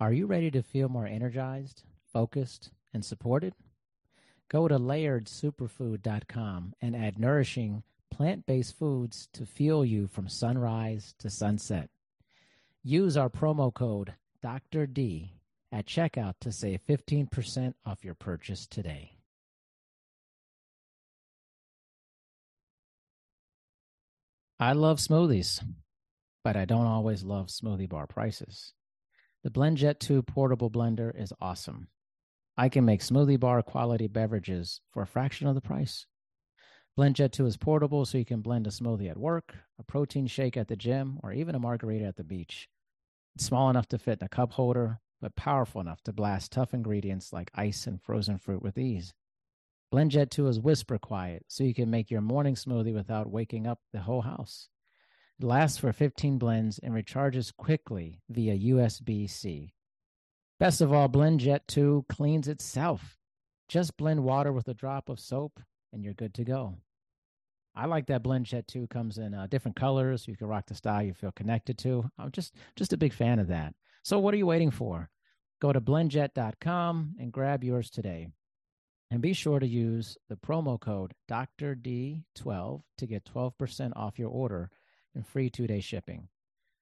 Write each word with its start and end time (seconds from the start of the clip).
Are 0.00 0.12
you 0.12 0.26
ready 0.26 0.48
to 0.52 0.62
feel 0.62 0.88
more 0.88 1.06
energized, 1.06 1.82
focused, 2.12 2.70
and 2.94 3.04
supported? 3.04 3.54
Go 4.48 4.68
to 4.68 4.78
layeredsuperfood.com 4.78 6.74
and 6.80 6.94
add 6.96 7.18
nourishing 7.18 7.82
plant 8.10 8.46
based 8.46 8.78
foods 8.78 9.28
to 9.32 9.44
fuel 9.44 9.84
you 9.84 10.06
from 10.06 10.28
sunrise 10.28 11.14
to 11.18 11.28
sunset. 11.28 11.90
Use 12.84 13.16
our 13.16 13.28
promo 13.28 13.74
code 13.74 14.14
Dr. 14.40 14.86
D 14.86 15.34
at 15.72 15.86
checkout 15.86 16.34
to 16.40 16.52
save 16.52 16.80
15% 16.88 17.74
off 17.84 18.04
your 18.04 18.14
purchase 18.14 18.68
today. 18.68 19.16
I 24.60 24.72
love 24.72 24.98
smoothies, 24.98 25.62
but 26.44 26.56
I 26.56 26.64
don't 26.64 26.86
always 26.86 27.24
love 27.24 27.48
smoothie 27.48 27.88
bar 27.88 28.06
prices. 28.06 28.72
The 29.48 29.60
BlendJet 29.60 29.98
2 30.00 30.24
portable 30.24 30.70
blender 30.70 31.10
is 31.18 31.32
awesome. 31.40 31.88
I 32.58 32.68
can 32.68 32.84
make 32.84 33.00
smoothie 33.00 33.40
bar 33.40 33.62
quality 33.62 34.06
beverages 34.06 34.82
for 34.90 35.00
a 35.02 35.06
fraction 35.06 35.46
of 35.46 35.54
the 35.54 35.62
price. 35.62 36.04
BlendJet 36.98 37.32
2 37.32 37.46
is 37.46 37.56
portable, 37.56 38.04
so 38.04 38.18
you 38.18 38.26
can 38.26 38.42
blend 38.42 38.66
a 38.66 38.70
smoothie 38.70 39.08
at 39.08 39.16
work, 39.16 39.54
a 39.78 39.82
protein 39.82 40.26
shake 40.26 40.58
at 40.58 40.68
the 40.68 40.76
gym, 40.76 41.18
or 41.22 41.32
even 41.32 41.54
a 41.54 41.58
margarita 41.58 42.04
at 42.04 42.16
the 42.16 42.24
beach. 42.24 42.68
It's 43.36 43.46
small 43.46 43.70
enough 43.70 43.88
to 43.88 43.98
fit 43.98 44.18
in 44.20 44.26
a 44.26 44.28
cup 44.28 44.52
holder, 44.52 45.00
but 45.18 45.34
powerful 45.34 45.80
enough 45.80 46.02
to 46.02 46.12
blast 46.12 46.52
tough 46.52 46.74
ingredients 46.74 47.32
like 47.32 47.50
ice 47.54 47.86
and 47.86 48.02
frozen 48.02 48.36
fruit 48.36 48.62
with 48.62 48.76
ease. 48.76 49.14
BlendJet 49.90 50.28
2 50.28 50.46
is 50.48 50.60
whisper 50.60 50.98
quiet, 50.98 51.46
so 51.48 51.64
you 51.64 51.72
can 51.72 51.88
make 51.88 52.10
your 52.10 52.20
morning 52.20 52.54
smoothie 52.54 52.92
without 52.92 53.30
waking 53.30 53.66
up 53.66 53.80
the 53.94 54.00
whole 54.00 54.20
house. 54.20 54.68
It 55.40 55.44
lasts 55.44 55.78
for 55.78 55.92
15 55.92 56.38
blends 56.38 56.80
and 56.80 56.92
recharges 56.92 57.56
quickly 57.56 58.20
via 58.28 58.74
USB 58.74 59.30
C. 59.30 59.72
Best 60.58 60.80
of 60.80 60.92
all, 60.92 61.08
BlendJet 61.08 61.60
2 61.68 62.06
cleans 62.08 62.48
itself. 62.48 63.16
Just 63.68 63.96
blend 63.96 64.24
water 64.24 64.52
with 64.52 64.66
a 64.66 64.74
drop 64.74 65.08
of 65.08 65.20
soap 65.20 65.60
and 65.92 66.02
you're 66.02 66.14
good 66.14 66.34
to 66.34 66.44
go. 66.44 66.74
I 67.76 67.86
like 67.86 68.06
that 68.06 68.24
BlendJet 68.24 68.66
2 68.66 68.88
comes 68.88 69.18
in 69.18 69.32
uh, 69.32 69.46
different 69.46 69.76
colors. 69.76 70.26
You 70.26 70.36
can 70.36 70.48
rock 70.48 70.66
the 70.66 70.74
style 70.74 71.04
you 71.04 71.14
feel 71.14 71.30
connected 71.30 71.78
to. 71.78 72.10
I'm 72.18 72.32
just 72.32 72.56
just 72.74 72.92
a 72.92 72.96
big 72.96 73.12
fan 73.12 73.38
of 73.38 73.46
that. 73.46 73.74
So 74.02 74.18
what 74.18 74.34
are 74.34 74.38
you 74.38 74.46
waiting 74.46 74.72
for? 74.72 75.08
Go 75.60 75.72
to 75.72 75.80
blendjet.com 75.80 77.14
and 77.20 77.32
grab 77.32 77.62
yours 77.62 77.90
today. 77.90 78.26
And 79.12 79.22
be 79.22 79.32
sure 79.32 79.60
to 79.60 79.66
use 79.66 80.18
the 80.28 80.36
promo 80.36 80.80
code 80.80 81.14
Dr. 81.28 81.76
D12 81.76 82.82
to 82.98 83.06
get 83.06 83.24
12% 83.24 83.92
off 83.94 84.18
your 84.18 84.30
order 84.30 84.70
and 85.18 85.26
free 85.26 85.50
two 85.50 85.66
day 85.66 85.80
shipping. 85.80 86.28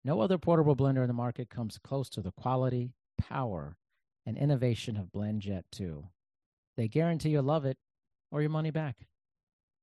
No 0.05 0.21
other 0.21 0.37
portable 0.37 0.77
blender 0.77 1.01
in 1.01 1.09
the 1.09 1.15
market 1.15 1.49
comes 1.49 1.79
close 1.79 2.11
to 2.11 2.21
the 2.21 2.31
quality, 2.31 2.93
power, 3.19 3.77
and 4.27 4.37
innovation 4.37 4.97
of 4.97 5.11
BlendJet 5.11 5.63
2. 5.73 6.05
They 6.77 6.87
guarantee 6.87 7.31
you'll 7.31 7.45
love 7.45 7.65
it 7.65 7.79
or 8.31 8.43
your 8.43 8.51
money 8.51 8.71
back. 8.71 9.07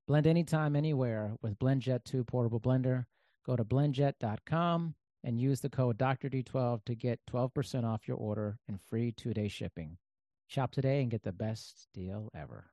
Blend 0.08 0.28
anytime, 0.28 0.76
anywhere 0.76 1.34
with 1.42 1.58
BlendJet 1.58 2.04
2 2.04 2.24
portable 2.26 2.60
blender. 2.60 3.06
Go 3.44 3.56
to 3.56 3.66
blendjet.com 3.66 4.94
and 5.24 5.42
use 5.42 5.62
the 5.62 5.70
code 5.70 5.98
Dr. 5.98 6.30
D12 6.30 6.86
to 6.86 6.96
get 6.96 7.20
12% 7.32 7.84
off 7.84 8.08
your 8.08 8.18
order 8.18 8.60
and 8.68 8.80
free 8.80 9.12
two 9.12 9.34
day 9.34 9.48
shipping. 9.48 9.98
Shop 10.46 10.72
today 10.72 11.02
and 11.02 11.10
get 11.10 11.24
the 11.24 11.32
best 11.32 11.88
deal 11.94 12.30
ever. 12.36 12.73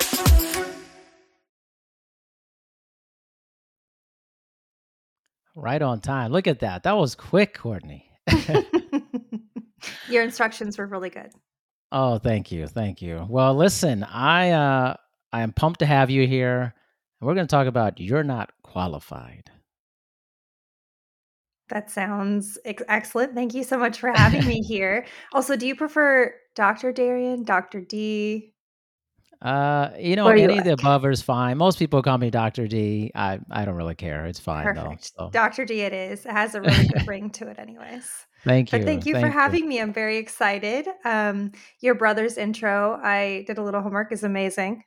Right 5.55 5.81
on 5.81 5.99
time. 5.99 6.31
Look 6.31 6.47
at 6.47 6.59
that. 6.59 6.83
That 6.83 6.97
was 6.97 7.15
quick, 7.15 7.57
Courtney. 7.57 8.09
Your 10.09 10.23
instructions 10.23 10.77
were 10.77 10.85
really 10.85 11.09
good. 11.09 11.31
Oh, 11.91 12.17
thank 12.19 12.51
you. 12.51 12.67
Thank 12.67 13.01
you. 13.01 13.25
Well, 13.29 13.53
listen, 13.53 14.03
I 14.03 14.51
uh 14.51 14.95
I 15.33 15.41
am 15.41 15.51
pumped 15.51 15.79
to 15.79 15.85
have 15.85 16.09
you 16.09 16.27
here. 16.27 16.73
And 17.19 17.27
we're 17.27 17.35
going 17.35 17.47
to 17.47 17.51
talk 17.51 17.67
about 17.67 17.99
you're 17.99 18.23
not 18.23 18.51
qualified. 18.63 19.49
That 21.69 21.89
sounds 21.89 22.57
ex- 22.65 22.83
excellent. 22.89 23.33
Thank 23.33 23.53
you 23.53 23.63
so 23.63 23.77
much 23.77 23.99
for 23.99 24.11
having 24.11 24.45
me 24.45 24.61
here. 24.67 25.05
Also, 25.31 25.55
do 25.55 25.65
you 25.65 25.75
prefer 25.75 26.33
Dr. 26.55 26.91
Darian, 26.91 27.43
Dr. 27.43 27.79
D? 27.79 28.50
Uh, 29.41 29.89
you 29.99 30.15
know, 30.15 30.27
are 30.27 30.37
you 30.37 30.43
any 30.43 30.57
of 30.59 30.63
the 30.63 30.71
like? 30.71 30.79
above 30.81 31.05
is 31.05 31.21
fine. 31.21 31.57
Most 31.57 31.79
people 31.79 32.01
call 32.03 32.17
me 32.17 32.29
Dr. 32.29 32.67
D. 32.67 33.11
I 33.15 33.39
I 33.49 33.65
don't 33.65 33.75
really 33.75 33.95
care. 33.95 34.25
It's 34.27 34.39
fine 34.39 34.75
though. 34.75 34.83
Perfect. 34.83 35.11
So, 35.17 35.29
Dr. 35.31 35.65
D 35.65 35.81
it 35.81 35.93
is. 35.93 36.25
It 36.25 36.31
has 36.31 36.53
a 36.53 36.61
really 36.61 36.87
good 36.87 37.07
ring 37.07 37.31
to 37.31 37.47
it, 37.47 37.57
anyways. 37.57 38.07
thank 38.43 38.69
But 38.69 38.81
you. 38.81 38.85
thank 38.85 39.05
you 39.07 39.15
for 39.15 39.21
Thank 39.21 39.33
you. 39.33 39.39
having 39.39 39.67
me. 39.67 39.79
I'm 39.81 39.93
very 39.93 40.17
excited. 40.17 40.87
Um, 41.05 41.53
your 41.79 41.95
brother's 41.95 42.37
intro, 42.37 42.99
I 43.03 43.43
did 43.47 43.57
a 43.57 43.63
little 43.63 43.81
homework, 43.81 44.11
is 44.11 44.23
amazing. 44.23 44.83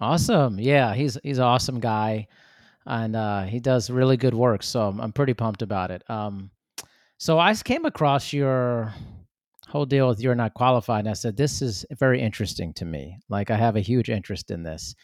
Awesome. 0.00 0.58
Yeah, 0.58 0.94
he's 0.94 1.18
he's 1.22 1.38
an 1.38 1.44
awesome 1.44 1.78
guy 1.78 2.26
and 2.86 3.14
uh 3.14 3.42
he 3.42 3.60
does 3.60 3.90
really 3.90 4.16
good 4.16 4.34
work. 4.34 4.62
So 4.62 4.88
I'm, 4.88 5.00
I'm 5.00 5.12
pretty 5.12 5.34
pumped 5.34 5.62
about 5.62 5.90
it. 5.90 6.02
Um 6.10 6.50
so 7.18 7.38
I 7.38 7.54
came 7.54 7.84
across 7.84 8.32
your 8.32 8.94
whole 9.70 9.86
deal 9.86 10.08
with 10.08 10.20
you're 10.20 10.34
not 10.34 10.54
qualified 10.54 11.00
and 11.00 11.08
I 11.08 11.12
said 11.12 11.36
this 11.36 11.62
is 11.62 11.86
very 11.92 12.20
interesting 12.20 12.74
to 12.74 12.84
me. 12.84 13.18
Like 13.28 13.50
I 13.50 13.56
have 13.56 13.76
a 13.76 13.80
huge 13.80 14.10
interest 14.10 14.50
in 14.50 14.64
this. 14.64 14.94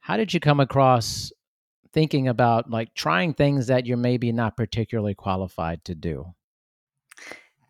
How 0.00 0.16
did 0.16 0.34
you 0.34 0.40
come 0.40 0.60
across 0.60 1.32
thinking 1.92 2.28
about 2.28 2.70
like 2.70 2.94
trying 2.94 3.34
things 3.34 3.68
that 3.68 3.86
you're 3.86 3.96
maybe 3.96 4.32
not 4.32 4.56
particularly 4.56 5.14
qualified 5.14 5.84
to 5.84 5.94
do? 5.94 6.26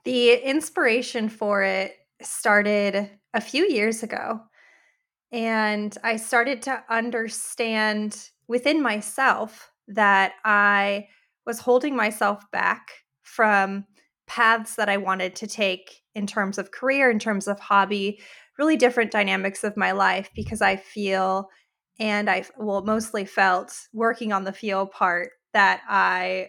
The 0.05 0.33
inspiration 0.34 1.29
for 1.29 1.62
it 1.62 1.95
started 2.23 3.11
a 3.34 3.41
few 3.41 3.67
years 3.67 4.03
ago. 4.03 4.41
And 5.33 5.97
I 6.03 6.17
started 6.17 6.62
to 6.62 6.83
understand 6.89 8.31
within 8.49 8.83
myself 8.83 9.71
that 9.89 10.33
I 10.45 11.09
was 11.47 11.61
holding 11.61 11.95
myself 11.95 12.50
back 12.50 12.91
from 13.23 13.84
paths 14.27 14.77
that 14.77 14.89
I 14.89 14.97
wanted 14.97 15.37
to 15.37 15.47
take 15.47 16.00
in 16.15 16.26
terms 16.26 16.59
of 16.59 16.71
career, 16.72 17.10
in 17.10 17.19
terms 17.19 17.48
of 17.48 17.60
hobby, 17.60 18.21
really 18.59 18.76
different 18.76 19.10
dynamics 19.10 19.65
of 19.65 19.76
my 19.76 19.93
life 19.93 20.31
because 20.34 20.60
I 20.62 20.76
feel 20.76 21.48
and 21.98 22.31
I 22.31 22.44
well 22.59 22.82
mostly 22.82 23.25
felt 23.25 23.78
working 23.93 24.32
on 24.32 24.44
the 24.44 24.53
feel 24.53 24.87
part 24.87 25.31
that 25.53 25.82
I 25.88 26.49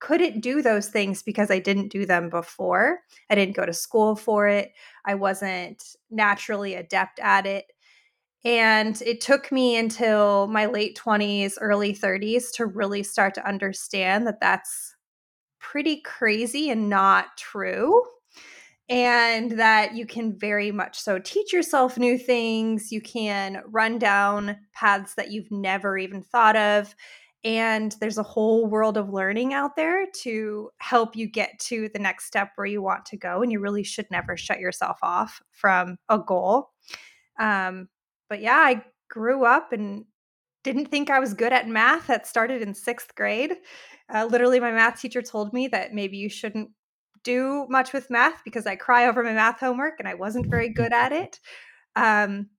couldn't 0.00 0.40
do 0.40 0.62
those 0.62 0.88
things 0.88 1.22
because 1.22 1.50
I 1.50 1.58
didn't 1.58 1.88
do 1.88 2.06
them 2.06 2.28
before. 2.28 3.00
I 3.30 3.34
didn't 3.34 3.56
go 3.56 3.64
to 3.66 3.72
school 3.72 4.14
for 4.16 4.46
it. 4.46 4.72
I 5.04 5.14
wasn't 5.14 5.82
naturally 6.10 6.74
adept 6.74 7.18
at 7.20 7.46
it. 7.46 7.64
And 8.44 9.00
it 9.02 9.20
took 9.20 9.50
me 9.50 9.76
until 9.76 10.46
my 10.48 10.66
late 10.66 10.96
20s, 10.96 11.58
early 11.60 11.92
30s 11.94 12.52
to 12.52 12.66
really 12.66 13.02
start 13.02 13.34
to 13.34 13.48
understand 13.48 14.26
that 14.26 14.40
that's 14.40 14.94
pretty 15.60 16.00
crazy 16.02 16.70
and 16.70 16.88
not 16.88 17.36
true. 17.36 18.02
And 18.88 19.52
that 19.52 19.94
you 19.96 20.06
can 20.06 20.38
very 20.38 20.70
much 20.70 21.00
so 21.00 21.18
teach 21.18 21.52
yourself 21.52 21.98
new 21.98 22.16
things. 22.16 22.92
You 22.92 23.00
can 23.00 23.62
run 23.66 23.98
down 23.98 24.56
paths 24.72 25.14
that 25.14 25.32
you've 25.32 25.50
never 25.50 25.98
even 25.98 26.22
thought 26.22 26.54
of. 26.54 26.94
And 27.42 27.94
there's 28.00 28.18
a 28.18 28.24
whole 28.24 28.66
world 28.66 28.96
of 28.96 29.12
learning 29.12 29.54
out 29.54 29.76
there 29.76 30.06
to 30.22 30.70
help 30.78 31.16
you 31.16 31.28
get 31.28 31.58
to 31.60 31.88
the 31.92 31.98
next 31.98 32.26
step 32.26 32.50
where 32.54 32.66
you 32.66 32.80
want 32.80 33.06
to 33.06 33.16
go. 33.16 33.42
And 33.42 33.50
you 33.50 33.60
really 33.60 33.82
should 33.82 34.06
never 34.10 34.36
shut 34.36 34.60
yourself 34.60 34.98
off 35.02 35.40
from 35.50 35.96
a 36.08 36.18
goal. 36.18 36.70
Um, 37.40 37.88
but 38.28 38.40
yeah, 38.40 38.56
I 38.56 38.84
grew 39.08 39.44
up 39.44 39.72
and 39.72 40.04
didn't 40.64 40.86
think 40.86 41.10
I 41.10 41.20
was 41.20 41.34
good 41.34 41.52
at 41.52 41.68
math. 41.68 42.08
That 42.08 42.26
started 42.26 42.62
in 42.62 42.74
sixth 42.74 43.14
grade. 43.14 43.52
Uh, 44.12 44.26
literally, 44.26 44.58
my 44.58 44.72
math 44.72 45.00
teacher 45.00 45.22
told 45.22 45.52
me 45.52 45.68
that 45.68 45.94
maybe 45.94 46.16
you 46.16 46.28
shouldn't 46.28 46.70
do 47.26 47.66
much 47.68 47.92
with 47.92 48.08
math 48.08 48.44
because 48.44 48.66
I 48.66 48.76
cry 48.76 49.08
over 49.08 49.22
my 49.24 49.32
math 49.32 49.58
homework 49.58 49.98
and 49.98 50.08
I 50.08 50.14
wasn't 50.14 50.46
very 50.46 50.68
good 50.68 50.92
at 50.92 51.12
it. 51.12 51.40
Um, 51.96 52.50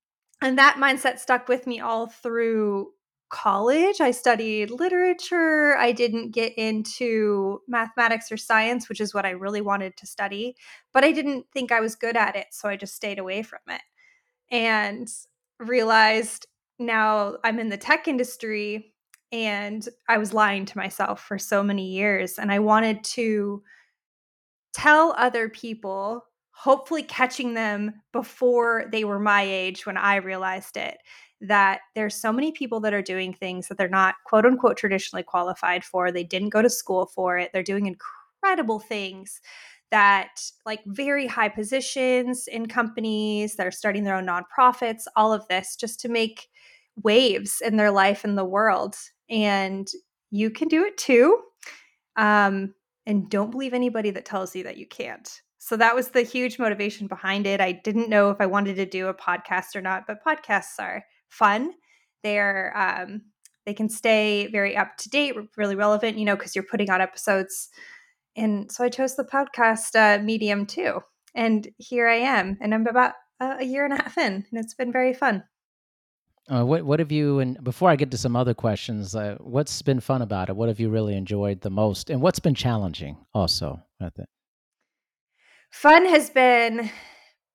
and 0.42 0.58
that 0.58 0.75
mindset 0.75 1.19
stuck 1.19 1.48
with 1.48 1.66
me 1.66 1.80
all 1.80 2.08
through 2.08 2.90
college. 3.30 4.02
I 4.02 4.12
studied 4.12 4.69
literature. 4.69 5.78
I 5.78 5.94
didn't 5.94 6.31
get 6.31 6.54
into 6.58 7.62
mathematics 7.68 8.31
or 8.31 8.38
science, 8.38 8.90
which 8.90 9.00
is 9.00 9.14
what 9.14 9.25
I 9.25 9.31
really 9.31 9.62
wanted 9.62 9.96
to 9.98 10.06
study, 10.06 10.56
but 10.94 11.04
I 11.04 11.13
didn't 11.13 11.46
think 11.54 11.72
I 11.72 11.80
was 11.80 11.96
good 11.96 12.18
at 12.18 12.36
it. 12.36 12.48
So 12.52 12.68
I 12.68 12.75
just 12.75 12.96
stayed 12.96 13.20
away 13.20 13.44
from 13.44 13.60
it 13.70 13.81
and 14.52 15.08
realized 15.60 16.46
now 16.78 17.38
I'm 17.44 17.60
in 17.60 17.70
the 17.70 17.78
tech 17.78 18.08
industry 18.08 18.94
and 19.31 19.88
I 20.08 20.18
was 20.18 20.34
lying 20.34 20.66
to 20.66 20.78
myself 20.78 21.22
for 21.22 21.38
so 21.40 21.63
many 21.63 21.88
years. 21.88 22.38
And 22.38 22.52
I 22.52 22.60
wanted 22.60 23.04
to 23.04 23.63
tell 24.77 25.15
other 25.18 25.50
people, 25.50 26.24
hopefully 26.51 27.01
catching 27.01 27.56
them 27.56 27.91
before 28.13 28.85
they 28.91 29.03
were 29.03 29.18
my 29.18 29.41
age 29.41 29.88
when 29.88 29.97
I 29.97 30.18
realized 30.18 30.77
it, 30.77 31.00
that 31.41 31.79
there's 31.95 32.13
so 32.13 32.31
many 32.31 32.51
people 32.51 32.79
that 32.81 32.94
are 32.94 33.01
doing 33.01 33.33
things 33.33 33.68
that 33.68 33.79
they're 33.79 33.89
not 33.89 34.15
quote 34.27 34.45
unquote 34.45 34.77
traditionally 34.77 35.24
qualified 35.24 35.83
for. 35.83 36.12
They 36.12 36.24
didn't 36.24 36.50
go 36.50 36.62
to 36.62 36.69
school 36.69 37.07
for 37.07 37.39
it. 37.39 37.50
They're 37.53 37.63
doing 37.63 37.88
incredible 37.88 38.79
things 38.79 39.41
that 39.89 40.41
like 40.63 40.81
very 40.85 41.25
high 41.25 41.50
positions 41.50 42.47
in 42.47 42.68
companies 42.68 43.56
that 43.56 43.65
are 43.65 43.71
starting 43.71 44.03
their 44.03 44.15
own 44.15 44.27
nonprofits, 44.27 45.06
all 45.15 45.33
of 45.33 45.47
this 45.47 45.75
just 45.75 46.00
to 46.01 46.09
make 46.09 46.50
waves 47.01 47.62
in 47.65 47.77
their 47.77 47.91
life 47.91 48.24
and 48.24 48.38
the 48.38 48.45
world. 48.45 48.95
And 49.27 49.88
you 50.29 50.51
can 50.51 50.68
do 50.68 50.83
it 50.83 50.97
too. 51.00 51.39
Um, 52.15 52.75
and 53.07 53.30
don't 53.30 53.51
believe 53.51 53.74
anybody 53.74 54.12
that 54.12 54.25
tells 54.25 54.56
you 54.56 54.63
that 54.65 54.77
you 54.77 54.86
can't. 54.86 55.42
So 55.57 55.77
that 55.77 55.95
was 55.95 56.09
the 56.09 56.21
huge 56.21 56.59
motivation 56.59 57.07
behind 57.07 57.48
it. 57.48 57.62
I 57.62 57.71
didn't 57.71 58.09
know 58.09 58.30
if 58.30 58.38
I 58.39 58.45
wanted 58.45 58.75
to 58.75 58.86
do 58.86 59.07
a 59.07 59.13
podcast 59.13 59.75
or 59.75 59.81
not, 59.81 60.04
but 60.06 60.24
podcasts 60.24 60.77
are 60.77 61.04
fun. 61.30 61.71
They're 62.21 62.74
um, 62.77 63.21
they 63.65 63.74
can 63.74 63.89
stay 63.89 64.48
very 64.48 64.77
up 64.77 64.98
to 64.98 65.09
date, 65.09 65.36
really 65.56 65.75
relevant, 65.75 66.18
you 66.18 66.25
know, 66.25 66.36
because 66.36 66.54
you're 66.54 66.63
putting 66.63 66.89
out 66.89 67.01
episodes. 67.01 67.69
And 68.36 68.71
so 68.71 68.83
I 68.83 68.89
chose 68.89 69.15
the 69.15 69.24
podcast 69.24 69.95
uh, 69.95 70.21
medium 70.21 70.65
too. 70.65 71.00
And 71.33 71.68
here 71.77 72.07
I 72.07 72.18
am, 72.18 72.57
and 72.62 72.74
I'm 72.74 72.88
about 72.88 73.13
a 73.39 73.63
year 73.63 73.86
and 73.86 73.94
a 73.94 74.01
half 74.01 74.18
in, 74.18 74.33
and 74.33 74.45
it's 74.51 74.74
been 74.74 74.92
very 74.92 75.13
fun. 75.13 75.44
Uh, 76.50 76.64
what 76.64 76.84
what 76.84 77.00
have 77.00 77.12
you 77.12 77.40
and 77.40 77.62
before 77.62 77.90
I 77.90 77.98
get 77.98 78.10
to 78.12 78.18
some 78.18 78.36
other 78.36 78.54
questions, 78.54 79.16
uh, 79.16 79.36
what's 79.40 79.82
been 79.82 80.00
fun 80.00 80.22
about 80.22 80.50
it? 80.50 80.56
What 80.56 80.70
have 80.70 80.80
you 80.80 80.90
really 80.90 81.16
enjoyed 81.16 81.62
the 81.62 81.70
most, 81.70 82.10
and 82.10 82.22
what's 82.22 82.40
been 82.40 82.56
challenging 82.56 83.18
also 83.34 83.82
with 84.00 84.18
it? 84.18 84.30
Fun 85.72 86.06
has 86.06 86.30
been 86.30 86.90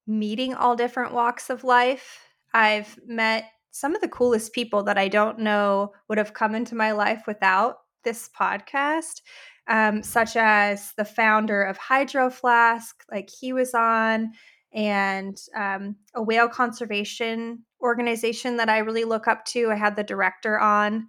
meeting 0.07 0.53
all 0.53 0.77
different 0.77 1.15
walks 1.15 1.49
of 1.49 1.65
life. 1.65 2.19
I've 2.53 2.99
met 3.07 3.45
some 3.71 3.95
of 3.95 4.03
the 4.03 4.09
coolest 4.09 4.53
people 4.53 4.83
that 4.83 4.99
I 4.99 5.09
don't 5.09 5.39
know 5.39 5.93
would 6.09 6.19
have 6.19 6.35
come 6.35 6.55
into 6.55 6.75
my 6.75 6.93
life 6.93 7.23
without 7.27 7.79
this 8.05 8.29
podcast, 8.39 9.23
um, 9.69 10.03
such 10.03 10.37
as 10.37 10.93
the 10.99 11.07
founder 11.07 11.63
of 11.63 11.79
Hydro 11.79 12.29
Flask, 12.29 13.03
like 13.11 13.31
he 13.41 13.55
was 13.55 13.73
on, 13.73 14.33
and 14.75 15.39
um, 15.57 15.97
a 16.15 16.23
whale 16.23 16.49
conservation 16.49 17.65
organization 17.83 18.57
that 18.57 18.69
I 18.69 18.79
really 18.79 19.05
look 19.05 19.29
up 19.29 19.45
to. 19.47 19.71
I 19.71 19.75
had 19.75 19.97
the 19.97 20.05
director 20.05 20.59
on. 20.59 21.09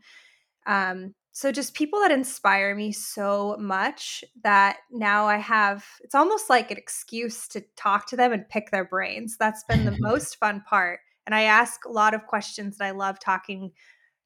Um, 0.65 1.13
so 1.31 1.51
just 1.51 1.73
people 1.73 1.99
that 2.01 2.11
inspire 2.11 2.75
me 2.75 2.91
so 2.91 3.57
much 3.59 4.23
that 4.43 4.77
now 4.91 5.25
I 5.25 5.37
have 5.37 5.83
it's 6.01 6.13
almost 6.13 6.49
like 6.49 6.69
an 6.69 6.77
excuse 6.77 7.47
to 7.49 7.63
talk 7.75 8.07
to 8.07 8.15
them 8.15 8.31
and 8.33 8.47
pick 8.47 8.69
their 8.71 8.85
brains. 8.85 9.35
That's 9.37 9.63
been 9.63 9.85
the 9.85 9.97
most 9.99 10.37
fun 10.37 10.61
part 10.61 10.99
and 11.25 11.33
I 11.33 11.43
ask 11.43 11.85
a 11.85 11.91
lot 11.91 12.13
of 12.13 12.25
questions 12.27 12.77
and 12.79 12.87
I 12.87 12.91
love 12.91 13.19
talking 13.19 13.71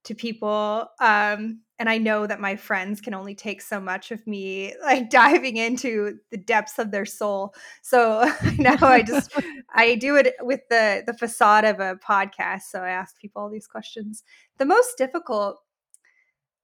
to 0.08 0.16
people. 0.16 0.88
Um, 1.00 1.62
and 1.80 1.88
I 1.88 2.00
know 2.00 2.26
that 2.26 2.40
my 2.40 2.56
friends 2.56 3.02
can 3.02 3.14
only 3.14 3.36
take 3.36 3.62
so 3.62 3.80
much 3.80 4.12
of 4.12 4.26
me 4.26 4.74
like 4.82 5.10
diving 5.10 5.58
into 5.58 6.18
the 6.32 6.38
depths 6.38 6.80
of 6.80 6.92
their 6.92 7.06
soul. 7.06 7.54
So 7.82 8.30
now 8.58 8.78
I 8.82 9.02
just 9.08 9.32
I 9.74 9.96
do 9.96 10.16
it 10.16 10.36
with 10.42 10.62
the 10.70 11.04
the 11.06 11.14
facade 11.14 11.66
of 11.66 11.80
a 11.80 11.96
podcast. 11.96 12.64
So 12.72 12.82
I 12.82 12.90
ask 12.90 13.18
people 13.18 13.42
all 13.42 13.50
these 13.50 13.68
questions. 13.68 14.24
The 14.58 14.66
most 14.66 14.98
difficult 14.98 15.60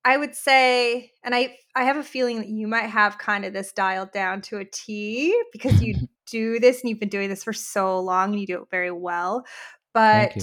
I 0.06 0.18
would 0.18 0.36
say, 0.36 1.12
and 1.24 1.34
I 1.34 1.56
I 1.76 1.84
have 1.86 1.98
a 1.98 2.04
feeling 2.04 2.38
that 2.40 2.50
you 2.50 2.68
might 2.68 2.90
have 2.90 3.18
kind 3.18 3.46
of 3.46 3.54
this 3.54 3.72
dialed 3.72 4.12
down 4.12 4.42
to 4.44 4.58
a 4.58 4.66
T 4.66 5.34
because 5.54 5.82
you 5.82 5.96
do 6.26 6.60
this 6.60 6.82
and 6.82 6.90
you've 6.90 7.00
been 7.00 7.10
doing 7.10 7.30
this 7.30 7.44
for 7.44 7.54
so 7.54 8.00
long 8.00 8.32
and 8.32 8.40
you 8.40 8.48
do 8.48 8.62
it 8.62 8.70
very 8.72 8.92
well 8.92 9.46
but 9.94 10.34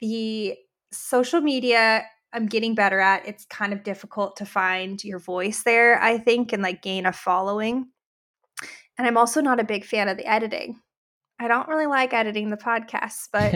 the 0.00 0.56
social 0.92 1.40
media 1.40 2.04
I'm 2.32 2.46
getting 2.46 2.74
better 2.74 3.00
at. 3.00 3.26
It's 3.26 3.44
kind 3.46 3.72
of 3.72 3.82
difficult 3.82 4.36
to 4.36 4.46
find 4.46 5.02
your 5.02 5.18
voice 5.18 5.62
there, 5.64 6.00
I 6.00 6.18
think, 6.18 6.52
and 6.52 6.62
like 6.62 6.82
gain 6.82 7.06
a 7.06 7.12
following. 7.12 7.88
And 8.98 9.06
I'm 9.06 9.16
also 9.16 9.40
not 9.40 9.60
a 9.60 9.64
big 9.64 9.84
fan 9.84 10.08
of 10.08 10.16
the 10.16 10.26
editing. 10.26 10.80
I 11.40 11.48
don't 11.48 11.68
really 11.68 11.86
like 11.86 12.12
editing 12.12 12.50
the 12.50 12.56
podcasts, 12.56 13.28
but 13.32 13.54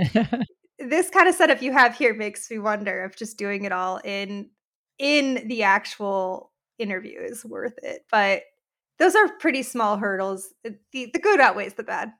this 0.78 1.10
kind 1.10 1.28
of 1.28 1.34
setup 1.34 1.62
you 1.62 1.72
have 1.72 1.96
here 1.96 2.14
makes 2.14 2.50
me 2.50 2.58
wonder 2.58 3.04
if 3.04 3.16
just 3.16 3.36
doing 3.36 3.64
it 3.64 3.72
all 3.72 4.00
in 4.04 4.50
in 4.98 5.46
the 5.48 5.64
actual 5.64 6.52
interview 6.78 7.20
is 7.20 7.44
worth 7.44 7.78
it. 7.82 8.04
But 8.10 8.42
those 8.98 9.14
are 9.14 9.28
pretty 9.38 9.62
small 9.62 9.96
hurdles. 9.96 10.52
Uh, 10.66 10.70
the, 10.92 11.10
the 11.12 11.18
good 11.18 11.40
outweighs 11.40 11.74
the 11.74 11.82
bad. 11.82 12.12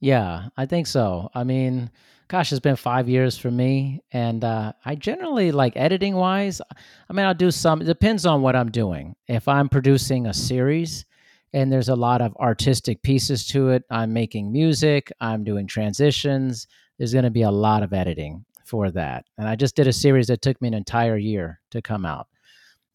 Yeah, 0.00 0.48
I 0.56 0.66
think 0.66 0.86
so. 0.86 1.30
I 1.34 1.44
mean, 1.44 1.90
gosh, 2.28 2.52
it's 2.52 2.60
been 2.60 2.76
five 2.76 3.08
years 3.08 3.36
for 3.36 3.50
me, 3.50 4.02
and 4.12 4.44
uh, 4.44 4.72
I 4.84 4.94
generally 4.94 5.52
like 5.52 5.76
editing 5.76 6.14
wise. 6.14 6.60
I 7.08 7.12
mean, 7.12 7.26
I'll 7.26 7.34
do 7.34 7.50
some. 7.50 7.82
It 7.82 7.86
depends 7.86 8.26
on 8.26 8.42
what 8.42 8.56
I'm 8.56 8.70
doing. 8.70 9.14
If 9.28 9.48
I'm 9.48 9.68
producing 9.68 10.26
a 10.26 10.34
series, 10.34 11.04
and 11.52 11.72
there's 11.72 11.88
a 11.88 11.96
lot 11.96 12.20
of 12.20 12.36
artistic 12.36 13.02
pieces 13.02 13.46
to 13.48 13.70
it, 13.70 13.84
I'm 13.90 14.12
making 14.12 14.52
music, 14.52 15.12
I'm 15.20 15.44
doing 15.44 15.66
transitions. 15.66 16.66
There's 16.98 17.12
going 17.12 17.24
to 17.24 17.30
be 17.30 17.42
a 17.42 17.50
lot 17.50 17.82
of 17.82 17.92
editing 17.92 18.44
for 18.64 18.90
that, 18.92 19.24
and 19.38 19.48
I 19.48 19.56
just 19.56 19.76
did 19.76 19.86
a 19.86 19.92
series 19.92 20.26
that 20.28 20.42
took 20.42 20.60
me 20.60 20.68
an 20.68 20.74
entire 20.74 21.16
year 21.16 21.60
to 21.70 21.82
come 21.82 22.04
out 22.06 22.28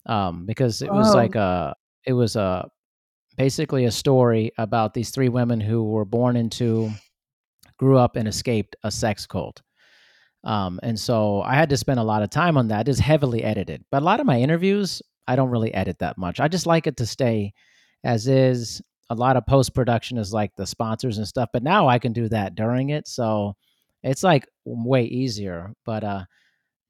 um, 0.06 0.46
because 0.46 0.82
it 0.82 0.92
was 0.92 1.14
like 1.14 1.34
a 1.34 1.74
it 2.04 2.12
was 2.12 2.36
a 2.36 2.68
basically 3.36 3.84
a 3.84 3.90
story 3.90 4.52
about 4.58 4.94
these 4.94 5.10
three 5.10 5.28
women 5.28 5.60
who 5.60 5.84
were 5.84 6.04
born 6.04 6.36
into, 6.36 6.90
grew 7.80 7.96
up, 7.96 8.14
and 8.16 8.28
escaped 8.28 8.76
a 8.84 8.90
sex 8.90 9.26
cult. 9.26 9.62
Um, 10.44 10.78
and 10.82 11.00
so 11.00 11.40
I 11.40 11.54
had 11.54 11.70
to 11.70 11.78
spend 11.78 11.98
a 11.98 12.04
lot 12.04 12.22
of 12.22 12.28
time 12.28 12.58
on 12.58 12.68
that. 12.68 12.88
It's 12.88 12.98
heavily 12.98 13.42
edited, 13.42 13.82
but 13.90 14.02
a 14.02 14.04
lot 14.04 14.20
of 14.20 14.26
my 14.26 14.38
interviews, 14.38 15.00
I 15.26 15.34
don't 15.34 15.48
really 15.48 15.72
edit 15.72 15.98
that 16.00 16.18
much. 16.18 16.40
I 16.40 16.48
just 16.48 16.66
like 16.66 16.86
it 16.86 16.98
to 16.98 17.06
stay 17.06 17.54
as 18.04 18.28
is. 18.28 18.82
A 19.08 19.14
lot 19.14 19.36
of 19.36 19.46
post 19.46 19.74
production 19.74 20.18
is 20.18 20.32
like 20.32 20.54
the 20.56 20.66
sponsors 20.66 21.16
and 21.18 21.26
stuff, 21.26 21.48
but 21.52 21.62
now 21.62 21.88
I 21.88 21.98
can 21.98 22.12
do 22.12 22.28
that 22.28 22.54
during 22.54 22.90
it. 22.90 23.08
So 23.08 23.56
it's 24.02 24.22
like 24.22 24.46
way 24.64 25.04
easier. 25.04 25.72
But 25.84 26.04
uh, 26.04 26.24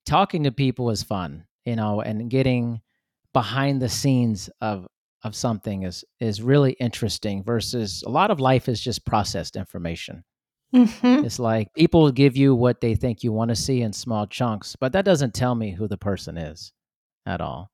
talking 0.06 0.42
to 0.42 0.52
people 0.52 0.90
is 0.90 1.02
fun, 1.02 1.44
you 1.64 1.76
know, 1.76 2.00
and 2.02 2.28
getting 2.28 2.80
behind 3.32 3.80
the 3.80 3.88
scenes 3.88 4.50
of 4.60 4.86
of 5.22 5.36
something 5.36 5.84
is 5.84 6.04
is 6.18 6.42
really 6.42 6.72
interesting 6.72 7.44
versus 7.44 8.02
a 8.06 8.10
lot 8.10 8.30
of 8.30 8.40
life 8.40 8.68
is 8.68 8.80
just 8.80 9.06
processed 9.06 9.56
information. 9.56 10.24
Mm-hmm. 10.74 11.24
It's 11.24 11.38
like 11.38 11.72
people 11.74 12.10
give 12.12 12.36
you 12.36 12.54
what 12.54 12.80
they 12.80 12.94
think 12.94 13.24
you 13.24 13.32
want 13.32 13.48
to 13.48 13.56
see 13.56 13.82
in 13.82 13.92
small 13.92 14.26
chunks, 14.26 14.76
but 14.76 14.92
that 14.92 15.04
doesn't 15.04 15.34
tell 15.34 15.54
me 15.54 15.72
who 15.72 15.88
the 15.88 15.96
person 15.96 16.36
is 16.36 16.72
at 17.26 17.40
all. 17.40 17.70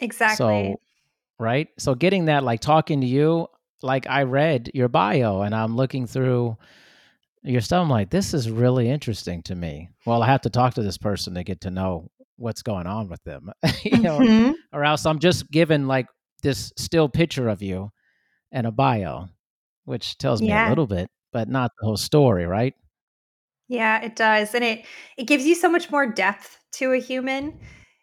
Exactly. 0.00 0.74
So, 0.74 0.80
right? 1.38 1.68
So 1.78 1.94
getting 1.94 2.26
that 2.26 2.42
like 2.42 2.60
talking 2.60 3.00
to 3.02 3.06
you, 3.06 3.46
like 3.82 4.08
I 4.08 4.24
read 4.24 4.70
your 4.74 4.88
bio 4.88 5.42
and 5.42 5.54
I'm 5.54 5.76
looking 5.76 6.06
through 6.06 6.56
your 7.42 7.60
stuff. 7.60 7.82
I'm 7.82 7.90
like, 7.90 8.10
this 8.10 8.34
is 8.34 8.50
really 8.50 8.88
interesting 8.88 9.42
to 9.44 9.54
me. 9.54 9.90
Well, 10.04 10.22
I 10.22 10.26
have 10.26 10.42
to 10.42 10.50
talk 10.50 10.74
to 10.74 10.82
this 10.82 10.98
person 10.98 11.34
to 11.34 11.44
get 11.44 11.60
to 11.62 11.70
know 11.70 12.10
what's 12.36 12.62
going 12.62 12.86
on 12.86 13.08
with 13.08 13.22
them, 13.24 13.50
you 13.82 13.98
know, 13.98 14.18
mm-hmm. 14.18 14.52
or 14.72 14.84
else 14.84 15.06
I'm 15.06 15.18
just 15.18 15.50
given 15.50 15.86
like 15.86 16.06
this 16.42 16.72
still 16.76 17.08
picture 17.08 17.48
of 17.48 17.62
you 17.62 17.90
and 18.52 18.66
a 18.66 18.70
bio, 18.70 19.28
which 19.84 20.18
tells 20.18 20.42
me 20.42 20.48
yeah. 20.48 20.68
a 20.68 20.70
little 20.70 20.86
bit, 20.86 21.08
but 21.36 21.50
not 21.50 21.70
the 21.78 21.84
whole 21.84 21.98
story, 21.98 22.46
right? 22.46 22.74
Yeah, 23.68 24.00
it 24.00 24.16
does. 24.16 24.54
And 24.54 24.64
it 24.64 24.86
it 25.18 25.24
gives 25.24 25.44
you 25.44 25.54
so 25.54 25.68
much 25.68 25.90
more 25.90 26.06
depth 26.10 26.56
to 26.72 26.92
a 26.92 26.98
human. 26.98 27.60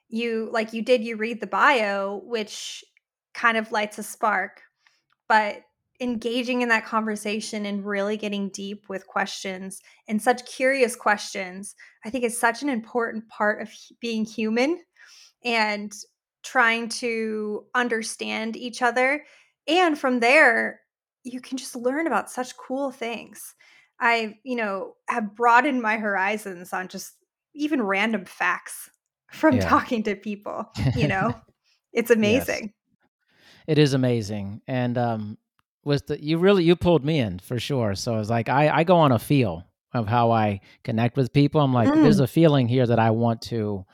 You 0.08 0.50
like 0.52 0.72
you 0.72 0.84
did 0.84 1.04
you 1.04 1.16
read 1.16 1.42
the 1.42 1.48
bio, 1.48 2.22
which 2.26 2.84
kind 3.34 3.58
of 3.58 3.72
lights 3.72 3.98
a 3.98 4.04
spark, 4.04 4.62
but 5.28 5.64
engaging 6.00 6.62
in 6.62 6.70
that 6.70 6.86
conversation 6.86 7.66
and 7.66 7.84
really 7.84 8.18
getting 8.18 8.50
deep 8.50 8.84
with 8.88 9.08
questions 9.08 9.82
and 10.08 10.22
such 10.22 10.46
curious 10.46 10.96
questions, 10.96 11.74
I 12.06 12.12
think 12.12 12.24
is 12.24 12.40
such 12.40 12.62
an 12.62 12.70
important 12.70 13.28
part 13.30 13.64
of 13.64 13.72
being 14.00 14.26
human. 14.26 14.80
And 15.44 15.92
trying 16.44 16.90
to 16.90 17.66
understand 17.74 18.56
each 18.56 18.82
other. 18.82 19.26
And 19.68 19.98
from 19.98 20.20
there, 20.20 20.83
you 21.24 21.42
can 21.42 21.58
just 21.58 21.76
learn 21.76 22.08
about 22.08 22.30
such 22.30 22.58
cool 22.58 22.92
things. 22.92 23.56
I, 24.00 24.40
you 24.44 24.56
know, 24.56 24.96
have 25.08 25.36
broadened 25.36 25.82
my 25.82 25.98
horizons 25.98 26.74
on 26.74 26.88
just 26.88 27.14
even 27.54 27.82
random 27.82 28.26
facts 28.26 28.90
from 29.32 29.58
Yeah. 29.58 29.70
talking 29.70 30.04
to 30.04 30.16
people, 30.16 30.70
you 30.94 31.08
know? 31.08 31.40
It's 31.94 32.12
amazing. 32.12 32.74
It 33.68 33.78
is 33.78 33.94
amazing. 33.94 34.62
And 34.68 34.98
um 34.98 35.38
was 35.84 36.02
the 36.04 36.24
you 36.24 36.38
really 36.38 36.64
you 36.64 36.76
pulled 36.76 37.04
me 37.06 37.20
in 37.20 37.40
for 37.40 37.60
sure. 37.60 37.96
So 37.96 38.18
it's 38.20 38.30
like 38.30 38.50
I 38.50 38.70
I 38.70 38.84
go 38.84 38.98
on 38.98 39.12
a 39.12 39.20
feel 39.20 39.64
of 39.94 40.08
how 40.08 40.32
I 40.32 40.62
connect 40.84 41.18
with 41.18 41.34
people. 41.34 41.62
I'm 41.62 41.74
like 41.74 41.92
there's 42.02 42.20
Mm. 42.20 42.24
a 42.24 42.28
feeling 42.28 42.68
here 42.68 42.86
that 42.88 43.00
I 43.00 43.12
want 43.12 43.42
to 43.44 43.86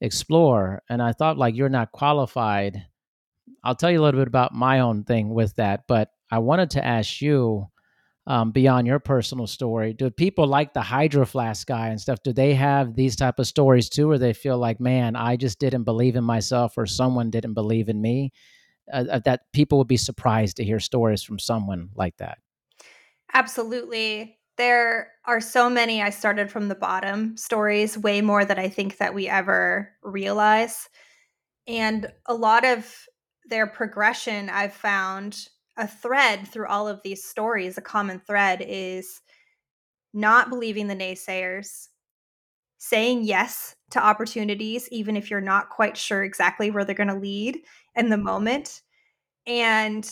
explore 0.00 0.82
and 0.88 1.02
I 1.02 1.12
thought 1.12 1.38
like 1.38 1.54
you're 1.54 1.68
not 1.68 1.92
qualified. 1.92 2.86
I'll 3.62 3.74
tell 3.74 3.90
you 3.90 4.00
a 4.00 4.04
little 4.04 4.20
bit 4.20 4.28
about 4.28 4.54
my 4.54 4.80
own 4.80 5.04
thing 5.04 5.30
with 5.34 5.56
that, 5.56 5.84
but 5.86 6.10
I 6.30 6.38
wanted 6.38 6.70
to 6.70 6.84
ask 6.84 7.20
you 7.20 7.68
um, 8.26 8.52
beyond 8.52 8.86
your 8.86 9.00
personal 9.00 9.46
story 9.46 9.94
do 9.94 10.10
people 10.10 10.46
like 10.46 10.74
the 10.74 10.82
hydro 10.82 11.24
flask 11.24 11.66
guy 11.66 11.88
and 11.88 12.00
stuff 12.00 12.22
do 12.22 12.32
they 12.32 12.54
have 12.54 12.94
these 12.94 13.16
type 13.16 13.38
of 13.38 13.46
stories 13.46 13.88
too 13.88 14.08
where 14.08 14.18
they 14.18 14.34
feel 14.34 14.58
like 14.58 14.78
man 14.78 15.16
i 15.16 15.36
just 15.36 15.58
didn't 15.58 15.84
believe 15.84 16.16
in 16.16 16.22
myself 16.22 16.74
or 16.76 16.84
someone 16.84 17.30
didn't 17.30 17.54
believe 17.54 17.88
in 17.88 18.00
me 18.00 18.30
uh, 18.92 19.04
uh, 19.10 19.18
that 19.24 19.50
people 19.54 19.78
would 19.78 19.88
be 19.88 19.96
surprised 19.96 20.58
to 20.58 20.64
hear 20.64 20.78
stories 20.78 21.22
from 21.22 21.38
someone 21.38 21.88
like 21.96 22.16
that 22.18 22.38
Absolutely. 23.32 24.38
There 24.56 25.12
are 25.24 25.40
so 25.40 25.70
many 25.70 26.02
I 26.02 26.10
started 26.10 26.50
from 26.50 26.68
the 26.68 26.74
bottom 26.74 27.36
stories, 27.36 27.96
way 27.96 28.20
more 28.20 28.44
than 28.44 28.58
I 28.58 28.68
think 28.68 28.98
that 28.98 29.14
we 29.14 29.28
ever 29.28 29.90
realize. 30.02 30.88
And 31.66 32.12
a 32.26 32.34
lot 32.34 32.64
of 32.64 32.92
their 33.46 33.66
progression, 33.66 34.50
I've 34.50 34.74
found 34.74 35.48
a 35.80 35.88
thread 35.88 36.46
through 36.46 36.68
all 36.68 36.86
of 36.86 37.00
these 37.02 37.24
stories, 37.24 37.78
a 37.78 37.82
common 37.82 38.20
thread 38.20 38.64
is 38.66 39.22
not 40.12 40.50
believing 40.50 40.86
the 40.86 40.94
naysayers, 40.94 41.88
saying 42.78 43.24
yes 43.24 43.74
to 43.90 44.04
opportunities, 44.04 44.88
even 44.92 45.16
if 45.16 45.30
you're 45.30 45.40
not 45.40 45.70
quite 45.70 45.96
sure 45.96 46.22
exactly 46.22 46.70
where 46.70 46.84
they're 46.84 46.94
going 46.94 47.08
to 47.08 47.14
lead 47.14 47.60
in 47.96 48.10
the 48.10 48.16
moment. 48.18 48.82
And 49.46 50.08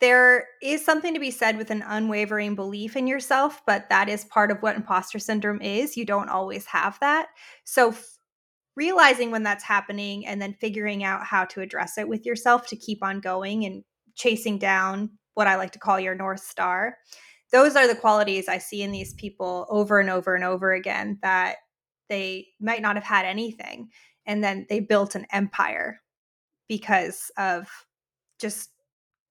there 0.00 0.48
is 0.62 0.84
something 0.84 1.14
to 1.14 1.20
be 1.20 1.30
said 1.30 1.56
with 1.56 1.70
an 1.70 1.82
unwavering 1.86 2.54
belief 2.54 2.94
in 2.94 3.06
yourself, 3.06 3.62
but 3.66 3.88
that 3.88 4.10
is 4.10 4.26
part 4.26 4.50
of 4.50 4.58
what 4.60 4.76
imposter 4.76 5.18
syndrome 5.18 5.62
is. 5.62 5.96
You 5.96 6.04
don't 6.04 6.28
always 6.28 6.66
have 6.66 7.00
that. 7.00 7.28
So, 7.64 7.90
f- 7.90 8.18
realizing 8.76 9.30
when 9.30 9.44
that's 9.44 9.64
happening 9.64 10.26
and 10.26 10.42
then 10.42 10.52
figuring 10.60 11.04
out 11.04 11.24
how 11.24 11.44
to 11.46 11.62
address 11.62 11.96
it 11.96 12.08
with 12.08 12.26
yourself 12.26 12.66
to 12.66 12.76
keep 12.76 13.02
on 13.02 13.20
going 13.20 13.64
and 13.64 13.84
chasing 14.14 14.58
down 14.58 15.10
what 15.34 15.46
I 15.46 15.56
like 15.56 15.72
to 15.72 15.78
call 15.78 15.98
your 15.98 16.14
North 16.14 16.40
Star. 16.40 16.96
Those 17.52 17.76
are 17.76 17.86
the 17.86 17.94
qualities 17.94 18.48
I 18.48 18.58
see 18.58 18.82
in 18.82 18.92
these 18.92 19.14
people 19.14 19.66
over 19.68 20.00
and 20.00 20.10
over 20.10 20.34
and 20.34 20.44
over 20.44 20.72
again 20.72 21.18
that 21.22 21.56
they 22.08 22.48
might 22.60 22.82
not 22.82 22.96
have 22.96 23.04
had 23.04 23.24
anything. 23.26 23.90
And 24.26 24.42
then 24.42 24.66
they 24.68 24.80
built 24.80 25.14
an 25.14 25.26
empire 25.32 26.00
because 26.68 27.30
of 27.36 27.68
just 28.38 28.70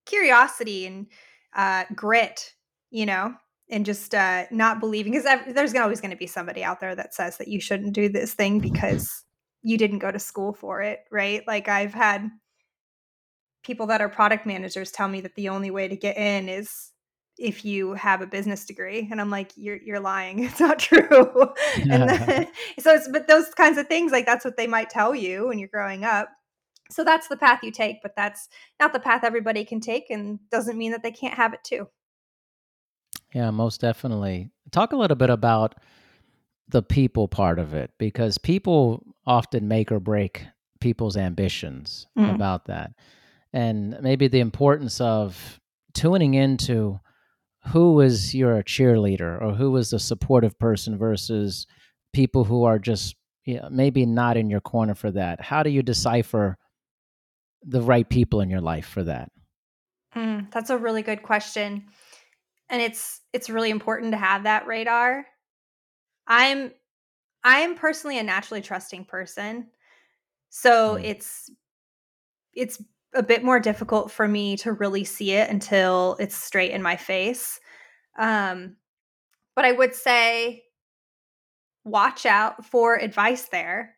curiosity 0.05 0.85
and 0.85 1.07
uh, 1.55 1.85
grit, 1.95 2.53
you 2.91 3.05
know, 3.05 3.33
and 3.69 3.85
just 3.85 4.13
uh, 4.13 4.45
not 4.51 4.79
believing 4.79 5.13
because 5.13 5.27
there's 5.53 5.75
always 5.75 6.01
going 6.01 6.11
to 6.11 6.17
be 6.17 6.27
somebody 6.27 6.63
out 6.63 6.79
there 6.79 6.95
that 6.95 7.13
says 7.13 7.37
that 7.37 7.47
you 7.47 7.59
shouldn't 7.59 7.93
do 7.93 8.09
this 8.09 8.33
thing 8.33 8.59
because 8.59 9.23
you 9.63 9.77
didn't 9.77 9.99
go 9.99 10.11
to 10.11 10.19
school 10.19 10.53
for 10.53 10.81
it, 10.81 10.99
right? 11.11 11.41
Like 11.47 11.67
I've 11.67 11.93
had 11.93 12.29
people 13.63 13.87
that 13.87 14.01
are 14.01 14.09
product 14.09 14.45
managers 14.45 14.91
tell 14.91 15.07
me 15.07 15.21
that 15.21 15.35
the 15.35 15.49
only 15.49 15.71
way 15.71 15.87
to 15.87 15.95
get 15.95 16.17
in 16.17 16.49
is 16.49 16.91
if 17.37 17.65
you 17.65 17.93
have 17.93 18.21
a 18.21 18.27
business 18.27 18.63
degree 18.65 19.07
and 19.09 19.19
i'm 19.19 19.31
like 19.31 19.51
you're 19.55 19.77
you're 19.77 19.99
lying 19.99 20.39
it's 20.43 20.59
not 20.59 20.79
true. 20.79 21.53
And 21.89 22.09
then, 22.09 22.47
so 22.79 22.93
it's 22.93 23.07
but 23.07 23.27
those 23.27 23.49
kinds 23.55 23.77
of 23.77 23.87
things 23.87 24.11
like 24.11 24.25
that's 24.25 24.45
what 24.45 24.57
they 24.57 24.67
might 24.67 24.89
tell 24.89 25.15
you 25.15 25.47
when 25.47 25.57
you're 25.57 25.67
growing 25.69 26.03
up. 26.03 26.29
So 26.91 27.03
that's 27.03 27.27
the 27.27 27.37
path 27.37 27.61
you 27.63 27.71
take 27.71 28.01
but 28.03 28.15
that's 28.15 28.49
not 28.79 28.93
the 28.93 28.99
path 28.99 29.23
everybody 29.23 29.65
can 29.65 29.79
take 29.79 30.09
and 30.09 30.39
doesn't 30.51 30.77
mean 30.77 30.91
that 30.91 31.01
they 31.01 31.11
can't 31.11 31.33
have 31.33 31.53
it 31.53 31.63
too. 31.63 31.87
Yeah 33.33 33.49
most 33.49 33.81
definitely. 33.81 34.49
Talk 34.71 34.93
a 34.93 34.97
little 34.97 35.17
bit 35.17 35.29
about 35.29 35.75
the 36.67 36.83
people 36.83 37.27
part 37.27 37.57
of 37.57 37.73
it 37.73 37.91
because 37.97 38.37
people 38.37 39.03
often 39.25 39.67
make 39.67 39.91
or 39.91 39.99
break 39.99 40.45
people's 40.79 41.17
ambitions 41.17 42.07
Mm. 42.17 42.35
about 42.35 42.65
that 42.65 42.91
and 43.53 43.97
maybe 44.01 44.27
the 44.27 44.39
importance 44.39 44.99
of 44.99 45.59
tuning 45.93 46.33
into 46.33 46.99
who 47.67 48.01
is 48.01 48.35
your 48.35 48.61
cheerleader 48.63 49.41
or 49.41 49.53
who 49.53 49.75
is 49.77 49.91
the 49.91 49.99
supportive 49.99 50.57
person 50.59 50.97
versus 50.97 51.65
people 52.13 52.43
who 52.43 52.63
are 52.65 52.79
just 52.79 53.15
you 53.45 53.59
know, 53.59 53.67
maybe 53.69 54.05
not 54.05 54.37
in 54.37 54.49
your 54.49 54.61
corner 54.61 54.95
for 54.95 55.11
that. 55.11 55.41
How 55.41 55.63
do 55.63 55.69
you 55.69 55.83
decipher 55.83 56.57
the 57.61 57.81
right 57.81 58.07
people 58.07 58.41
in 58.41 58.49
your 58.49 58.61
life 58.61 58.85
for 58.85 59.03
that? 59.03 59.29
Mm, 60.15 60.51
that's 60.51 60.69
a 60.69 60.77
really 60.77 61.01
good 61.01 61.23
question. 61.23 61.85
And 62.69 62.81
it's 62.81 63.21
it's 63.33 63.49
really 63.49 63.69
important 63.69 64.11
to 64.13 64.17
have 64.17 64.43
that 64.43 64.67
radar. 64.67 65.25
I'm 66.27 66.71
i'm 67.43 67.75
personally 67.75 68.17
a 68.17 68.23
naturally 68.23 68.61
trusting 68.61 69.05
person. 69.05 69.67
So 70.49 70.95
Mm. 70.95 71.03
it's 71.03 71.49
it's 72.53 72.81
a 73.15 73.23
bit 73.23 73.43
more 73.43 73.59
difficult 73.59 74.11
for 74.11 74.27
me 74.27 74.57
to 74.57 74.71
really 74.71 75.03
see 75.03 75.31
it 75.31 75.49
until 75.49 76.15
it's 76.19 76.35
straight 76.35 76.71
in 76.71 76.81
my 76.81 76.95
face 76.95 77.59
um 78.17 78.75
but 79.55 79.65
i 79.65 79.71
would 79.71 79.93
say 79.93 80.63
watch 81.83 82.25
out 82.25 82.65
for 82.65 82.95
advice 82.95 83.49
there 83.49 83.95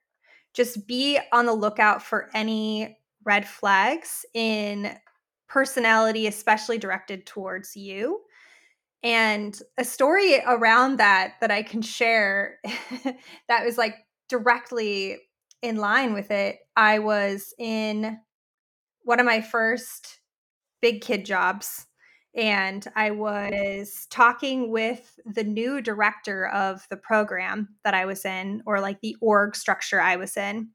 just 0.53 0.87
be 0.87 1.19
on 1.31 1.45
the 1.45 1.53
lookout 1.53 2.01
for 2.01 2.29
any 2.33 2.97
red 3.23 3.47
flags 3.47 4.25
in 4.33 4.95
personality 5.47 6.27
especially 6.27 6.77
directed 6.77 7.25
towards 7.25 7.75
you 7.75 8.21
and 9.05 9.61
a 9.77 9.85
story 9.85 10.41
around 10.47 10.97
that 10.97 11.35
that 11.39 11.51
I 11.51 11.61
can 11.61 11.83
share 11.83 12.57
that 13.47 13.63
was 13.63 13.77
like 13.77 13.93
directly 14.29 15.17
in 15.61 15.77
line 15.77 16.13
with 16.13 16.31
it. 16.31 16.57
I 16.75 16.97
was 16.97 17.53
in 17.59 18.19
one 19.05 19.19
of 19.19 19.25
my 19.25 19.41
first 19.41 20.19
big 20.81 21.01
kid 21.01 21.25
jobs 21.25 21.87
and 22.35 22.85
I 22.95 23.11
was 23.11 24.07
talking 24.09 24.69
with 24.69 25.17
the 25.25 25.43
new 25.43 25.81
director 25.81 26.47
of 26.47 26.85
the 26.89 26.97
program 26.97 27.69
that 27.85 27.93
I 27.93 28.05
was 28.05 28.25
in 28.25 28.61
or 28.65 28.81
like 28.81 28.99
the 28.99 29.15
org 29.21 29.55
structure 29.55 30.01
I 30.01 30.17
was 30.17 30.35
in. 30.35 30.69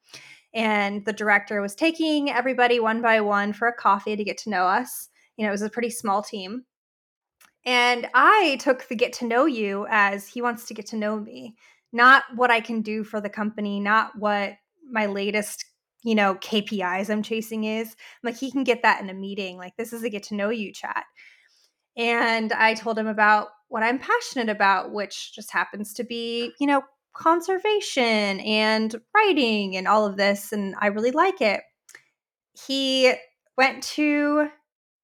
And 0.54 1.04
the 1.04 1.12
director 1.12 1.60
was 1.60 1.74
taking 1.74 2.30
everybody 2.30 2.80
one 2.80 3.02
by 3.02 3.20
one 3.20 3.52
for 3.52 3.68
a 3.68 3.74
coffee 3.76 4.16
to 4.16 4.24
get 4.24 4.38
to 4.38 4.50
know 4.50 4.64
us. 4.64 5.10
You 5.36 5.44
know, 5.44 5.50
it 5.50 5.52
was 5.52 5.62
a 5.62 5.70
pretty 5.70 5.90
small 5.90 6.22
team. 6.22 6.64
And 7.66 8.08
I 8.14 8.56
took 8.58 8.88
the 8.88 8.96
get 8.96 9.12
to 9.14 9.26
know 9.26 9.44
you 9.44 9.86
as 9.90 10.26
he 10.26 10.40
wants 10.40 10.64
to 10.66 10.74
get 10.74 10.86
to 10.86 10.96
know 10.96 11.20
me, 11.20 11.56
not 11.92 12.24
what 12.34 12.50
I 12.50 12.62
can 12.62 12.80
do 12.80 13.04
for 13.04 13.20
the 13.20 13.28
company, 13.28 13.80
not 13.80 14.12
what 14.18 14.54
my 14.90 15.06
latest, 15.06 15.66
you 16.02 16.14
know, 16.14 16.34
KPIs 16.36 17.10
I'm 17.10 17.22
chasing 17.22 17.64
is. 17.64 17.88
I'm 17.88 18.30
like, 18.30 18.38
he 18.38 18.50
can 18.50 18.64
get 18.64 18.82
that 18.82 19.00
in 19.00 19.10
a 19.10 19.14
meeting. 19.14 19.56
Like, 19.56 19.76
this 19.76 19.92
is 19.92 20.02
a 20.02 20.10
get 20.10 20.24
to 20.24 20.34
know 20.34 20.50
you 20.50 20.72
chat. 20.72 21.04
And 21.96 22.52
I 22.52 22.74
told 22.74 22.98
him 22.98 23.06
about 23.06 23.48
what 23.68 23.82
I'm 23.82 23.98
passionate 23.98 24.48
about, 24.48 24.92
which 24.92 25.32
just 25.34 25.50
happens 25.50 25.92
to 25.94 26.04
be, 26.04 26.52
you 26.58 26.66
know, 26.66 26.82
conservation 27.12 28.40
and 28.40 28.94
writing 29.14 29.76
and 29.76 29.86
all 29.86 30.06
of 30.06 30.16
this. 30.16 30.52
And 30.52 30.74
I 30.80 30.86
really 30.86 31.10
like 31.10 31.40
it. 31.40 31.62
He 32.66 33.12
went 33.56 33.82
to 33.82 34.48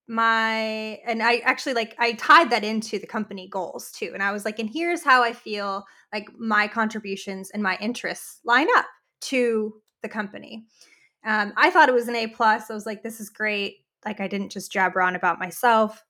my 0.09 1.01
and 1.05 1.21
I 1.21 1.39
actually 1.39 1.75
like 1.75 1.97
I 1.99 2.13
tied 2.13 2.51
that 2.51 2.63
into 2.63 2.99
the 2.99 3.07
company 3.07 3.49
goals 3.49 3.91
too. 3.91 4.11
And 4.15 4.23
I 4.23 4.33
was 4.33 4.45
like, 4.45 4.59
and 4.59 4.71
here's 4.73 5.03
how 5.03 5.23
I 5.23 5.33
feel 5.33 5.85
like 6.13 6.29
my 6.39 6.69
contributions 6.69 7.51
and 7.51 7.63
my 7.63 7.77
interests 7.81 8.41
line 8.45 8.69
up 8.77 8.87
to 9.23 9.75
the 10.03 10.09
company. 10.09 10.67
Um, 11.25 11.53
I 11.57 11.71
thought 11.71 11.89
it 11.89 11.95
was 11.95 12.09
an 12.09 12.17
A 12.17 12.29
plus. 12.29 12.71
I 12.71 12.75
was 12.75 12.87
like, 12.87 13.03
this 13.03 13.21
is 13.21 13.31
great. 13.31 13.79
Like 14.05 14.21
I 14.21 14.29
didn't 14.29 14.51
just 14.53 14.73
jabber 14.73 15.03
on 15.03 15.17
about 15.17 15.39
myself. 15.41 16.05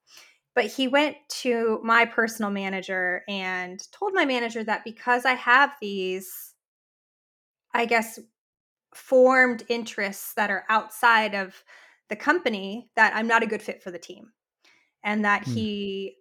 But 0.55 0.66
he 0.66 0.88
went 0.88 1.16
to 1.43 1.81
my 1.85 2.07
personal 2.07 2.50
manager 2.50 3.23
and 3.28 3.81
told 3.93 4.14
my 4.14 4.25
manager 4.25 4.64
that 4.64 4.85
because 4.85 5.25
I 5.26 5.35
have 5.35 5.75
these, 5.81 6.55
I 7.73 7.87
guess, 7.87 8.19
formed 8.95 9.64
interests 9.69 10.35
that 10.35 10.50
are 10.50 10.66
outside 10.71 11.35
of 11.35 11.64
the 12.11 12.16
company, 12.16 12.90
that 12.97 13.14
I'm 13.16 13.28
not 13.28 13.43
a 13.43 13.47
good 13.49 13.62
fit 13.62 13.83
for 13.83 13.90
the 13.93 13.99
team 14.00 14.33
and 15.05 15.25
that 15.25 15.45
Hmm. 15.45 15.55
he 15.55 16.16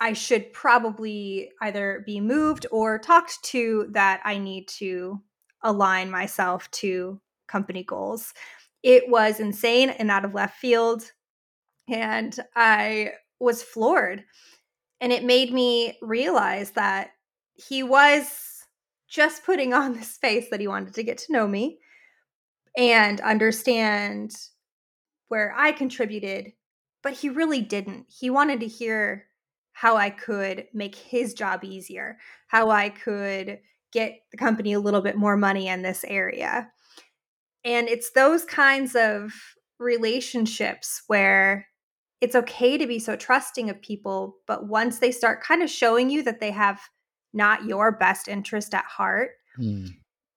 I 0.00 0.14
should 0.14 0.52
probably 0.52 1.52
either 1.62 2.04
be 2.06 2.20
moved 2.20 2.66
or 2.72 2.98
talked 2.98 3.42
to 3.46 3.88
that 3.92 4.20
I 4.24 4.38
need 4.38 4.68
to 4.68 5.22
align 5.64 6.10
myself 6.10 6.70
to 6.70 7.20
company 7.48 7.82
goals. 7.82 8.32
It 8.82 9.08
was 9.08 9.40
insane 9.40 9.90
and 9.90 10.10
out 10.10 10.24
of 10.24 10.34
left 10.34 10.58
field 10.58 11.10
and 11.88 12.38
I 12.54 13.12
was 13.40 13.62
floored 13.62 14.24
and 15.00 15.12
it 15.12 15.24
made 15.24 15.52
me 15.52 15.98
realize 16.00 16.70
that 16.72 17.10
he 17.54 17.82
was 17.82 18.64
just 19.08 19.44
putting 19.44 19.72
on 19.74 19.92
this 19.92 20.16
face 20.16 20.48
that 20.50 20.60
he 20.60 20.68
wanted 20.68 20.94
to 20.94 21.02
get 21.02 21.18
to 21.18 21.32
know 21.32 21.46
me 21.46 21.78
and 22.76 23.20
understand 23.20 24.34
where 25.28 25.54
I 25.56 25.72
contributed, 25.72 26.52
but 27.02 27.12
he 27.12 27.28
really 27.28 27.60
didn't. 27.60 28.06
He 28.08 28.30
wanted 28.30 28.60
to 28.60 28.66
hear 28.66 29.26
how 29.72 29.96
I 29.96 30.10
could 30.10 30.66
make 30.72 30.94
his 30.94 31.34
job 31.34 31.64
easier, 31.64 32.18
how 32.46 32.70
I 32.70 32.88
could 32.88 33.60
get 33.94 34.20
the 34.32 34.36
company 34.36 34.74
a 34.74 34.80
little 34.80 35.00
bit 35.00 35.16
more 35.16 35.36
money 35.36 35.68
in 35.68 35.80
this 35.80 36.04
area. 36.06 36.68
And 37.64 37.88
it's 37.88 38.10
those 38.10 38.44
kinds 38.44 38.94
of 38.94 39.32
relationships 39.78 41.02
where 41.06 41.66
it's 42.20 42.34
okay 42.34 42.76
to 42.76 42.86
be 42.86 42.98
so 42.98 43.16
trusting 43.16 43.70
of 43.70 43.80
people, 43.80 44.36
but 44.46 44.66
once 44.66 44.98
they 44.98 45.12
start 45.12 45.42
kind 45.42 45.62
of 45.62 45.70
showing 45.70 46.10
you 46.10 46.22
that 46.24 46.40
they 46.40 46.50
have 46.50 46.80
not 47.32 47.64
your 47.64 47.92
best 47.92 48.28
interest 48.28 48.74
at 48.74 48.84
heart, 48.84 49.30
mm. 49.58 49.88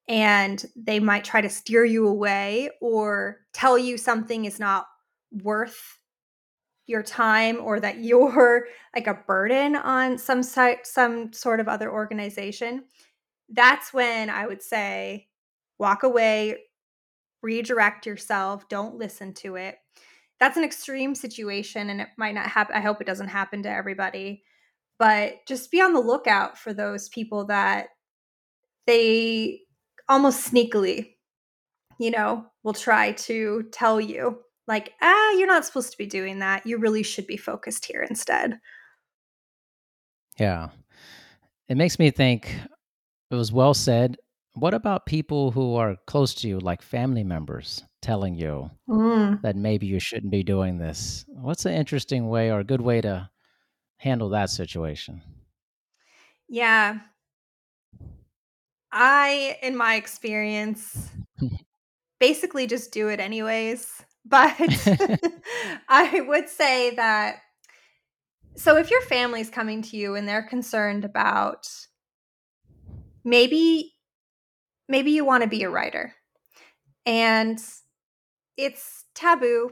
and 0.08 0.64
they 0.76 1.00
might 1.00 1.24
try 1.24 1.40
to 1.40 1.48
steer 1.48 1.84
you 1.84 2.06
away 2.06 2.70
or 2.80 3.38
tell 3.52 3.76
you 3.76 3.98
something 3.98 4.44
is 4.44 4.58
not 4.58 4.86
worth 5.30 5.98
your 6.86 7.02
time 7.02 7.58
or 7.62 7.78
that 7.78 7.98
you're 8.04 8.66
like 8.94 9.06
a 9.06 9.18
burden 9.26 9.76
on 9.76 10.18
some 10.18 10.42
site 10.42 10.86
some 10.86 11.32
sort 11.32 11.60
of 11.60 11.68
other 11.68 11.92
organization 11.92 12.82
that's 13.50 13.92
when 13.92 14.30
i 14.30 14.46
would 14.46 14.62
say 14.62 15.26
walk 15.78 16.02
away 16.02 16.56
redirect 17.42 18.04
yourself 18.06 18.68
don't 18.68 18.96
listen 18.96 19.32
to 19.32 19.54
it. 19.54 19.76
That's 20.40 20.56
an 20.56 20.64
extreme 20.64 21.14
situation 21.14 21.88
and 21.88 22.00
it 22.00 22.08
might 22.16 22.34
not 22.34 22.46
happen 22.46 22.76
i 22.76 22.80
hope 22.80 23.00
it 23.00 23.06
doesn't 23.06 23.28
happen 23.28 23.62
to 23.64 23.70
everybody 23.70 24.42
but 24.98 25.34
just 25.46 25.70
be 25.70 25.80
on 25.80 25.92
the 25.92 26.00
lookout 26.00 26.58
for 26.58 26.72
those 26.72 27.08
people 27.08 27.46
that 27.46 27.88
they 28.86 29.60
almost 30.08 30.52
sneakily 30.52 31.14
you 31.98 32.10
know 32.10 32.46
will 32.62 32.72
try 32.72 33.12
to 33.12 33.64
tell 33.72 34.00
you 34.00 34.38
like 34.68 34.92
ah 35.00 35.32
you're 35.32 35.48
not 35.48 35.64
supposed 35.64 35.90
to 35.90 35.98
be 35.98 36.06
doing 36.06 36.38
that. 36.38 36.66
You 36.66 36.78
really 36.78 37.02
should 37.02 37.26
be 37.26 37.36
focused 37.36 37.86
here 37.86 38.06
instead. 38.08 38.60
Yeah. 40.38 40.68
It 41.68 41.76
makes 41.76 41.98
me 41.98 42.10
think 42.10 42.54
it 43.30 43.34
was 43.34 43.52
well 43.52 43.74
said. 43.74 44.16
What 44.54 44.74
about 44.74 45.06
people 45.06 45.50
who 45.50 45.76
are 45.76 45.96
close 46.06 46.34
to 46.36 46.48
you 46.48 46.58
like 46.58 46.82
family 46.82 47.22
members 47.22 47.84
telling 48.02 48.34
you 48.34 48.70
mm. 48.88 49.40
that 49.42 49.56
maybe 49.56 49.86
you 49.86 50.00
shouldn't 50.00 50.32
be 50.32 50.42
doing 50.42 50.78
this? 50.78 51.24
What's 51.28 51.64
an 51.64 51.74
interesting 51.74 52.28
way 52.28 52.50
or 52.50 52.60
a 52.60 52.64
good 52.64 52.80
way 52.80 53.00
to 53.02 53.30
handle 53.98 54.30
that 54.30 54.50
situation? 54.50 55.22
Yeah. 56.48 56.98
I 58.90 59.58
in 59.62 59.76
my 59.76 59.96
experience 59.96 61.10
basically 62.20 62.66
just 62.66 62.90
do 62.90 63.08
it 63.08 63.20
anyways 63.20 64.02
but 64.28 64.56
I 65.88 66.20
would 66.20 66.48
say 66.48 66.94
that 66.96 67.36
so 68.56 68.76
if 68.76 68.90
your 68.90 69.00
family's 69.02 69.50
coming 69.50 69.82
to 69.82 69.96
you 69.96 70.16
and 70.16 70.28
they're 70.28 70.42
concerned 70.42 71.04
about 71.04 71.68
maybe 73.24 73.94
maybe 74.88 75.10
you 75.10 75.24
want 75.24 75.42
to 75.42 75.48
be 75.48 75.62
a 75.62 75.70
writer 75.70 76.14
and 77.06 77.62
it's 78.56 79.04
taboo 79.14 79.70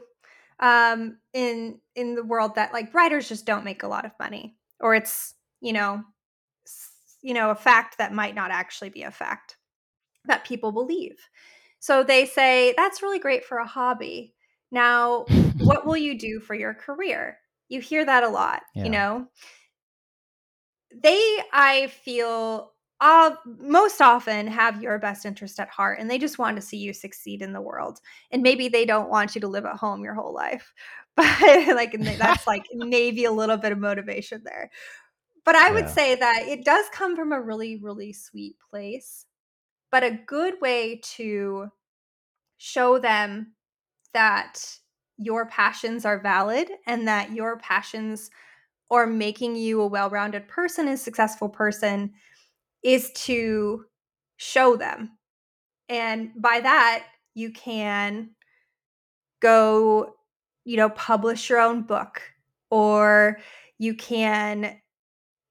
um 0.60 1.18
in 1.34 1.78
in 1.94 2.14
the 2.14 2.24
world 2.24 2.54
that 2.54 2.72
like 2.72 2.94
writers 2.94 3.28
just 3.28 3.46
don't 3.46 3.64
make 3.64 3.82
a 3.82 3.88
lot 3.88 4.04
of 4.04 4.12
money 4.18 4.56
or 4.80 4.94
it's 4.94 5.34
you 5.60 5.72
know 5.72 6.02
you 7.22 7.34
know 7.34 7.50
a 7.50 7.54
fact 7.54 7.98
that 7.98 8.12
might 8.12 8.34
not 8.34 8.50
actually 8.50 8.90
be 8.90 9.02
a 9.02 9.10
fact 9.10 9.56
that 10.24 10.44
people 10.44 10.72
believe 10.72 11.16
so 11.78 12.02
they 12.02 12.24
say 12.24 12.72
that's 12.76 13.02
really 13.02 13.18
great 13.18 13.44
for 13.44 13.58
a 13.58 13.66
hobby 13.66 14.34
now, 14.72 15.24
what 15.58 15.86
will 15.86 15.96
you 15.96 16.18
do 16.18 16.40
for 16.40 16.54
your 16.54 16.74
career? 16.74 17.38
You 17.68 17.80
hear 17.80 18.04
that 18.04 18.24
a 18.24 18.28
lot, 18.28 18.62
yeah. 18.74 18.84
you 18.84 18.90
know? 18.90 19.26
They, 20.94 21.38
I 21.52 21.88
feel, 21.88 22.72
uh, 23.00 23.32
most 23.58 24.00
often 24.00 24.46
have 24.46 24.82
your 24.82 24.98
best 24.98 25.26
interest 25.26 25.60
at 25.60 25.68
heart 25.68 25.98
and 26.00 26.10
they 26.10 26.18
just 26.18 26.38
want 26.38 26.56
to 26.56 26.62
see 26.62 26.78
you 26.78 26.92
succeed 26.92 27.42
in 27.42 27.52
the 27.52 27.60
world. 27.60 28.00
And 28.30 28.42
maybe 28.42 28.68
they 28.68 28.86
don't 28.86 29.10
want 29.10 29.34
you 29.34 29.40
to 29.42 29.48
live 29.48 29.66
at 29.66 29.76
home 29.76 30.02
your 30.02 30.14
whole 30.14 30.34
life. 30.34 30.72
But 31.16 31.40
like 31.74 31.96
that's 32.18 32.46
like 32.46 32.66
maybe 32.74 33.24
a 33.24 33.32
little 33.32 33.56
bit 33.56 33.72
of 33.72 33.78
motivation 33.78 34.42
there. 34.44 34.70
But 35.46 35.56
I 35.56 35.70
would 35.70 35.86
yeah. 35.86 35.90
say 35.90 36.14
that 36.14 36.42
it 36.46 36.62
does 36.62 36.84
come 36.92 37.16
from 37.16 37.32
a 37.32 37.40
really, 37.40 37.76
really 37.76 38.12
sweet 38.12 38.56
place. 38.68 39.24
But 39.90 40.04
a 40.04 40.20
good 40.26 40.60
way 40.60 41.00
to 41.14 41.68
show 42.58 42.98
them 42.98 43.54
that 44.12 44.60
your 45.16 45.46
passions 45.46 46.04
are 46.04 46.20
valid 46.20 46.68
and 46.86 47.08
that 47.08 47.32
your 47.32 47.56
passions 47.60 48.30
are 48.90 49.06
making 49.06 49.56
you 49.56 49.80
a 49.80 49.86
well 49.86 50.10
rounded 50.10 50.48
person, 50.48 50.88
a 50.88 50.98
successful 50.98 51.48
person, 51.48 52.12
is 52.82 53.10
to 53.12 53.84
show 54.36 54.76
them. 54.76 55.18
And 55.88 56.30
by 56.36 56.60
that, 56.60 57.04
you 57.34 57.52
can 57.52 58.30
go, 59.40 60.14
you 60.64 60.76
know, 60.76 60.90
publish 60.90 61.48
your 61.48 61.60
own 61.60 61.82
book 61.82 62.22
or 62.70 63.38
you 63.78 63.94
can 63.94 64.80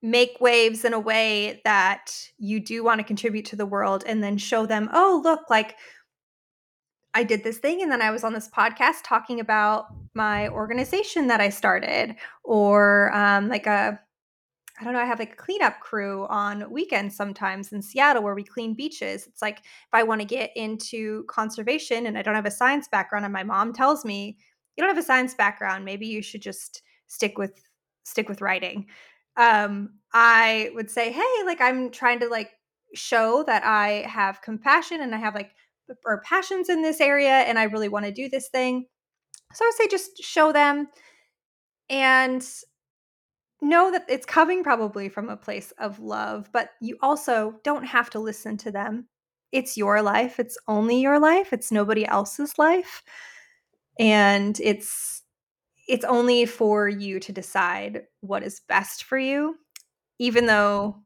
make 0.02 0.38
waves 0.40 0.86
in 0.86 0.94
a 0.94 1.00
way 1.00 1.62
that 1.66 2.12
you 2.38 2.60
do 2.60 2.84
want 2.84 3.00
to 3.00 3.04
contribute 3.04 3.46
to 3.46 3.56
the 3.56 3.66
world 3.66 4.04
and 4.06 4.24
then 4.24 4.38
show 4.38 4.66
them, 4.66 4.90
oh, 4.94 5.22
look, 5.24 5.50
like 5.50 5.76
I 7.14 7.24
did 7.24 7.44
this 7.44 7.58
thing 7.58 7.82
and 7.82 7.92
then 7.92 8.02
I 8.02 8.12
was 8.12 8.24
on 8.24 8.34
this 8.34 8.50
podcast 8.50 9.04
talking 9.04 9.40
about 9.40 9.86
my 10.14 10.50
organization 10.50 11.28
that 11.28 11.40
I 11.40 11.50
started 11.50 12.16
or 12.44 13.12
um, 13.16 13.48
like 13.48 13.68
a 13.68 14.00
I 14.80 14.84
don't 14.84 14.94
know, 14.94 15.00
I 15.00 15.06
have 15.06 15.20
like 15.20 15.34
a 15.34 15.38
cleanup 15.38 15.80
crew 15.80 16.28
on 16.28 16.70
weekends 16.70 17.16
sometimes 17.16 17.72
in 17.72 17.82
Seattle 17.82 18.24
where 18.24 18.36
we 18.36 18.44
clean 18.44 18.74
beaches. 18.74 19.26
It's 19.26 19.42
like 19.42 19.60
if 19.60 19.94
I 19.94 20.04
want 20.04 20.20
to 20.22 20.28
get 20.28 20.52
into 20.56 21.24
conservation 21.26 22.06
and 22.06 22.18
I 22.18 22.22
don't 22.22 22.36
have 22.36 22.46
a 22.46 22.52
science 22.52 22.88
background 22.90 23.24
and 23.24 23.34
my 23.34 23.44
mom 23.44 23.72
tells 23.72 24.04
me, 24.04 24.38
you 24.76 24.82
don't 24.82 24.94
have 24.94 25.02
a 25.02 25.06
science 25.06 25.34
background, 25.34 25.86
maybe 25.86 26.08
you 26.08 26.22
should 26.22 26.42
just 26.42 26.82
stick 27.08 27.38
with 27.38 27.54
stick 28.04 28.28
with 28.28 28.42
writing. 28.42 28.88
Um, 29.38 29.96
I 30.14 30.72
would 30.76 30.90
say, 30.90 31.12
hey, 31.12 31.44
like 31.46 31.62
I'm 31.62 31.90
trying 31.90 32.20
to 32.20 32.28
like 32.28 32.52
show 32.94 33.44
that 33.48 33.64
I 33.64 34.06
have 34.08 34.42
compassion 34.42 35.02
and 35.02 35.16
I 35.16 35.20
have 35.20 35.36
like 35.36 35.52
or 36.06 36.22
passions 36.22 36.70
in 36.70 36.82
this 36.82 37.00
area 37.00 37.30
and 37.30 37.60
I 37.60 37.64
really 37.64 37.90
want 37.90 38.06
to 38.06 38.12
do 38.12 38.28
this 38.28 38.50
thing. 38.50 38.88
So 39.54 39.64
I 39.64 39.68
would 39.68 39.76
say 39.76 39.88
just 39.88 40.22
show 40.22 40.52
them 40.52 40.88
and 41.90 42.46
know 43.62 43.92
that 43.92 44.06
it's 44.10 44.26
coming 44.26 44.64
probably 44.64 45.10
from 45.10 45.30
a 45.30 45.38
place 45.38 45.72
of 45.78 46.00
love, 46.00 46.50
but 46.52 46.72
you 46.82 46.98
also 47.02 47.60
don't 47.64 47.86
have 47.86 48.10
to 48.12 48.20
listen 48.20 48.58
to 48.58 48.72
them. 48.72 49.08
It's 49.52 49.78
your 49.78 50.02
life. 50.02 50.40
It's 50.40 50.58
only 50.68 51.00
your 51.00 51.20
life. 51.20 51.54
It's 51.54 51.72
nobody 51.72 52.06
else's 52.06 52.58
life. 52.58 53.04
And 53.98 54.60
it's 54.60 55.24
it's 55.88 56.06
only 56.06 56.46
for 56.46 56.90
you 56.90 57.20
to 57.20 57.32
decide 57.32 58.04
what 58.22 58.44
is 58.44 58.62
best 58.68 59.04
for 59.04 59.18
you, 59.18 59.56
even 60.20 60.48
though 60.48 61.04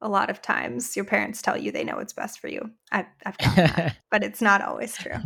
a 0.00 0.08
lot 0.08 0.30
of 0.30 0.42
times 0.42 0.96
your 0.96 1.04
parents 1.04 1.42
tell 1.42 1.56
you 1.56 1.70
they 1.70 1.84
know 1.84 1.96
what's 1.96 2.12
best 2.12 2.40
for 2.40 2.48
you. 2.48 2.70
I've, 2.90 3.06
I've 3.24 3.38
that, 3.56 3.96
but 4.10 4.24
it's 4.24 4.40
not 4.40 4.62
always 4.62 4.96
true. 4.96 5.16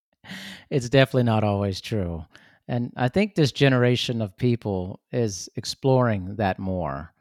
it's 0.70 0.88
definitely 0.88 1.24
not 1.24 1.44
always 1.44 1.80
true. 1.80 2.24
And 2.68 2.92
I 2.96 3.08
think 3.08 3.34
this 3.34 3.52
generation 3.52 4.22
of 4.22 4.36
people 4.36 5.00
is 5.12 5.48
exploring 5.56 6.36
that 6.36 6.58
more. 6.58 7.12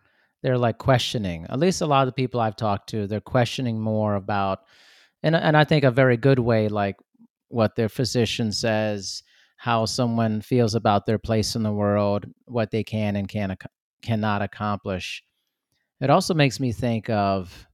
They're 0.42 0.58
like 0.58 0.78
questioning, 0.78 1.46
at 1.50 1.60
least 1.60 1.82
a 1.82 1.86
lot 1.86 2.02
of 2.02 2.08
the 2.08 2.22
people 2.22 2.40
I've 2.40 2.56
talked 2.56 2.90
to, 2.90 3.08
they're 3.08 3.22
questioning 3.22 3.80
more 3.80 4.16
about, 4.16 4.60
and, 5.22 5.36
and 5.36 5.56
I 5.56 5.64
think 5.64 5.84
a 5.84 5.92
very 5.92 6.18
good 6.18 6.40
way, 6.40 6.68
like 6.68 6.98
what 7.48 7.76
their 7.76 7.90
physician 7.90 8.52
says, 8.52 9.24
how 9.58 9.86
someone 9.86 10.42
feels 10.42 10.76
about 10.76 11.06
their 11.06 11.18
place 11.18 11.56
in 11.56 11.64
the 11.64 11.72
world, 11.72 12.26
what 12.46 12.72
they 12.72 12.84
can 12.84 13.16
and 13.16 13.30
can, 13.30 13.56
cannot 14.02 14.42
accomplish 14.42 15.24
it 16.04 16.10
also 16.10 16.34
makes 16.34 16.60
me 16.60 16.74
think 16.74 17.10
of 17.10 17.66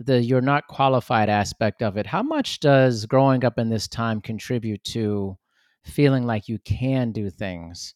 the 0.00 0.20
you're 0.20 0.40
not 0.40 0.66
qualified 0.66 1.28
aspect 1.28 1.80
of 1.80 1.96
it. 1.96 2.06
How 2.06 2.22
much 2.22 2.58
does 2.58 3.06
growing 3.06 3.44
up 3.44 3.56
in 3.56 3.68
this 3.68 3.86
time 3.86 4.20
contribute 4.20 4.82
to 4.84 5.38
feeling 5.84 6.26
like 6.26 6.48
you 6.48 6.58
can 6.60 7.12
do 7.12 7.30
things 7.30 7.94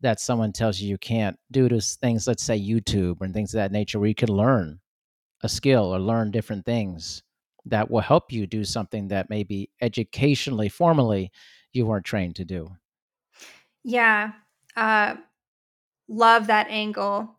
that 0.00 0.20
someone 0.20 0.52
tells 0.52 0.80
you 0.80 0.88
you 0.88 0.98
can't 0.98 1.38
do 1.50 1.68
to 1.68 1.80
things, 1.80 2.26
let's 2.26 2.42
say 2.42 2.58
YouTube 2.58 3.20
and 3.20 3.34
things 3.34 3.54
of 3.54 3.58
that 3.58 3.72
nature, 3.72 3.98
where 3.98 4.08
you 4.08 4.14
can 4.14 4.30
learn 4.30 4.80
a 5.42 5.48
skill 5.48 5.94
or 5.94 5.98
learn 5.98 6.30
different 6.30 6.64
things 6.64 7.22
that 7.66 7.90
will 7.90 8.00
help 8.00 8.32
you 8.32 8.46
do 8.46 8.64
something 8.64 9.08
that 9.08 9.28
maybe 9.28 9.70
educationally, 9.80 10.68
formally, 10.68 11.30
you 11.72 11.86
weren't 11.86 12.06
trained 12.06 12.36
to 12.36 12.44
do? 12.44 12.68
Yeah. 13.84 14.32
Uh, 14.76 15.16
love 16.08 16.46
that 16.46 16.66
angle 16.68 17.36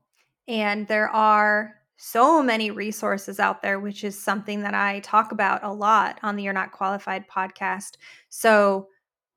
and 0.47 0.87
there 0.87 1.09
are 1.09 1.75
so 1.97 2.41
many 2.41 2.71
resources 2.71 3.39
out 3.39 3.61
there, 3.61 3.79
which 3.79 4.03
is 4.03 4.17
something 4.17 4.61
that 4.61 4.73
I 4.73 5.01
talk 5.01 5.31
about 5.31 5.63
a 5.63 5.71
lot 5.71 6.19
on 6.23 6.35
the 6.35 6.43
You're 6.43 6.51
Not 6.51 6.71
Qualified 6.71 7.27
podcast. 7.27 7.91
So, 8.29 8.87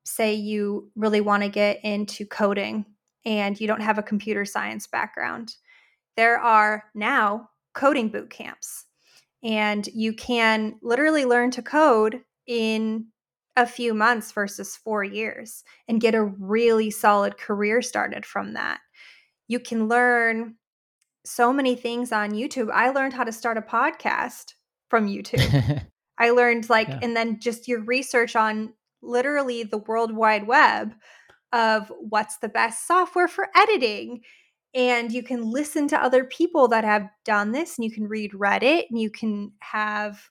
say 0.05 0.33
you 0.33 0.89
really 0.95 1.21
want 1.21 1.43
to 1.43 1.49
get 1.49 1.83
into 1.83 2.25
coding 2.25 2.85
and 3.25 3.59
you 3.59 3.67
don't 3.67 3.81
have 3.81 3.97
a 3.97 4.03
computer 4.03 4.45
science 4.45 4.87
background, 4.87 5.55
there 6.15 6.39
are 6.39 6.85
now 6.93 7.49
coding 7.73 8.09
boot 8.09 8.29
camps. 8.29 8.85
And 9.43 9.87
you 9.87 10.13
can 10.13 10.75
literally 10.81 11.25
learn 11.25 11.51
to 11.51 11.61
code 11.61 12.21
in 12.47 13.07
a 13.55 13.65
few 13.65 13.93
months 13.93 14.31
versus 14.31 14.75
four 14.75 15.03
years 15.03 15.63
and 15.87 16.01
get 16.01 16.15
a 16.15 16.23
really 16.23 16.91
solid 16.91 17.37
career 17.37 17.81
started 17.81 18.25
from 18.25 18.53
that. 18.53 18.79
You 19.47 19.59
can 19.59 19.87
learn 19.87 20.55
so 21.25 21.53
many 21.53 21.75
things 21.75 22.11
on 22.11 22.31
YouTube. 22.31 22.69
I 22.71 22.89
learned 22.89 23.13
how 23.13 23.23
to 23.23 23.31
start 23.31 23.57
a 23.57 23.61
podcast 23.61 24.53
from 24.89 25.07
YouTube. 25.07 25.83
I 26.17 26.29
learned 26.29 26.69
like, 26.69 26.87
yeah. 26.87 26.99
and 27.01 27.15
then 27.15 27.39
just 27.39 27.67
your 27.67 27.81
research 27.81 28.35
on 28.35 28.73
literally 29.05 29.63
the 29.63 29.77
World 29.77 30.15
Wide 30.15 30.47
Web 30.47 30.95
of 31.53 31.91
what's 31.99 32.37
the 32.37 32.49
best 32.49 32.87
software 32.87 33.27
for 33.27 33.47
editing. 33.55 34.21
And 34.73 35.11
you 35.11 35.23
can 35.23 35.49
listen 35.49 35.87
to 35.87 36.01
other 36.01 36.25
people 36.25 36.67
that 36.67 36.83
have 36.83 37.07
done 37.23 37.53
this, 37.53 37.77
and 37.77 37.85
you 37.85 37.91
can 37.91 38.09
read 38.09 38.33
Reddit, 38.33 38.85
and 38.89 38.99
you 38.99 39.09
can 39.09 39.53
have 39.59 40.29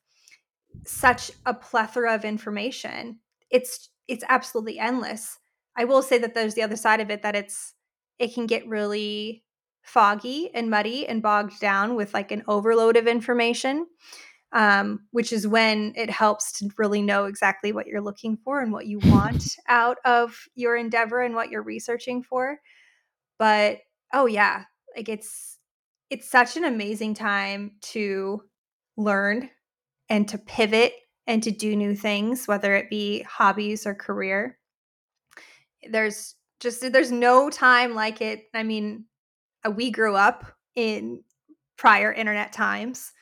such 0.86 1.30
a 1.46 1.54
plethora 1.54 2.14
of 2.14 2.24
information. 2.24 3.20
It's 3.50 3.88
it's 4.06 4.24
absolutely 4.28 4.78
endless. 4.78 5.38
I 5.76 5.84
will 5.84 6.02
say 6.02 6.18
that 6.18 6.34
there's 6.34 6.54
the 6.54 6.62
other 6.62 6.76
side 6.76 7.00
of 7.00 7.10
it 7.10 7.22
that 7.22 7.34
it's 7.34 7.74
it 8.18 8.34
can 8.34 8.46
get 8.46 8.68
really 8.68 9.44
foggy 9.82 10.50
and 10.54 10.70
muddy 10.70 11.06
and 11.06 11.22
bogged 11.22 11.60
down 11.60 11.94
with 11.94 12.14
like 12.14 12.30
an 12.30 12.42
overload 12.48 12.96
of 12.96 13.06
information, 13.06 13.86
um, 14.54 15.00
which 15.10 15.32
is 15.32 15.46
when 15.46 15.92
it 15.96 16.08
helps 16.08 16.52
to 16.52 16.70
really 16.78 17.02
know 17.02 17.24
exactly 17.24 17.72
what 17.72 17.88
you're 17.88 18.00
looking 18.00 18.36
for 18.36 18.60
and 18.60 18.72
what 18.72 18.86
you 18.86 19.00
want 19.00 19.56
out 19.68 19.98
of 20.04 20.46
your 20.54 20.76
endeavor 20.76 21.20
and 21.20 21.34
what 21.34 21.50
you're 21.50 21.62
researching 21.62 22.22
for. 22.22 22.60
But 23.38 23.80
oh 24.12 24.26
yeah, 24.26 24.64
like 24.96 25.08
it's 25.08 25.58
it's 26.08 26.30
such 26.30 26.56
an 26.56 26.64
amazing 26.64 27.14
time 27.14 27.72
to 27.80 28.42
learn 28.96 29.50
and 30.08 30.28
to 30.28 30.38
pivot 30.38 30.92
and 31.26 31.42
to 31.42 31.50
do 31.50 31.74
new 31.74 31.96
things, 31.96 32.46
whether 32.46 32.76
it 32.76 32.88
be 32.88 33.22
hobbies 33.22 33.86
or 33.86 33.94
career. 33.94 34.58
There's 35.90 36.36
just 36.60 36.92
there's 36.92 37.10
no 37.10 37.50
time 37.50 37.94
like 37.94 38.20
it. 38.20 38.44
I 38.54 38.62
mean, 38.62 39.06
uh, 39.66 39.70
we 39.72 39.90
grew 39.90 40.14
up 40.14 40.46
in 40.76 41.24
prior 41.76 42.12
internet 42.12 42.52
times. 42.52 43.12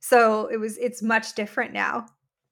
So 0.00 0.46
it 0.46 0.56
was 0.56 0.76
it's 0.78 1.02
much 1.02 1.34
different 1.34 1.72
now. 1.72 2.06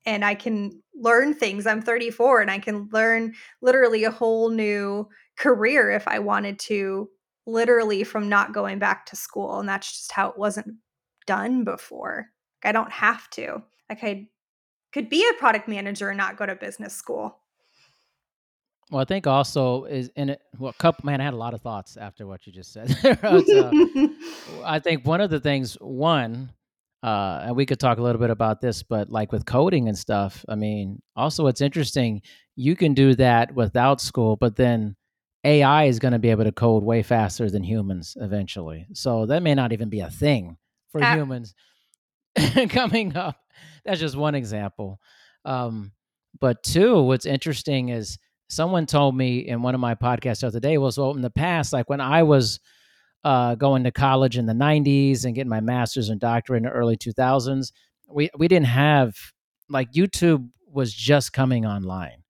And 0.07 0.25
I 0.25 0.35
can 0.35 0.83
learn 0.95 1.35
things. 1.35 1.67
I'm 1.67 1.83
34 1.83 2.41
and 2.41 2.51
I 2.51 2.59
can 2.59 2.89
learn 2.93 3.35
literally 3.61 4.05
a 4.05 4.11
whole 4.11 4.49
new 4.51 5.09
career 5.39 5.91
if 5.91 6.07
I 6.09 6.19
wanted 6.19 6.59
to, 6.61 7.09
literally 7.47 8.05
from 8.05 8.29
not 8.29 8.55
going 8.55 8.79
back 8.79 9.07
to 9.07 9.17
school. 9.17 9.59
And 9.59 9.69
that's 9.69 9.91
just 9.91 10.13
how 10.13 10.29
it 10.31 10.39
wasn't 10.39 10.77
done 11.27 11.65
before. 11.65 12.29
I 12.65 12.73
don't 12.73 12.93
have 12.93 13.29
to. 13.31 13.63
Like 13.89 14.03
I 14.03 14.29
could 14.93 15.09
be 15.09 15.27
a 15.29 15.39
product 15.39 15.69
manager 15.69 16.09
and 16.09 16.19
not 16.19 16.37
go 16.37 16.47
to 16.47 16.55
business 16.55 16.95
school. 16.95 17.41
Well, 18.91 19.03
I 19.03 19.05
think 19.05 19.27
also 19.27 19.85
is 19.85 20.11
in 20.17 20.31
it. 20.31 20.41
Well, 20.59 20.73
couple 20.79 21.05
man, 21.05 21.21
I 21.21 21.25
had 21.25 21.35
a 21.35 21.39
lot 21.39 21.53
of 21.53 21.61
thoughts 21.61 21.97
after 21.99 22.27
what 22.27 22.47
you 22.47 22.53
just 22.53 22.73
said. 22.73 22.91
uh, 23.23 23.43
I 24.65 24.81
think 24.83 25.07
one 25.07 25.21
of 25.21 25.29
the 25.29 25.41
things, 25.41 25.75
one, 25.75 26.51
uh, 27.03 27.43
and 27.45 27.57
we 27.57 27.67
could 27.67 27.79
talk 27.79 27.99
a 27.99 28.03
little 28.03 28.21
bit 28.21 28.31
about 28.31 28.61
this, 28.61 28.83
but 28.83 29.11
like 29.11 29.33
with 29.33 29.47
coding 29.47 29.89
and 29.89 29.97
stuff, 29.97 30.45
I 30.49 30.55
mean, 30.55 31.01
also 31.15 31.47
it's 31.47 31.61
interesting. 31.61 32.23
You 32.57 32.75
can 32.77 32.95
do 32.95 33.15
that 33.17 33.55
without 33.55 34.01
school, 34.01 34.37
but 34.37 34.57
then 34.57 34.97
AI 35.45 35.85
is 35.85 35.99
going 35.99 36.13
to 36.13 36.19
be 36.19 36.31
able 36.31 36.45
to 36.45 36.53
code 36.53 36.83
way 36.83 37.03
faster 37.03 37.49
than 37.51 37.63
humans 37.63 38.17
eventually. 38.21 38.87
So 38.95 39.27
that 39.27 39.43
may 39.43 39.55
not 39.55 39.73
even 39.73 39.89
be 39.89 40.01
a 40.01 40.11
thing 40.11 40.57
for 40.91 41.03
uh- 41.03 41.15
humans 41.15 41.55
coming 42.71 43.17
up. 43.17 43.37
That's 43.85 44.01
just 44.01 44.17
one 44.17 44.35
example. 44.35 45.01
Um, 45.45 45.93
but 46.41 46.63
two, 46.63 47.03
what's 47.03 47.27
interesting 47.27 47.89
is 47.91 48.19
someone 48.49 48.87
told 48.87 49.17
me 49.17 49.39
in 49.39 49.63
one 49.63 49.75
of 49.75 49.81
my 49.81 49.95
podcasts 49.95 50.41
the 50.41 50.47
other 50.49 50.61
day 50.61 50.79
was 50.79 50.99
well 50.99 51.15
in 51.15 51.21
the 51.21 51.31
past 51.31 51.73
like 51.73 51.89
when 51.91 52.01
i 52.01 52.23
was 52.23 52.61
uh, 53.25 53.55
going 53.55 53.85
to 53.85 53.91
college 53.91 54.39
in 54.39 54.47
the 54.47 54.53
90s 54.53 55.25
and 55.25 55.35
getting 55.35 55.51
my 55.51 55.61
master's 55.61 56.09
and 56.09 56.21
doctorate 56.21 56.59
in 56.59 56.65
the 56.65 56.71
early 56.71 56.97
2000s 56.97 57.73
we, 58.09 58.31
we 58.39 58.49
didn't 58.49 58.67
have 58.67 59.15
like 59.69 59.93
youtube 59.93 60.49
was 60.73 60.93
just 60.93 61.33
coming 61.33 61.67
online. 61.67 62.23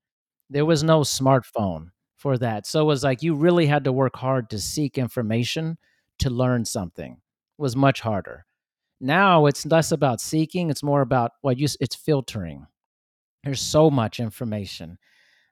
There 0.50 0.64
was 0.64 0.82
no 0.82 1.00
smartphone 1.00 1.90
for 2.16 2.38
that. 2.38 2.66
So 2.66 2.80
it 2.82 2.86
was 2.86 3.04
like 3.04 3.22
you 3.22 3.34
really 3.34 3.66
had 3.66 3.84
to 3.84 3.92
work 3.92 4.16
hard 4.16 4.50
to 4.50 4.58
seek 4.58 4.98
information 4.98 5.78
to 6.20 6.30
learn 6.30 6.64
something. 6.64 7.12
It 7.12 7.62
was 7.62 7.76
much 7.76 8.00
harder. 8.00 8.46
Now 9.00 9.46
it's 9.46 9.66
less 9.66 9.92
about 9.92 10.20
seeking 10.20 10.70
it's 10.70 10.82
more 10.82 11.02
about 11.02 11.32
what 11.42 11.56
well, 11.56 11.60
you 11.60 11.68
it's 11.80 11.94
filtering. 11.94 12.66
There's 13.44 13.60
so 13.60 13.90
much 13.90 14.18
information 14.18 14.98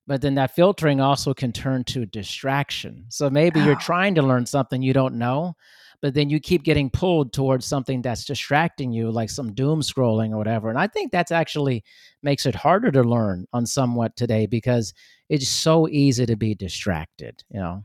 but 0.06 0.22
then 0.22 0.36
that 0.36 0.54
filtering 0.54 1.00
also 1.00 1.34
can 1.34 1.52
turn 1.52 1.84
to 1.84 2.06
distraction. 2.06 3.06
So 3.08 3.28
maybe 3.28 3.60
you're 3.60 3.76
trying 3.76 4.14
to 4.16 4.22
learn 4.22 4.46
something 4.46 4.82
you 4.82 4.92
don't 4.92 5.16
know, 5.16 5.56
but 6.00 6.14
then 6.14 6.30
you 6.30 6.38
keep 6.38 6.62
getting 6.62 6.90
pulled 6.90 7.32
towards 7.32 7.66
something 7.66 8.02
that's 8.02 8.24
distracting 8.24 8.92
you, 8.92 9.10
like 9.10 9.30
some 9.30 9.52
doom 9.52 9.80
scrolling 9.80 10.30
or 10.30 10.38
whatever. 10.38 10.68
And 10.68 10.78
I 10.78 10.86
think 10.86 11.10
that's 11.10 11.32
actually 11.32 11.82
makes 12.22 12.46
it 12.46 12.54
harder 12.54 12.92
to 12.92 13.02
learn 13.02 13.46
on 13.52 13.66
somewhat 13.66 14.16
today 14.16 14.46
because 14.46 14.94
it's 15.28 15.48
so 15.48 15.88
easy 15.88 16.24
to 16.26 16.36
be 16.36 16.54
distracted, 16.54 17.42
you 17.50 17.58
know. 17.58 17.82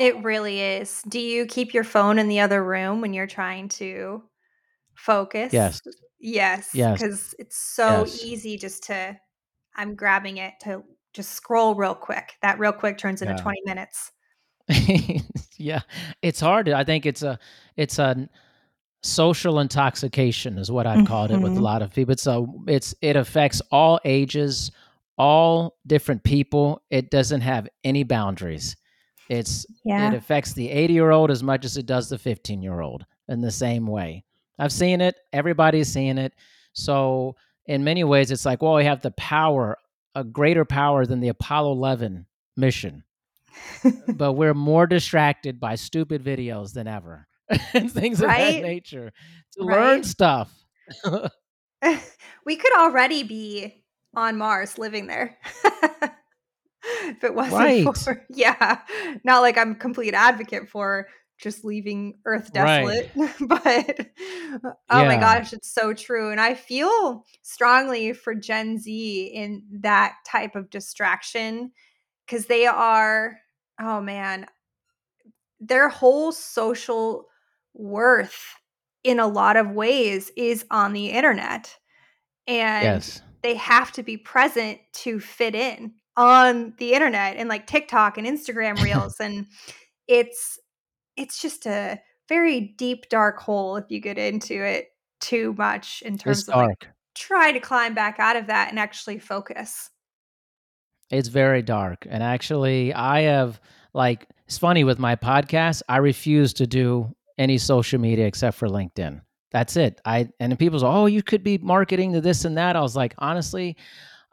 It 0.00 0.22
really 0.22 0.60
is. 0.60 1.02
Do 1.08 1.20
you 1.20 1.44
keep 1.46 1.74
your 1.74 1.84
phone 1.84 2.18
in 2.18 2.28
the 2.28 2.40
other 2.40 2.64
room 2.64 3.00
when 3.00 3.12
you're 3.12 3.26
trying 3.26 3.68
to 3.70 4.22
focus? 4.94 5.52
Yes. 5.52 5.82
Yes. 6.20 6.70
Yes. 6.72 7.00
Because 7.00 7.34
it's 7.38 7.56
so 7.56 8.00
yes. 8.00 8.24
easy 8.24 8.56
just 8.56 8.84
to 8.84 9.18
I'm 9.74 9.94
grabbing 9.94 10.36
it 10.36 10.54
to 10.62 10.82
just 11.12 11.32
scroll 11.32 11.74
real 11.74 11.94
quick. 11.94 12.34
That 12.42 12.58
real 12.58 12.72
quick 12.72 12.98
turns 12.98 13.22
into 13.22 13.34
yeah. 13.34 13.42
20 13.42 13.60
minutes. 13.64 14.12
yeah. 15.58 15.80
It's 16.22 16.40
hard. 16.40 16.68
I 16.68 16.84
think 16.84 17.06
it's 17.06 17.22
a 17.22 17.38
it's 17.76 17.98
a 17.98 18.28
social 19.02 19.58
intoxication 19.58 20.58
is 20.58 20.70
what 20.70 20.86
I've 20.86 21.06
called 21.06 21.32
it 21.32 21.38
with 21.38 21.52
a 21.52 21.54
mm-hmm. 21.56 21.64
lot 21.64 21.82
of 21.82 21.92
people. 21.92 22.12
It's 22.12 22.26
a 22.26 22.46
it's 22.68 22.94
it 23.02 23.16
affects 23.16 23.60
all 23.70 24.00
ages, 24.04 24.70
all 25.18 25.76
different 25.86 26.22
people. 26.22 26.82
It 26.90 27.10
doesn't 27.10 27.40
have 27.40 27.68
any 27.84 28.04
boundaries. 28.04 28.76
It's 29.28 29.66
yeah. 29.84 30.08
it 30.08 30.14
affects 30.14 30.52
the 30.52 30.70
80 30.70 30.94
year 30.94 31.10
old 31.10 31.30
as 31.30 31.42
much 31.42 31.64
as 31.64 31.76
it 31.76 31.86
does 31.86 32.08
the 32.08 32.18
15 32.18 32.62
year 32.62 32.80
old 32.80 33.04
in 33.28 33.40
the 33.40 33.50
same 33.50 33.86
way. 33.86 34.24
I've 34.58 34.72
seen 34.72 35.00
it. 35.00 35.16
Everybody's 35.32 35.92
seeing 35.92 36.18
it. 36.18 36.32
So 36.72 37.36
in 37.66 37.84
many 37.84 38.04
ways, 38.04 38.30
it's 38.30 38.44
like, 38.44 38.62
well, 38.62 38.74
we 38.74 38.84
have 38.84 39.02
the 39.02 39.10
power 39.12 39.78
a 40.14 40.24
greater 40.24 40.64
power 40.64 41.06
than 41.06 41.20
the 41.20 41.28
Apollo 41.28 41.72
11 41.72 42.26
mission. 42.56 43.04
but 44.08 44.32
we're 44.32 44.54
more 44.54 44.86
distracted 44.86 45.60
by 45.60 45.74
stupid 45.74 46.24
videos 46.24 46.72
than 46.72 46.86
ever 46.86 47.26
and 47.74 47.90
things 47.90 48.20
right? 48.20 48.40
of 48.40 48.54
that 48.54 48.62
nature 48.62 49.12
to 49.52 49.64
right? 49.64 49.76
learn 49.76 50.04
stuff. 50.04 50.52
we 52.46 52.56
could 52.56 52.76
already 52.78 53.22
be 53.22 53.84
on 54.14 54.36
Mars 54.36 54.78
living 54.78 55.06
there. 55.06 55.38
if 57.04 57.24
it 57.24 57.34
wasn't 57.34 57.54
right. 57.54 57.96
for 57.96 58.24
yeah, 58.30 58.80
not 59.24 59.40
like 59.40 59.58
I'm 59.58 59.74
complete 59.74 60.14
advocate 60.14 60.68
for 60.68 61.08
just 61.42 61.64
leaving 61.64 62.14
Earth 62.24 62.52
desolate. 62.52 63.10
Right. 63.16 63.34
but 63.40 64.00
uh, 64.64 64.72
oh 64.90 65.02
yeah. 65.02 65.08
my 65.08 65.16
gosh, 65.16 65.52
it's 65.52 65.74
so 65.74 65.92
true. 65.92 66.30
And 66.30 66.40
I 66.40 66.54
feel 66.54 67.26
strongly 67.42 68.12
for 68.12 68.34
Gen 68.34 68.78
Z 68.78 69.32
in 69.34 69.64
that 69.80 70.14
type 70.26 70.54
of 70.54 70.70
distraction 70.70 71.72
because 72.24 72.46
they 72.46 72.66
are, 72.66 73.38
oh 73.80 74.00
man, 74.00 74.46
their 75.60 75.88
whole 75.88 76.30
social 76.30 77.26
worth 77.74 78.54
in 79.02 79.18
a 79.18 79.26
lot 79.26 79.56
of 79.56 79.70
ways 79.72 80.30
is 80.36 80.64
on 80.70 80.92
the 80.92 81.10
internet. 81.10 81.76
And 82.46 82.84
yes. 82.84 83.20
they 83.42 83.56
have 83.56 83.90
to 83.92 84.04
be 84.04 84.16
present 84.16 84.78
to 84.94 85.18
fit 85.18 85.56
in 85.56 85.94
on 86.16 86.74
the 86.78 86.92
internet 86.92 87.36
and 87.36 87.48
like 87.48 87.66
TikTok 87.66 88.16
and 88.16 88.26
Instagram 88.26 88.80
reels. 88.82 89.18
and 89.18 89.46
it's 90.08 90.58
it's 91.16 91.40
just 91.40 91.66
a 91.66 92.00
very 92.28 92.74
deep 92.78 93.08
dark 93.08 93.38
hole 93.40 93.76
if 93.76 93.84
you 93.88 94.00
get 94.00 94.18
into 94.18 94.54
it 94.54 94.88
too 95.20 95.54
much 95.56 96.02
in 96.04 96.18
terms 96.18 96.40
it's 96.40 96.48
of 96.48 96.56
like 96.56 96.88
try 97.14 97.52
to 97.52 97.60
climb 97.60 97.94
back 97.94 98.18
out 98.18 98.36
of 98.36 98.46
that 98.46 98.70
and 98.70 98.78
actually 98.78 99.18
focus. 99.18 99.90
It's 101.10 101.28
very 101.28 101.62
dark. 101.62 102.06
And 102.08 102.22
actually 102.22 102.92
I 102.94 103.22
have 103.22 103.60
like 103.94 104.26
it's 104.46 104.58
funny 104.58 104.84
with 104.84 104.98
my 104.98 105.16
podcast, 105.16 105.82
I 105.88 105.98
refuse 105.98 106.52
to 106.54 106.66
do 106.66 107.14
any 107.38 107.58
social 107.58 108.00
media 108.00 108.26
except 108.26 108.56
for 108.56 108.68
LinkedIn 108.68 109.20
That's 109.50 109.76
it. 109.76 110.00
I 110.04 110.28
and 110.40 110.58
people 110.58 110.80
say, 110.80 110.86
"Oh, 110.86 111.06
you 111.06 111.22
could 111.22 111.42
be 111.42 111.58
marketing 111.58 112.12
to 112.14 112.20
this 112.20 112.44
and 112.44 112.56
that." 112.56 112.76
I 112.76 112.80
was 112.80 112.96
like, 112.96 113.14
honestly, 113.18 113.76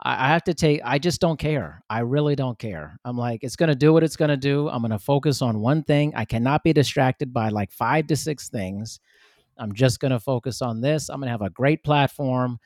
I, 0.01 0.25
I 0.25 0.27
have 0.29 0.43
to 0.45 0.53
take. 0.53 0.81
I 0.83 0.99
just 0.99 1.21
don't 1.21 1.39
care. 1.39 1.81
I 1.89 1.99
really 1.99 2.35
don't 2.35 2.57
care. 2.57 2.97
I'm 3.05 3.17
like, 3.17 3.43
it's 3.43 3.55
gonna 3.55 3.75
do 3.75 3.93
what 3.93 4.03
it's 4.03 4.15
gonna 4.15 4.37
do. 4.37 4.69
I'm 4.69 4.81
gonna 4.81 4.99
focus 4.99 5.41
on 5.41 5.59
one 5.59 5.83
thing. 5.83 6.13
I 6.15 6.25
cannot 6.25 6.63
be 6.63 6.73
distracted 6.73 7.33
by 7.33 7.49
like 7.49 7.71
five 7.71 8.07
to 8.07 8.15
six 8.15 8.49
things. 8.49 8.99
I'm 9.57 9.73
just 9.73 9.99
gonna 9.99 10.19
focus 10.19 10.61
on 10.61 10.81
this. 10.81 11.09
I'm 11.09 11.19
gonna 11.19 11.31
have 11.31 11.41
a 11.41 11.49
great 11.49 11.83
platform 11.83 12.59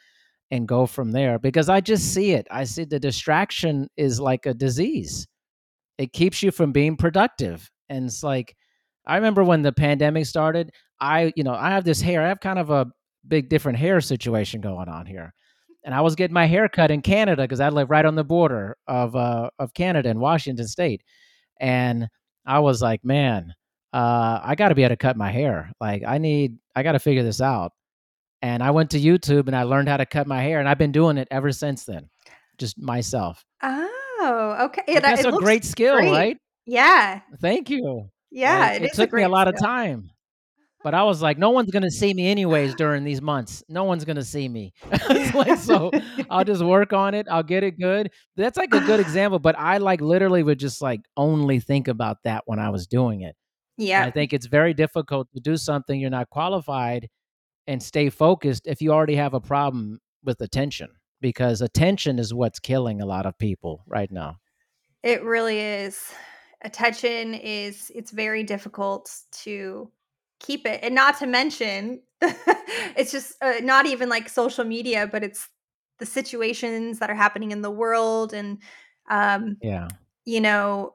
and 0.52 0.68
go 0.68 0.86
from 0.86 1.12
there 1.12 1.40
because 1.40 1.68
I 1.68 1.82
just 1.82 2.14
see 2.14 2.34
it. 2.34 2.48
I 2.52 2.64
see 2.66 2.84
the 2.86 3.00
distraction 3.00 3.90
is 3.98 4.20
like 4.20 4.46
a 4.46 4.54
disease. 4.54 5.28
It 5.98 6.14
keeps 6.14 6.44
you 6.44 6.52
from 6.52 6.72
being 6.72 6.96
productive. 6.96 7.70
And 7.90 8.06
it's 8.06 8.24
like, 8.24 8.56
I 9.06 9.16
remember 9.16 9.44
when 9.44 9.64
the 9.64 9.72
pandemic 9.72 10.28
started, 10.28 10.72
I, 11.00 11.34
you 11.36 11.44
know, 11.44 11.54
I 11.54 11.72
have 11.72 11.86
this 11.86 12.02
hair, 12.02 12.22
I 12.22 12.28
have 12.28 12.40
kind 12.40 12.60
of 12.60 12.70
a 12.70 12.86
big 13.28 13.50
different 13.50 13.80
hair 13.80 14.00
situation 14.00 14.62
going 14.62 14.90
on 14.90 15.08
here. 15.08 15.34
And 15.86 15.94
I 15.94 16.02
was 16.02 16.16
getting 16.16 16.34
my 16.34 16.46
hair 16.46 16.70
cut 16.70 16.92
in 16.92 17.02
Canada 17.02 17.42
because 17.44 17.60
I 17.60 17.70
live 17.70 17.90
right 17.90 18.06
on 18.06 18.16
the 18.16 18.24
border 18.24 18.78
of 18.88 19.16
uh, 19.16 19.50
of 19.60 19.74
Canada 19.74 20.10
and 20.10 20.20
Washington 20.20 20.68
State. 20.68 21.04
And 21.60 22.10
I 22.46 22.60
was 22.60 22.82
like, 22.82 23.04
man, 23.04 23.54
uh, 23.94 24.40
I 24.44 24.56
got 24.56 24.70
to 24.70 24.76
be 24.76 24.84
able 24.84 24.94
to 24.94 24.98
cut 24.98 25.18
my 25.18 25.32
hair. 25.32 25.72
Like, 25.80 26.04
I 26.06 26.18
need, 26.18 26.58
I 26.76 26.84
got 26.84 26.94
to 26.94 27.00
figure 27.00 27.24
this 27.24 27.42
out. 27.42 27.74
And 28.42 28.62
I 28.62 28.72
went 28.72 28.92
to 28.92 29.00
YouTube 29.00 29.48
and 29.48 29.56
I 29.56 29.64
learned 29.64 29.88
how 29.88 29.98
to 29.98 30.06
cut 30.06 30.28
my 30.28 30.42
hair, 30.42 30.60
and 30.60 30.68
I've 30.68 30.78
been 30.78 30.92
doing 30.92 31.18
it 31.18 31.28
ever 31.32 31.52
since 31.54 31.86
then, 31.86 32.10
just 32.58 32.78
myself. 32.78 33.46
Oh, 33.62 34.58
okay. 34.62 34.94
That 34.96 35.04
that's 35.04 35.26
a 35.26 35.32
great 35.32 35.64
skill, 35.64 35.96
great. 35.96 36.12
right? 36.12 36.38
Yeah. 36.66 37.22
Thank 37.40 37.70
you. 37.70 38.10
Yeah, 38.32 38.60
Like, 38.60 38.82
it 38.82 38.86
it 38.86 38.94
took 38.96 39.14
me 39.14 39.24
a 39.24 39.30
lot 39.30 39.48
of 39.48 39.58
time, 39.58 40.10
but 40.84 40.94
I 40.94 41.04
was 41.04 41.22
like, 41.22 41.38
no 41.38 41.50
one's 41.50 41.72
gonna 41.72 41.92
see 41.92 42.14
me 42.14 42.30
anyways 42.30 42.76
during 42.76 43.04
these 43.04 43.22
months. 43.22 43.64
No 43.70 43.84
one's 43.84 44.06
gonna 44.06 44.24
see 44.24 44.48
me. 44.48 44.74
Like, 45.34 45.58
so 45.58 45.90
I'll 46.30 46.44
just 46.44 46.64
work 46.64 46.94
on 46.94 47.14
it. 47.16 47.28
I'll 47.30 47.44
get 47.44 47.64
it 47.64 47.80
good. 47.80 48.12
That's 48.36 48.58
like 48.58 48.74
a 48.74 48.80
good 48.82 49.00
example, 49.00 49.40
but 49.40 49.58
I 49.58 49.78
like 49.78 50.00
literally 50.02 50.44
would 50.44 50.60
just 50.60 50.82
like 50.82 51.02
only 51.18 51.60
think 51.60 51.88
about 51.88 52.18
that 52.24 52.44
when 52.46 52.60
I 52.60 52.70
was 52.70 52.86
doing 52.86 53.22
it. 53.22 53.36
And 54.02 54.10
I 54.10 54.12
think 54.12 54.34
it's 54.34 54.46
very 54.46 54.74
difficult 54.74 55.28
to 55.34 55.40
do 55.40 55.58
something 55.58 56.00
you're 56.00 56.10
not 56.10 56.30
qualified 56.30 57.10
and 57.68 57.82
stay 57.82 58.10
focused 58.10 58.68
if 58.68 58.82
you 58.82 58.92
already 58.92 59.16
have 59.16 59.34
a 59.34 59.42
problem 59.42 60.00
with 60.24 60.42
attention 60.42 60.90
because 61.22 61.62
attention 61.62 62.20
is 62.20 62.34
what's 62.34 62.60
killing 62.60 63.02
a 63.02 63.06
lot 63.06 63.26
of 63.26 63.38
people 63.38 63.84
right 63.88 64.12
now. 64.12 64.36
It 65.02 65.24
really 65.24 65.60
is. 65.60 66.12
Attention 66.62 67.34
is 67.34 67.92
it's 67.96 68.12
very 68.12 68.44
difficult 68.44 69.12
to 69.44 69.90
keep 70.44 70.68
it. 70.68 70.82
And 70.84 70.96
not 70.96 71.18
to 71.20 71.28
mention 71.28 72.02
it's 72.22 73.12
just 73.12 73.34
uh, 73.42 73.56
not 73.64 73.88
even 73.88 74.10
like 74.10 74.30
social 74.30 74.66
media, 74.66 75.08
but 75.12 75.24
it's 75.24 75.50
the 76.00 76.06
situations 76.06 77.00
that 77.00 77.10
are 77.10 77.16
happening 77.16 77.52
in 77.52 77.62
the 77.64 77.72
world 77.72 78.34
and 78.34 78.60
um 79.10 79.58
Yeah. 79.62 79.88
you 80.26 80.42
know 80.42 80.94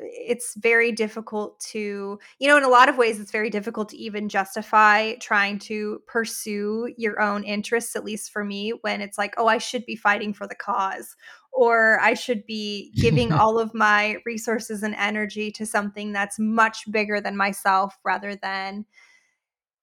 it's 0.00 0.54
very 0.54 0.92
difficult 0.92 1.58
to 1.58 2.18
you 2.38 2.48
know 2.48 2.56
in 2.56 2.62
a 2.62 2.68
lot 2.68 2.88
of 2.88 2.96
ways 2.96 3.18
it's 3.18 3.32
very 3.32 3.50
difficult 3.50 3.88
to 3.88 3.96
even 3.96 4.28
justify 4.28 5.14
trying 5.16 5.58
to 5.58 6.00
pursue 6.06 6.92
your 6.96 7.20
own 7.20 7.42
interests 7.42 7.96
at 7.96 8.04
least 8.04 8.30
for 8.30 8.44
me 8.44 8.72
when 8.82 9.00
it's 9.00 9.18
like 9.18 9.34
oh 9.38 9.48
i 9.48 9.58
should 9.58 9.84
be 9.86 9.96
fighting 9.96 10.32
for 10.32 10.46
the 10.46 10.54
cause 10.54 11.16
or 11.52 11.98
i 12.00 12.14
should 12.14 12.46
be 12.46 12.92
giving 12.96 13.32
all 13.32 13.58
of 13.58 13.74
my 13.74 14.16
resources 14.24 14.84
and 14.84 14.94
energy 14.94 15.50
to 15.50 15.66
something 15.66 16.12
that's 16.12 16.38
much 16.38 16.90
bigger 16.90 17.20
than 17.20 17.36
myself 17.36 17.98
rather 18.04 18.36
than 18.36 18.84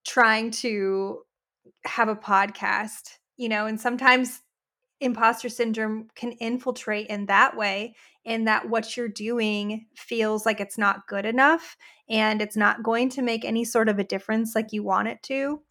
trying 0.06 0.50
to 0.50 1.20
have 1.84 2.08
a 2.08 2.16
podcast 2.16 3.18
you 3.36 3.50
know 3.50 3.66
and 3.66 3.82
sometimes 3.82 4.42
imposter 5.02 5.50
syndrome 5.50 6.08
can 6.16 6.32
infiltrate 6.34 7.08
in 7.08 7.26
that 7.26 7.58
way 7.58 7.94
in 8.26 8.46
that 8.46 8.70
what 8.70 8.98
you're 8.98 9.08
doing 9.08 9.86
feels 9.96 10.46
like 10.46 10.60
it's 10.60 10.78
not 10.78 11.08
good 11.08 11.26
enough 11.26 11.78
and 12.10 12.42
it's 12.42 12.58
not 12.58 12.84
going 12.84 13.10
to 13.10 13.22
make 13.22 13.46
any 13.46 13.64
sort 13.64 13.88
of 13.88 14.00
a 14.00 14.04
difference 14.04 14.56
like 14.56 14.74
you 14.74 14.84
want 14.84 15.08
it 15.08 15.22
to 15.24 15.62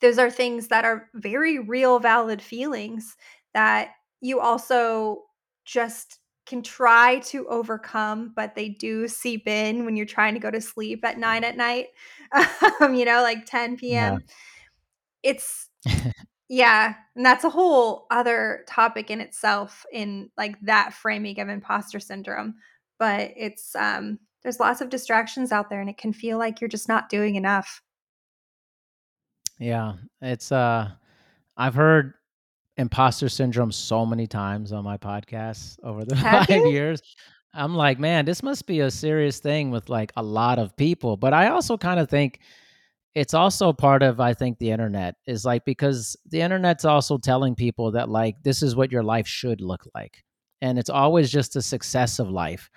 those 0.00 0.18
are 0.18 0.30
things 0.30 0.68
that 0.68 0.84
are 0.84 1.08
very 1.14 1.58
real 1.58 1.98
valid 1.98 2.40
feelings 2.40 3.16
that 3.54 3.90
you 4.20 4.40
also 4.40 5.22
just 5.64 6.20
can 6.46 6.62
try 6.62 7.18
to 7.20 7.46
overcome 7.48 8.32
but 8.36 8.54
they 8.54 8.68
do 8.68 9.08
seep 9.08 9.48
in 9.48 9.84
when 9.84 9.96
you're 9.96 10.04
trying 10.06 10.34
to 10.34 10.40
go 10.40 10.50
to 10.50 10.60
sleep 10.60 11.04
at 11.04 11.18
9 11.18 11.42
at 11.42 11.56
night 11.56 11.86
um, 12.80 12.94
you 12.94 13.04
know 13.04 13.22
like 13.22 13.46
10 13.46 13.76
Yeah. 13.88 14.16
p.m 14.16 14.22
it's 15.22 15.70
yeah, 16.54 16.94
and 17.16 17.26
that's 17.26 17.42
a 17.42 17.50
whole 17.50 18.06
other 18.12 18.64
topic 18.68 19.10
in 19.10 19.20
itself 19.20 19.84
in 19.92 20.30
like 20.38 20.54
that 20.60 20.94
framing 20.94 21.40
of 21.40 21.48
imposter 21.48 21.98
syndrome. 21.98 22.54
But 22.96 23.32
it's 23.36 23.74
um 23.74 24.20
there's 24.44 24.60
lots 24.60 24.80
of 24.80 24.88
distractions 24.88 25.50
out 25.50 25.68
there 25.68 25.80
and 25.80 25.90
it 25.90 25.98
can 25.98 26.12
feel 26.12 26.38
like 26.38 26.60
you're 26.60 26.68
just 26.68 26.88
not 26.88 27.08
doing 27.08 27.34
enough. 27.34 27.82
Yeah. 29.58 29.94
It's 30.22 30.52
uh 30.52 30.90
I've 31.56 31.74
heard 31.74 32.14
imposter 32.76 33.28
syndrome 33.28 33.72
so 33.72 34.06
many 34.06 34.28
times 34.28 34.70
on 34.72 34.84
my 34.84 34.96
podcast 34.96 35.78
over 35.82 36.04
the 36.04 36.14
Have 36.24 36.46
5 36.46 36.66
you? 36.66 36.70
years. 36.70 37.02
I'm 37.52 37.74
like, 37.74 37.98
"Man, 37.98 38.24
this 38.26 38.42
must 38.44 38.66
be 38.66 38.80
a 38.80 38.90
serious 38.90 39.38
thing 39.38 39.70
with, 39.70 39.88
like, 39.88 40.12
a 40.16 40.22
lot 40.22 40.58
of 40.58 40.76
people." 40.76 41.16
But 41.16 41.32
I 41.32 41.48
also 41.48 41.76
kinda 41.76 42.06
think 42.06 42.40
it's 43.14 43.34
also 43.34 43.72
part 43.72 44.02
of, 44.02 44.20
I 44.20 44.34
think, 44.34 44.58
the 44.58 44.70
internet 44.70 45.14
is, 45.26 45.44
like 45.44 45.64
because 45.64 46.16
the 46.26 46.40
internet's 46.40 46.84
also 46.84 47.18
telling 47.18 47.54
people 47.54 47.92
that, 47.92 48.08
like, 48.08 48.36
this 48.42 48.62
is 48.62 48.74
what 48.76 48.90
your 48.92 49.02
life 49.04 49.26
should 49.26 49.60
look 49.60 49.86
like, 49.94 50.24
and 50.60 50.78
it's 50.78 50.90
always 50.90 51.30
just 51.30 51.56
a 51.56 51.62
success 51.62 52.18
of 52.18 52.30
life. 52.30 52.70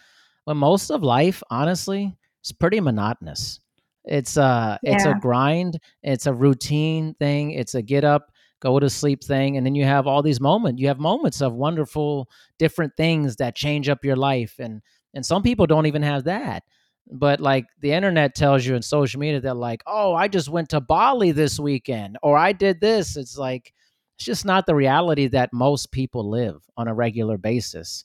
When 0.45 0.57
most 0.57 0.91
of 0.91 1.03
life, 1.03 1.41
honestly, 1.49 2.15
is 2.43 2.51
pretty 2.51 2.79
monotonous. 2.79 3.59
It's 4.05 4.37
a 4.37 4.79
it's 4.83 5.03
a 5.05 5.15
grind, 5.19 5.79
it's 6.03 6.27
a 6.27 6.33
routine 6.33 7.13
thing, 7.15 7.51
it's 7.51 7.75
a 7.75 7.81
get 7.81 8.03
up, 8.05 8.31
go 8.61 8.79
to 8.79 8.89
sleep 8.89 9.23
thing, 9.23 9.57
and 9.57 9.65
then 9.65 9.75
you 9.75 9.83
have 9.83 10.07
all 10.07 10.21
these 10.21 10.39
moments. 10.39 10.79
You 10.81 10.87
have 10.87 10.99
moments 10.99 11.41
of 11.41 11.53
wonderful 11.53 12.29
different 12.57 12.95
things 12.95 13.35
that 13.37 13.55
change 13.55 13.89
up 13.89 14.05
your 14.05 14.15
life, 14.15 14.55
and 14.59 14.81
and 15.13 15.25
some 15.25 15.43
people 15.43 15.67
don't 15.67 15.87
even 15.87 16.03
have 16.03 16.23
that. 16.25 16.63
But 17.09 17.39
like 17.39 17.65
the 17.79 17.93
internet 17.93 18.35
tells 18.35 18.65
you 18.65 18.75
in 18.75 18.81
social 18.81 19.19
media 19.19 19.39
that 19.41 19.55
like, 19.55 19.81
oh, 19.87 20.13
I 20.13 20.27
just 20.27 20.49
went 20.49 20.69
to 20.69 20.81
Bali 20.81 21.31
this 21.31 21.59
weekend, 21.59 22.17
or 22.21 22.37
I 22.37 22.51
did 22.51 22.81
this. 22.81 23.15
It's 23.15 23.37
like 23.37 23.73
it's 24.17 24.25
just 24.25 24.45
not 24.45 24.65
the 24.65 24.75
reality 24.75 25.27
that 25.27 25.53
most 25.53 25.91
people 25.91 26.29
live 26.29 26.61
on 26.75 26.87
a 26.87 26.93
regular 26.93 27.37
basis. 27.37 28.03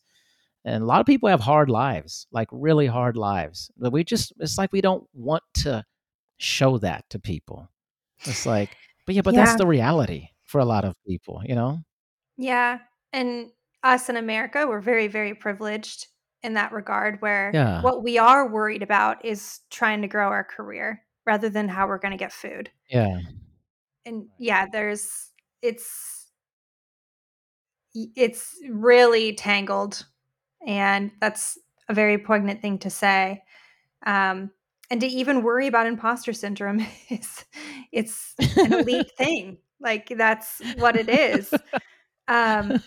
And 0.64 0.82
a 0.82 0.86
lot 0.86 1.00
of 1.00 1.06
people 1.06 1.28
have 1.28 1.40
hard 1.40 1.68
lives, 1.68 2.26
like 2.30 2.48
really 2.52 2.86
hard 2.86 3.16
lives. 3.16 3.70
But 3.76 3.92
we 3.92 4.04
just 4.04 4.32
it's 4.38 4.58
like 4.58 4.72
we 4.72 4.80
don't 4.80 5.04
want 5.12 5.42
to 5.54 5.84
show 6.38 6.78
that 6.78 7.04
to 7.10 7.18
people. 7.18 7.68
It's 8.24 8.46
like, 8.46 8.70
but 9.06 9.14
yeah, 9.14 9.22
but 9.22 9.34
that's 9.34 9.56
the 9.56 9.66
reality 9.66 10.28
for 10.44 10.58
a 10.58 10.64
lot 10.64 10.84
of 10.84 10.94
people, 11.06 11.42
you 11.44 11.54
know? 11.54 11.80
Yeah. 12.36 12.78
And 13.12 13.50
us 13.82 14.08
in 14.08 14.16
America, 14.16 14.66
we're 14.68 14.80
very, 14.80 15.08
very 15.08 15.34
privileged 15.34 16.06
in 16.42 16.54
that 16.54 16.72
regard 16.72 17.20
where 17.20 17.50
Yeah. 17.54 17.82
what 17.82 18.02
we 18.02 18.18
are 18.18 18.48
worried 18.48 18.82
about 18.82 19.24
is 19.24 19.60
trying 19.70 20.02
to 20.02 20.08
grow 20.08 20.28
our 20.28 20.44
career 20.44 21.02
rather 21.26 21.48
than 21.48 21.68
how 21.68 21.86
we're 21.86 21.98
going 21.98 22.12
to 22.12 22.18
get 22.18 22.32
food. 22.32 22.70
Yeah. 22.88 23.20
And 24.04 24.26
yeah, 24.38 24.66
there's 24.70 25.30
it's 25.62 26.22
it's 27.94 28.56
really 28.70 29.34
tangled 29.34 30.06
and 30.66 31.10
that's 31.20 31.58
a 31.88 31.94
very 31.94 32.18
poignant 32.18 32.62
thing 32.62 32.78
to 32.78 32.90
say 32.90 33.42
um, 34.06 34.50
and 34.90 35.00
to 35.00 35.06
even 35.06 35.42
worry 35.42 35.66
about 35.66 35.86
imposter 35.86 36.32
syndrome 36.32 36.80
is 37.10 37.44
it's 37.92 38.34
an 38.38 38.72
elite 38.72 39.10
thing 39.18 39.58
like 39.80 40.08
that's 40.16 40.62
what 40.78 40.96
it 40.96 41.08
is 41.08 41.52
um, 42.28 42.82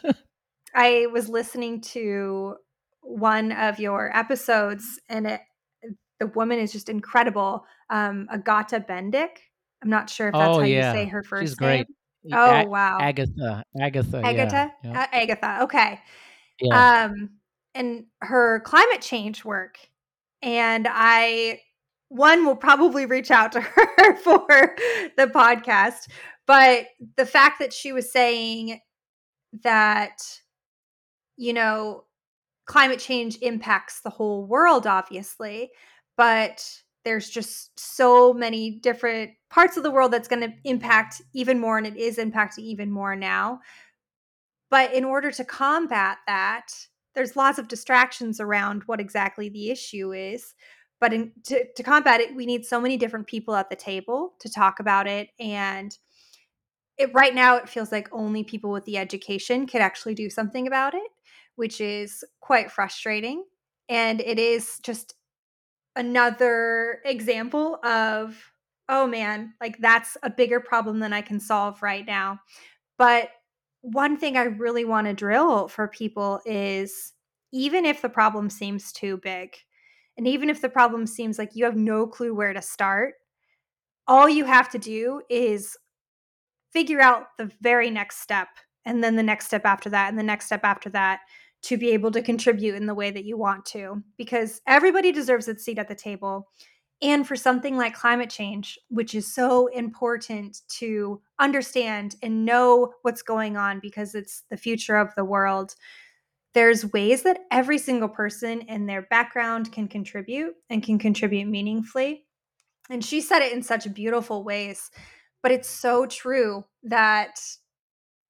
i 0.73 1.07
was 1.11 1.29
listening 1.29 1.81
to 1.81 2.55
one 3.05 3.51
of 3.51 3.79
your 3.79 4.15
episodes 4.15 4.99
and 5.09 5.27
it 5.27 5.41
the 6.19 6.27
woman 6.27 6.59
is 6.59 6.71
just 6.71 6.89
incredible 6.89 7.65
um, 7.89 8.27
agata 8.31 8.79
bendick 8.79 9.37
i'm 9.83 9.89
not 9.89 10.09
sure 10.09 10.29
if 10.29 10.33
that's 10.33 10.55
Oh 10.57 10.59
how 10.59 10.65
you 10.65 10.81
say 10.81 11.03
yeah. 11.03 11.09
her 11.09 11.21
She's 11.23 11.29
first 11.29 11.61
name 11.61 11.85
great. 11.85 11.87
Oh 12.33 12.51
A- 12.51 12.65
wow 12.67 12.97
Agatha. 12.99 13.63
Agatha, 13.79 14.21
yeah. 14.21 14.27
Agatha? 14.27 14.73
Yeah. 14.83 15.01
Uh, 15.01 15.05
Agatha, 15.11 15.59
okay. 15.63 15.99
Yeah. 16.59 17.05
Um, 17.05 17.29
and 17.75 18.05
her 18.21 18.61
climate 18.61 19.01
change 19.01 19.45
work. 19.45 19.77
And 20.41 20.87
I, 20.89 21.61
one 22.09 22.45
will 22.45 22.55
probably 22.55 23.05
reach 23.05 23.29
out 23.29 23.51
to 23.51 23.61
her 23.61 24.15
for 24.17 24.75
the 25.17 25.27
podcast. 25.27 26.07
But 26.47 26.87
the 27.17 27.25
fact 27.25 27.59
that 27.59 27.73
she 27.73 27.91
was 27.91 28.11
saying 28.11 28.79
that, 29.63 30.21
you 31.37 31.53
know, 31.53 32.04
climate 32.65 32.99
change 32.99 33.37
impacts 33.41 34.01
the 34.01 34.09
whole 34.09 34.45
world, 34.45 34.87
obviously, 34.87 35.71
but 36.17 36.67
there's 37.03 37.29
just 37.29 37.79
so 37.79 38.33
many 38.33 38.71
different 38.71 39.31
parts 39.49 39.77
of 39.77 39.83
the 39.83 39.91
world 39.91 40.11
that's 40.11 40.27
going 40.27 40.41
to 40.41 40.53
impact 40.63 41.21
even 41.33 41.59
more 41.59 41.77
and 41.77 41.85
it 41.85 41.95
is 41.95 42.17
impacting 42.17 42.59
even 42.59 42.91
more 42.91 43.15
now. 43.15 43.59
But 44.71 44.93
in 44.93 45.05
order 45.05 45.31
to 45.31 45.43
combat 45.45 46.17
that 46.25 46.67
there's 47.13 47.35
lots 47.35 47.57
of 47.57 47.67
distractions 47.67 48.39
around 48.39 48.83
what 48.85 48.99
exactly 48.99 49.49
the 49.49 49.71
issue 49.71 50.13
is 50.13 50.53
but 50.99 51.13
in, 51.13 51.31
to, 51.43 51.65
to 51.75 51.83
combat 51.83 52.21
it 52.21 52.35
we 52.35 52.45
need 52.45 52.65
so 52.65 52.79
many 52.79 52.97
different 52.97 53.27
people 53.27 53.55
at 53.55 53.69
the 53.69 53.75
table 53.75 54.33
to 54.39 54.49
talk 54.51 54.79
about 54.79 55.07
it 55.07 55.29
and 55.39 55.97
it 56.97 57.11
right 57.13 57.35
now 57.35 57.55
it 57.55 57.69
feels 57.69 57.91
like 57.91 58.07
only 58.11 58.43
people 58.43 58.71
with 58.71 58.85
the 58.85 58.97
education 58.97 59.65
could 59.65 59.81
actually 59.81 60.13
do 60.13 60.29
something 60.29 60.67
about 60.67 60.93
it 60.93 61.09
which 61.55 61.81
is 61.81 62.23
quite 62.39 62.71
frustrating 62.71 63.43
and 63.89 64.21
it 64.21 64.39
is 64.39 64.79
just 64.83 65.15
another 65.95 66.99
example 67.05 67.79
of 67.83 68.51
oh 68.89 69.07
man 69.07 69.53
like 69.61 69.77
that's 69.79 70.17
a 70.23 70.29
bigger 70.29 70.59
problem 70.59 70.99
than 70.99 71.13
i 71.13 71.21
can 71.21 71.39
solve 71.39 71.81
right 71.81 72.05
now. 72.05 72.39
But 72.97 73.29
one 73.81 74.17
thing 74.17 74.35
i 74.35 74.43
really 74.43 74.85
want 74.85 75.07
to 75.07 75.13
drill 75.13 75.67
for 75.67 75.87
people 75.87 76.41
is 76.45 77.13
even 77.51 77.85
if 77.85 78.01
the 78.01 78.09
problem 78.09 78.49
seems 78.49 78.91
too 78.91 79.17
big 79.17 79.55
and 80.17 80.27
even 80.27 80.49
if 80.49 80.61
the 80.61 80.69
problem 80.69 81.05
seems 81.05 81.37
like 81.37 81.55
you 81.55 81.65
have 81.65 81.75
no 81.75 82.07
clue 82.07 82.33
where 82.33 82.53
to 82.53 82.61
start 82.61 83.13
all 84.07 84.27
you 84.27 84.45
have 84.45 84.69
to 84.69 84.79
do 84.79 85.21
is 85.29 85.77
figure 86.71 87.01
out 87.01 87.27
the 87.37 87.51
very 87.61 87.89
next 87.89 88.21
step 88.21 88.47
and 88.85 89.03
then 89.03 89.15
the 89.15 89.23
next 89.23 89.45
step 89.45 89.65
after 89.65 89.89
that 89.89 90.09
and 90.09 90.17
the 90.17 90.23
next 90.23 90.45
step 90.45 90.63
after 90.63 90.89
that 90.89 91.21
to 91.65 91.77
be 91.77 91.91
able 91.91 92.11
to 92.11 92.21
contribute 92.21 92.75
in 92.75 92.85
the 92.85 92.93
way 92.93 93.11
that 93.11 93.25
you 93.25 93.37
want 93.37 93.65
to 93.65 94.03
because 94.17 94.61
everybody 94.67 95.11
deserves 95.11 95.47
its 95.47 95.63
seat 95.63 95.79
at 95.79 95.87
the 95.87 95.95
table. 95.95 96.47
And 97.01 97.27
for 97.27 97.35
something 97.35 97.77
like 97.77 97.93
climate 97.93 98.29
change 98.29 98.79
which 98.89 99.15
is 99.15 99.33
so 99.33 99.67
important 99.67 100.61
to 100.79 101.21
understand 101.39 102.15
and 102.23 102.45
know 102.45 102.93
what's 103.01 103.21
going 103.21 103.57
on 103.57 103.79
because 103.79 104.15
it's 104.15 104.43
the 104.49 104.57
future 104.57 104.95
of 104.95 105.13
the 105.15 105.25
world 105.25 105.75
there's 106.53 106.93
ways 106.93 107.23
that 107.23 107.39
every 107.51 107.77
single 107.77 108.07
person 108.07 108.61
in 108.61 108.85
their 108.85 109.01
background 109.01 109.73
can 109.73 109.89
contribute 109.89 110.53
and 110.69 110.81
can 110.81 110.97
contribute 110.97 111.47
meaningfully. 111.47 112.23
And 112.89 113.03
she 113.03 113.19
said 113.19 113.41
it 113.41 113.51
in 113.51 113.61
such 113.61 113.93
beautiful 113.93 114.45
ways 114.45 114.89
but 115.45 115.51
it's 115.51 115.69
so 115.69 116.07
true 116.07 116.65
that 116.81 117.39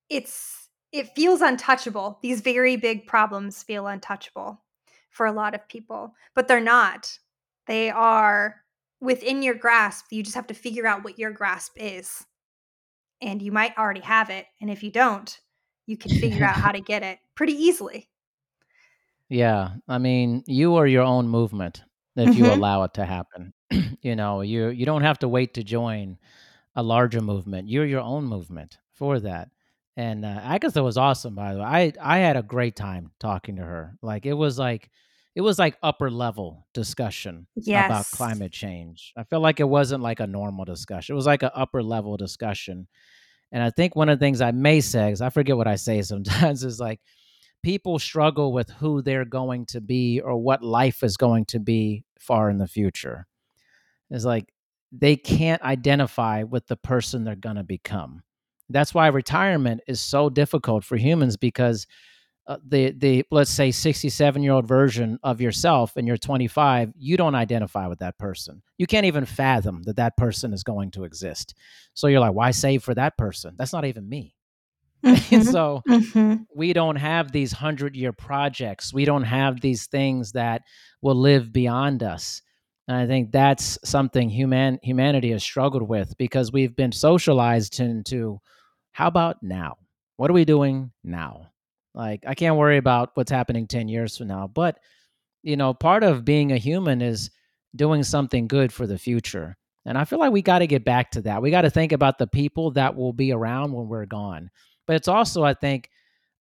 it's 0.09 0.64
it 0.95 1.13
feels 1.13 1.41
untouchable. 1.41 2.19
These 2.21 2.39
very 2.39 2.77
big 2.77 3.05
problems 3.05 3.61
feel 3.61 3.85
untouchable 3.85 4.61
for 5.09 5.25
a 5.25 5.31
lot 5.31 5.53
of 5.53 5.67
people, 5.67 6.15
but 6.33 6.47
they're 6.47 6.61
not. 6.61 7.19
They 7.67 7.89
are 7.89 8.55
within 9.01 9.43
your 9.43 9.55
grasp. 9.55 10.05
You 10.11 10.23
just 10.23 10.35
have 10.35 10.47
to 10.47 10.53
figure 10.53 10.87
out 10.87 11.03
what 11.03 11.19
your 11.19 11.31
grasp 11.31 11.73
is. 11.75 12.25
And 13.21 13.41
you 13.41 13.51
might 13.51 13.77
already 13.77 14.01
have 14.01 14.29
it. 14.29 14.45
And 14.61 14.69
if 14.69 14.83
you 14.83 14.91
don't, 14.91 15.37
you 15.85 15.97
can 15.97 16.11
figure 16.17 16.45
out 16.45 16.55
how 16.55 16.71
to 16.73 16.79
get 16.79 17.03
it 17.03 17.19
pretty 17.35 17.53
easily. 17.53 18.07
Yeah. 19.27 19.71
I 19.89 19.97
mean, 19.97 20.43
you 20.47 20.75
are 20.75 20.87
your 20.87 21.03
own 21.03 21.27
movement 21.27 21.83
if 22.15 22.29
mm-hmm. 22.29 22.45
you 22.45 22.51
allow 22.51 22.83
it 22.83 22.93
to 22.93 23.05
happen. 23.05 23.53
you 24.01 24.15
know, 24.15 24.41
you 24.41 24.69
you 24.69 24.85
don't 24.85 25.01
have 25.01 25.19
to 25.19 25.27
wait 25.27 25.55
to 25.55 25.63
join 25.63 26.17
a 26.75 26.83
larger 26.83 27.21
movement. 27.21 27.67
You're 27.67 27.85
your 27.85 28.01
own 28.01 28.25
movement 28.25 28.77
for 28.93 29.19
that 29.19 29.49
and 29.97 30.25
uh, 30.25 30.39
Agatha 30.43 30.83
was 30.83 30.97
awesome. 30.97 31.35
By 31.35 31.53
the 31.53 31.59
way, 31.59 31.65
I 31.65 31.93
I 32.01 32.17
had 32.19 32.37
a 32.37 32.43
great 32.43 32.75
time 32.75 33.11
talking 33.19 33.57
to 33.57 33.63
her. 33.63 33.95
Like 34.01 34.25
it 34.25 34.33
was 34.33 34.59
like 34.59 34.89
it 35.35 35.41
was 35.41 35.59
like 35.59 35.77
upper 35.83 36.09
level 36.09 36.65
discussion 36.73 37.47
yes. 37.55 37.85
about 37.87 38.05
climate 38.11 38.53
change. 38.53 39.13
I 39.17 39.23
felt 39.23 39.43
like 39.43 39.59
it 39.59 39.67
wasn't 39.67 40.01
like 40.01 40.21
a 40.21 40.27
normal 40.27 40.63
discussion. 40.63 41.13
It 41.13 41.17
was 41.17 41.25
like 41.25 41.43
an 41.43 41.51
upper 41.53 41.83
level 41.83 42.15
discussion. 42.15 42.87
And 43.51 43.61
I 43.61 43.69
think 43.69 43.95
one 43.95 44.09
of 44.09 44.17
the 44.17 44.25
things 44.25 44.41
I 44.41 44.51
may 44.51 44.81
say, 44.81 45.11
is 45.11 45.21
I 45.21 45.29
forget 45.29 45.57
what 45.57 45.67
I 45.67 45.75
say 45.75 46.01
sometimes, 46.03 46.63
is 46.63 46.79
like 46.79 47.01
people 47.63 47.99
struggle 47.99 48.53
with 48.53 48.69
who 48.69 49.01
they're 49.01 49.25
going 49.25 49.65
to 49.67 49.81
be 49.81 50.21
or 50.21 50.37
what 50.37 50.63
life 50.63 51.03
is 51.03 51.17
going 51.17 51.45
to 51.45 51.59
be 51.59 52.05
far 52.17 52.49
in 52.49 52.57
the 52.57 52.67
future. 52.67 53.27
It's 54.09 54.25
like 54.25 54.53
they 54.91 55.17
can't 55.17 55.61
identify 55.61 56.43
with 56.43 56.67
the 56.67 56.77
person 56.77 57.23
they're 57.23 57.35
going 57.35 57.57
to 57.57 57.63
become. 57.63 58.23
That's 58.69 58.93
why 58.93 59.07
retirement 59.07 59.81
is 59.87 60.01
so 60.01 60.29
difficult 60.29 60.83
for 60.83 60.97
humans 60.97 61.37
because 61.37 61.85
uh, 62.47 62.57
the 62.67 62.91
the 62.91 63.25
let's 63.31 63.49
say 63.49 63.71
67 63.71 64.43
year 64.43 64.53
old 64.53 64.67
version 64.67 65.17
of 65.23 65.41
yourself 65.41 65.93
and 65.95 66.07
you're 66.07 66.17
25 66.17 66.93
you 66.95 67.17
don't 67.17 67.33
identify 67.35 67.87
with 67.87 67.99
that 67.99 68.17
person. 68.19 68.61
You 68.77 68.85
can't 68.85 69.07
even 69.07 69.25
fathom 69.25 69.81
that 69.83 69.95
that 69.95 70.15
person 70.15 70.53
is 70.53 70.63
going 70.63 70.91
to 70.91 71.05
exist. 71.05 71.55
So 71.95 72.07
you're 72.07 72.19
like 72.19 72.33
why 72.33 72.51
save 72.51 72.83
for 72.83 72.93
that 72.93 73.17
person? 73.17 73.55
That's 73.57 73.73
not 73.73 73.85
even 73.85 74.07
me. 74.07 74.35
Mm-hmm. 75.05 75.41
so 75.43 75.83
mm-hmm. 75.87 76.43
we 76.55 76.73
don't 76.73 76.95
have 76.95 77.31
these 77.31 77.53
100 77.53 77.95
year 77.95 78.11
projects. 78.11 78.91
We 78.91 79.05
don't 79.05 79.23
have 79.23 79.61
these 79.61 79.85
things 79.85 80.31
that 80.31 80.63
will 81.01 81.15
live 81.15 81.53
beyond 81.53 82.01
us. 82.01 82.41
And 82.87 82.97
i 82.97 83.05
think 83.07 83.31
that's 83.31 83.77
something 83.83 84.29
human 84.29 84.79
humanity 84.83 85.31
has 85.31 85.43
struggled 85.43 85.87
with 85.87 86.17
because 86.17 86.51
we've 86.51 86.75
been 86.75 86.91
socialized 86.91 87.79
into 87.79 88.39
how 88.95 89.07
about 89.07 89.43
now? 89.43 89.75
What 90.15 90.31
are 90.31 90.33
we 90.33 90.45
doing 90.45 90.89
now? 91.03 91.51
Like, 91.93 92.23
I 92.25 92.33
can't 92.33 92.55
worry 92.55 92.77
about 92.77 93.11
what's 93.15 93.29
happening 93.29 93.67
10 93.67 93.89
years 93.89 94.17
from 94.17 94.29
now. 94.29 94.47
But, 94.47 94.79
you 95.43 95.57
know, 95.57 95.73
part 95.73 96.03
of 96.03 96.23
being 96.23 96.53
a 96.53 96.57
human 96.57 97.01
is 97.01 97.29
doing 97.75 98.03
something 98.03 98.47
good 98.47 98.71
for 98.71 98.87
the 98.87 98.97
future. 98.97 99.57
And 99.85 99.97
I 99.97 100.05
feel 100.05 100.17
like 100.17 100.31
we 100.31 100.41
got 100.41 100.59
to 100.59 100.67
get 100.67 100.85
back 100.85 101.11
to 101.11 101.23
that. 101.23 101.41
We 101.41 101.51
got 101.51 101.63
to 101.63 101.69
think 101.69 101.91
about 101.91 102.17
the 102.17 102.25
people 102.25 102.71
that 102.71 102.95
will 102.95 103.11
be 103.11 103.33
around 103.33 103.73
when 103.73 103.89
we're 103.89 104.05
gone. 104.05 104.49
But 104.87 104.95
it's 104.95 105.09
also, 105.09 105.43
I 105.43 105.55
think, 105.55 105.89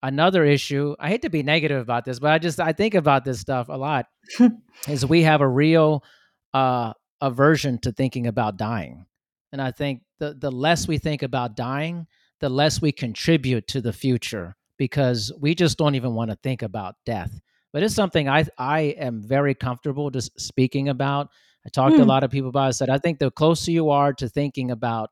another 0.00 0.44
issue. 0.44 0.94
I 1.00 1.08
hate 1.08 1.22
to 1.22 1.30
be 1.30 1.42
negative 1.42 1.82
about 1.82 2.04
this, 2.04 2.20
but 2.20 2.30
I 2.30 2.38
just 2.38 2.60
I 2.60 2.72
think 2.72 2.94
about 2.94 3.24
this 3.24 3.40
stuff 3.40 3.68
a 3.68 3.76
lot. 3.76 4.06
is 4.88 5.04
we 5.04 5.22
have 5.22 5.40
a 5.40 5.48
real 5.48 6.04
uh, 6.52 6.92
aversion 7.20 7.78
to 7.78 7.90
thinking 7.90 8.28
about 8.28 8.56
dying, 8.56 9.06
and 9.50 9.60
I 9.60 9.72
think 9.72 10.02
the 10.20 10.34
the 10.34 10.52
less 10.52 10.86
we 10.86 10.98
think 10.98 11.24
about 11.24 11.56
dying, 11.56 12.06
the 12.40 12.48
less 12.48 12.80
we 12.80 12.92
contribute 12.92 13.66
to 13.68 13.80
the 13.80 13.92
future 13.92 14.56
because 14.76 15.32
we 15.40 15.54
just 15.54 15.78
don't 15.78 15.94
even 15.94 16.14
want 16.14 16.30
to 16.30 16.38
think 16.42 16.62
about 16.62 16.96
death. 17.06 17.40
But 17.72 17.82
it's 17.82 17.94
something 17.94 18.28
I 18.28 18.44
I 18.58 18.80
am 18.98 19.22
very 19.22 19.54
comfortable 19.54 20.10
just 20.10 20.38
speaking 20.40 20.88
about. 20.88 21.28
I 21.66 21.70
talked 21.70 21.94
mm. 21.94 21.96
to 21.96 22.02
a 22.02 22.04
hmm. 22.04 22.10
lot 22.10 22.24
of 22.24 22.30
people 22.30 22.50
about. 22.50 22.66
It, 22.66 22.68
I 22.68 22.70
said 22.72 22.90
I 22.90 22.98
think 22.98 23.18
the 23.18 23.30
closer 23.30 23.70
you 23.70 23.90
are 23.90 24.12
to 24.14 24.28
thinking 24.28 24.70
about 24.70 25.10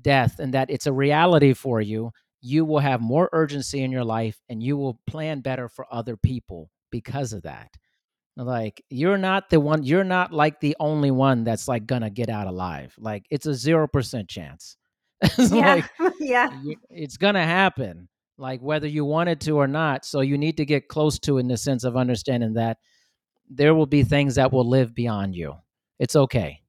death 0.00 0.38
and 0.38 0.54
that 0.54 0.70
it's 0.70 0.86
a 0.86 0.92
reality 0.92 1.52
for 1.52 1.80
you, 1.80 2.10
you 2.40 2.64
will 2.64 2.78
have 2.78 3.00
more 3.00 3.28
urgency 3.32 3.82
in 3.82 3.92
your 3.92 4.04
life 4.04 4.40
and 4.48 4.62
you 4.62 4.76
will 4.76 4.98
plan 5.06 5.40
better 5.40 5.68
for 5.68 5.86
other 5.92 6.16
people 6.16 6.70
because 6.90 7.32
of 7.32 7.42
that. 7.42 7.68
Like 8.36 8.82
you're 8.88 9.18
not 9.18 9.50
the 9.50 9.60
one. 9.60 9.82
You're 9.82 10.04
not 10.04 10.32
like 10.32 10.58
the 10.60 10.74
only 10.80 11.10
one 11.10 11.44
that's 11.44 11.68
like 11.68 11.86
gonna 11.86 12.08
get 12.08 12.30
out 12.30 12.46
alive. 12.46 12.94
Like 12.98 13.26
it's 13.30 13.46
a 13.46 13.54
zero 13.54 13.86
percent 13.86 14.28
chance. 14.28 14.76
yeah. 15.38 15.74
like, 15.74 15.90
yeah. 16.20 16.50
It's 16.90 17.16
going 17.16 17.34
to 17.34 17.42
happen, 17.42 18.08
like 18.38 18.60
whether 18.60 18.86
you 18.86 19.04
want 19.04 19.28
it 19.28 19.40
to 19.40 19.58
or 19.58 19.68
not. 19.68 20.04
So 20.04 20.20
you 20.20 20.38
need 20.38 20.56
to 20.58 20.64
get 20.64 20.88
close 20.88 21.18
to 21.20 21.38
in 21.38 21.48
the 21.48 21.56
sense 21.56 21.84
of 21.84 21.96
understanding 21.96 22.54
that 22.54 22.78
there 23.48 23.74
will 23.74 23.86
be 23.86 24.02
things 24.02 24.36
that 24.36 24.52
will 24.52 24.68
live 24.68 24.94
beyond 24.94 25.36
you. 25.36 25.54
It's 25.98 26.16
okay. 26.16 26.60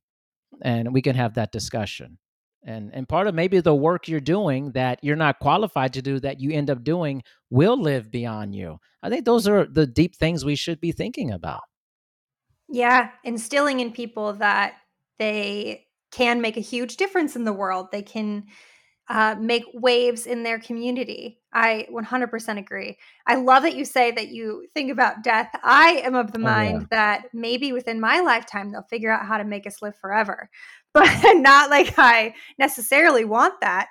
And 0.61 0.93
we 0.93 1.01
can 1.01 1.15
have 1.15 1.35
that 1.35 1.51
discussion. 1.51 2.17
And 2.65 2.91
and 2.93 3.09
part 3.09 3.27
of 3.27 3.35
maybe 3.35 3.59
the 3.59 3.75
work 3.75 4.07
you're 4.07 4.21
doing 4.21 4.71
that 4.71 4.99
you're 5.03 5.17
not 5.17 5.39
qualified 5.39 5.93
to 5.93 6.01
do 6.01 6.19
that 6.21 6.39
you 6.39 6.51
end 6.51 6.69
up 6.69 6.83
doing 6.83 7.23
will 7.49 7.79
live 7.79 8.09
beyond 8.09 8.55
you. 8.55 8.79
I 9.01 9.09
think 9.09 9.25
those 9.25 9.47
are 9.47 9.65
the 9.65 9.85
deep 9.85 10.15
things 10.15 10.45
we 10.45 10.55
should 10.55 10.79
be 10.79 10.93
thinking 10.93 11.31
about. 11.31 11.63
Yeah, 12.69 13.09
instilling 13.25 13.81
in 13.81 13.91
people 13.91 14.33
that 14.33 14.75
they 15.19 15.85
can 16.13 16.41
make 16.41 16.57
a 16.57 16.61
huge 16.61 16.97
difference 16.97 17.35
in 17.35 17.43
the 17.43 17.53
world. 17.53 17.87
They 17.91 18.03
can 18.03 18.45
uh, 19.09 19.35
make 19.39 19.65
waves 19.73 20.27
in 20.27 20.43
their 20.43 20.59
community. 20.59 21.39
I 21.53 21.87
100% 21.91 22.57
agree. 22.57 22.97
I 23.27 23.35
love 23.35 23.63
that 23.63 23.75
you 23.75 23.83
say 23.83 24.11
that 24.11 24.29
you 24.29 24.67
think 24.73 24.91
about 24.91 25.23
death. 25.23 25.49
I 25.63 26.01
am 26.03 26.15
of 26.15 26.31
the 26.31 26.39
oh, 26.39 26.43
mind 26.43 26.81
yeah. 26.81 26.87
that 26.91 27.25
maybe 27.33 27.73
within 27.73 27.99
my 27.99 28.21
lifetime, 28.21 28.71
they'll 28.71 28.83
figure 28.83 29.11
out 29.11 29.25
how 29.25 29.37
to 29.37 29.43
make 29.43 29.67
us 29.67 29.81
live 29.81 29.95
forever, 29.97 30.49
but 30.93 31.09
not 31.35 31.69
like 31.69 31.95
I 31.97 32.35
necessarily 32.59 33.25
want 33.25 33.59
that. 33.61 33.89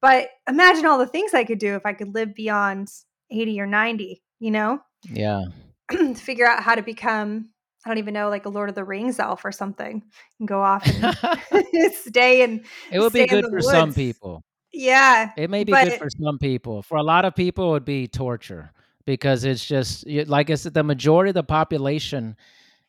But 0.00 0.28
imagine 0.48 0.86
all 0.86 0.98
the 0.98 1.06
things 1.06 1.34
I 1.34 1.44
could 1.44 1.58
do 1.58 1.74
if 1.74 1.84
I 1.84 1.92
could 1.92 2.14
live 2.14 2.34
beyond 2.34 2.88
80 3.30 3.60
or 3.60 3.66
90, 3.66 4.22
you 4.38 4.50
know? 4.50 4.78
Yeah. 5.10 5.44
figure 6.14 6.46
out 6.46 6.62
how 6.62 6.74
to 6.74 6.82
become 6.82 7.50
I 7.84 7.88
don't 7.88 7.98
even 7.98 8.14
know, 8.14 8.28
like 8.28 8.46
a 8.46 8.48
Lord 8.48 8.68
of 8.68 8.74
the 8.74 8.84
Rings 8.84 9.18
elf 9.18 9.44
or 9.44 9.52
something, 9.52 10.02
and 10.38 10.48
go 10.48 10.62
off 10.62 10.86
and 10.86 11.92
stay 11.94 12.42
and. 12.42 12.64
It 12.90 13.00
would 13.00 13.12
be 13.12 13.26
good 13.26 13.44
for 13.44 13.52
woods. 13.52 13.70
some 13.70 13.92
people. 13.92 14.42
Yeah, 14.72 15.30
it 15.36 15.50
may 15.50 15.64
be 15.64 15.72
good 15.72 15.88
it, 15.88 15.98
for 15.98 16.08
some 16.10 16.38
people. 16.38 16.82
For 16.82 16.96
a 16.96 17.02
lot 17.02 17.24
of 17.24 17.34
people, 17.34 17.68
it 17.68 17.72
would 17.72 17.84
be 17.84 18.08
torture 18.08 18.72
because 19.04 19.44
it's 19.44 19.64
just 19.64 20.06
like 20.08 20.50
I 20.50 20.54
said, 20.54 20.74
the 20.74 20.82
majority 20.82 21.30
of 21.30 21.34
the 21.34 21.44
population 21.44 22.36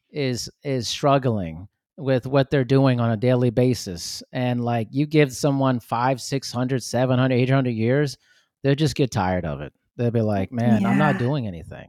is 0.10 0.50
is 0.64 0.88
struggling, 0.88 1.68
with 1.98 2.28
what 2.28 2.50
they're 2.50 2.66
doing 2.66 3.00
on 3.00 3.12
a 3.12 3.18
daily 3.18 3.50
basis 3.50 4.22
and 4.34 4.64
like 4.64 4.88
you 4.92 5.06
give 5.06 5.34
someone 5.34 5.80
five 5.80 6.20
six 6.20 6.52
hundred 6.52 6.84
seven 6.84 7.18
hundred 7.18 7.36
eight 7.36 7.50
hundred 7.50 7.72
years 7.72 8.18
they'll 8.64 8.76
just 8.76 8.96
get 8.96 9.12
tired 9.12 9.46
of 9.46 9.62
it 9.62 9.72
they'll 9.96 10.12
be 10.12 10.22
like 10.22 10.52
man 10.52 10.86
i'm 10.86 10.98
not 10.98 11.18
doing 11.18 11.48
anything 11.48 11.88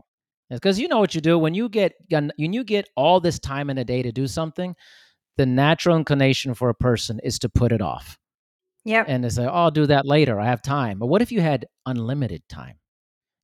because 0.51 0.79
you 0.79 0.89
know 0.89 0.99
what 0.99 1.15
you 1.15 1.21
do 1.21 1.39
when 1.39 1.55
you 1.55 1.69
get 1.69 1.95
when 2.11 2.33
you 2.39 2.65
get 2.65 2.89
all 2.97 3.21
this 3.21 3.39
time 3.39 3.71
in 3.71 3.79
a 3.79 3.85
day 3.85 4.03
to 4.03 4.13
do 4.13 4.27
something 4.27 4.75
the 5.37 5.47
natural 5.47 5.97
inclination 5.97 6.55
for 6.55 6.69
a 6.71 6.75
person 6.75 7.21
is 7.23 7.39
to 7.39 7.49
put 7.49 7.71
it 7.71 7.83
off. 7.83 8.19
Yep. 8.87 9.07
and 9.09 9.25
to 9.25 9.31
say 9.31 9.45
oh 9.45 9.51
i'll 9.51 9.71
do 9.73 9.87
that 9.87 10.07
later 10.07 10.39
i 10.39 10.47
have 10.47 10.63
time. 10.63 11.01
But 11.01 11.07
what 11.07 11.21
if 11.21 11.33
you 11.33 11.41
had 11.41 11.67
unlimited 11.87 12.43
time 12.49 12.77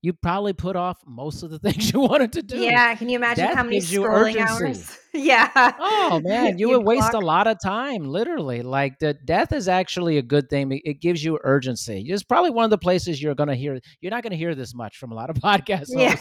you 0.03 0.13
probably 0.13 0.53
put 0.53 0.75
off 0.75 0.99
most 1.07 1.43
of 1.45 1.51
the 1.51 1.59
things 1.61 1.93
you 1.93 2.01
wanted 2.01 2.33
to 2.33 2.43
do 2.43 2.59
Yeah. 2.59 2.95
Can 2.97 3.09
you 3.09 3.17
imagine 3.17 3.47
That 3.47 3.57
how 3.57 3.63
many 3.63 3.77
you 3.77 4.03
scrolling 4.03 4.37
hours? 4.37 4.99
yeah. 5.15 5.51
Oh 5.79 6.21
man, 6.25 6.59
you 6.59 6.71
You'd 6.71 6.79
would 6.79 6.87
waste 6.87 7.15
a 7.15 7.19
lot 7.21 7.47
of 7.47 7.57
time, 7.63 8.05
literally. 8.05 8.63
Like 8.63 8.99
the 8.99 9.15
death 9.15 9.53
is 9.53 9.69
actually 9.69 10.19
a 10.19 10.23
good 10.23 10.51
thing. 10.51 10.81
It 10.85 11.01
gives 11.01 11.23
you 11.25 11.39
urgency. 11.45 12.05
It's 12.09 12.23
probably 12.25 12.51
one 12.51 12.65
of 12.65 12.71
the 12.71 12.79
places 12.79 13.23
you're 13.23 13.35
gonna 13.35 13.55
hear. 13.55 13.79
You're 14.01 14.11
not 14.11 14.23
gonna 14.23 14.37
hear 14.37 14.55
this 14.55 14.75
much 14.75 14.97
from 14.99 15.13
a 15.13 15.15
lot 15.15 15.31
of 15.31 15.37
podcast 15.37 15.87
Yeah. 15.91 16.17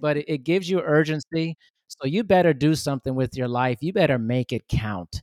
but 0.00 0.18
it, 0.18 0.24
it 0.28 0.38
gives 0.44 0.70
you 0.70 0.80
urgency. 0.80 1.56
So 1.88 2.06
you 2.06 2.24
better 2.24 2.52
do 2.54 2.74
something 2.74 3.14
with 3.14 3.36
your 3.36 3.48
life. 3.48 3.78
You 3.80 3.92
better 3.92 4.18
make 4.18 4.52
it 4.52 4.68
count. 4.68 5.22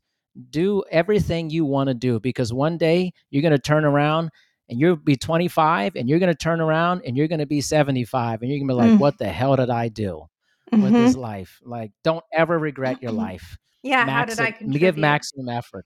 Do 0.49 0.83
everything 0.91 1.49
you 1.49 1.65
want 1.65 1.87
to 1.89 1.93
do 1.93 2.19
because 2.19 2.53
one 2.53 2.77
day 2.77 3.11
you're 3.29 3.43
gonna 3.43 3.57
turn 3.59 3.85
around 3.85 4.29
and 4.71 4.79
you'll 4.79 4.95
be 4.95 5.15
25 5.15 5.95
and 5.95 6.09
you're 6.09 6.17
gonna 6.19 6.33
turn 6.33 6.59
around 6.61 7.01
and 7.05 7.15
you're 7.15 7.27
gonna 7.27 7.45
be 7.45 7.61
75 7.61 8.41
and 8.41 8.49
you're 8.49 8.59
gonna 8.59 8.69
be 8.73 8.73
like, 8.73 8.97
Mm. 8.97 8.99
what 8.99 9.17
the 9.19 9.27
hell 9.27 9.55
did 9.55 9.69
I 9.69 9.89
do? 9.89 10.25
with 10.71 10.79
Mhm. 10.93 11.05
this 11.05 11.17
life. 11.17 11.59
Like, 11.65 11.91
don't 12.05 12.23
ever 12.31 12.57
regret 12.57 13.01
your 13.01 13.11
life. 13.11 13.57
Yeah. 13.83 14.05
How 14.09 14.23
did 14.23 14.39
I 14.39 14.51
contribute? 14.51 14.79
give 14.79 14.95
maximum 14.97 15.49
effort. 15.49 15.85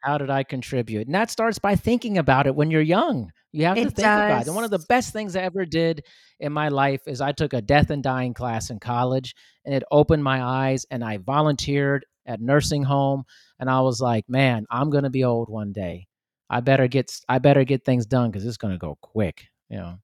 How 0.00 0.18
did 0.18 0.30
I 0.30 0.42
contribute? 0.42 1.06
And 1.06 1.14
that 1.14 1.30
starts 1.30 1.60
by 1.60 1.76
thinking 1.76 2.18
about 2.18 2.48
it 2.48 2.56
when 2.56 2.68
you're 2.70 2.80
young. 2.82 3.30
You 3.52 3.66
have 3.66 3.76
to 3.76 3.82
It 3.82 3.84
think 3.92 3.98
about 4.00 4.40
it. 4.42 4.46
And 4.48 4.56
one 4.56 4.64
of 4.64 4.70
the 4.72 4.84
best 4.88 5.12
things 5.12 5.36
I 5.36 5.42
ever 5.42 5.64
did 5.64 6.04
in 6.40 6.52
my 6.52 6.68
life 6.70 7.02
is 7.06 7.20
I 7.20 7.30
took 7.30 7.52
a 7.52 7.62
death 7.62 7.90
and 7.90 8.02
dying 8.02 8.34
class 8.34 8.68
in 8.70 8.80
college 8.80 9.32
and 9.64 9.72
it 9.72 9.84
opened 9.92 10.24
my 10.24 10.42
eyes 10.42 10.84
and 10.90 11.04
I 11.04 11.18
volunteered 11.18 12.04
at 12.26 12.40
nursing 12.40 12.82
home 12.82 13.24
and 13.60 13.70
I 13.70 13.80
was 13.82 14.00
like, 14.00 14.28
man, 14.28 14.66
I'm 14.72 14.90
going 14.90 15.04
to 15.04 15.10
be 15.10 15.22
old 15.22 15.48
one 15.48 15.70
day. 15.72 16.08
I 16.50 16.60
better 16.60 16.88
get 16.88 17.20
I 17.28 17.38
better 17.38 17.64
get 17.64 17.84
things 17.84 18.06
done 18.06 18.32
cuz 18.32 18.44
it's 18.46 18.56
going 18.56 18.72
to 18.74 18.78
go 18.78 18.96
quick, 19.00 19.48
you 19.68 19.76
know. 19.78 19.98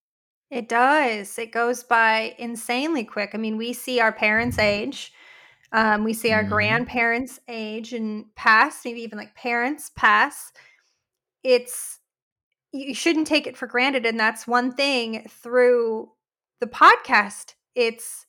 It 0.50 0.68
does. 0.68 1.38
It 1.38 1.50
goes 1.52 1.82
by 1.82 2.34
insanely 2.38 3.04
quick. 3.04 3.30
I 3.34 3.38
mean, 3.38 3.56
we 3.56 3.72
see 3.72 4.00
our 4.00 4.12
parents 4.12 4.58
age. 4.58 5.12
Um, 5.72 6.04
we 6.04 6.12
see 6.12 6.32
our 6.32 6.44
Mhm. 6.44 6.48
grandparents 6.50 7.40
age 7.48 7.94
and 7.94 8.34
pass, 8.34 8.84
maybe 8.84 9.00
even 9.02 9.18
like 9.18 9.34
parents 9.34 9.90
pass. 9.96 10.52
It's 11.44 12.00
you 12.72 12.94
shouldn't 12.94 13.26
take 13.26 13.46
it 13.46 13.56
for 13.56 13.66
granted. 13.66 14.06
And 14.06 14.18
that's 14.20 14.46
one 14.46 14.72
thing 14.72 15.26
through 15.28 16.12
the 16.60 16.66
podcast. 16.66 17.54
It's 17.74 18.26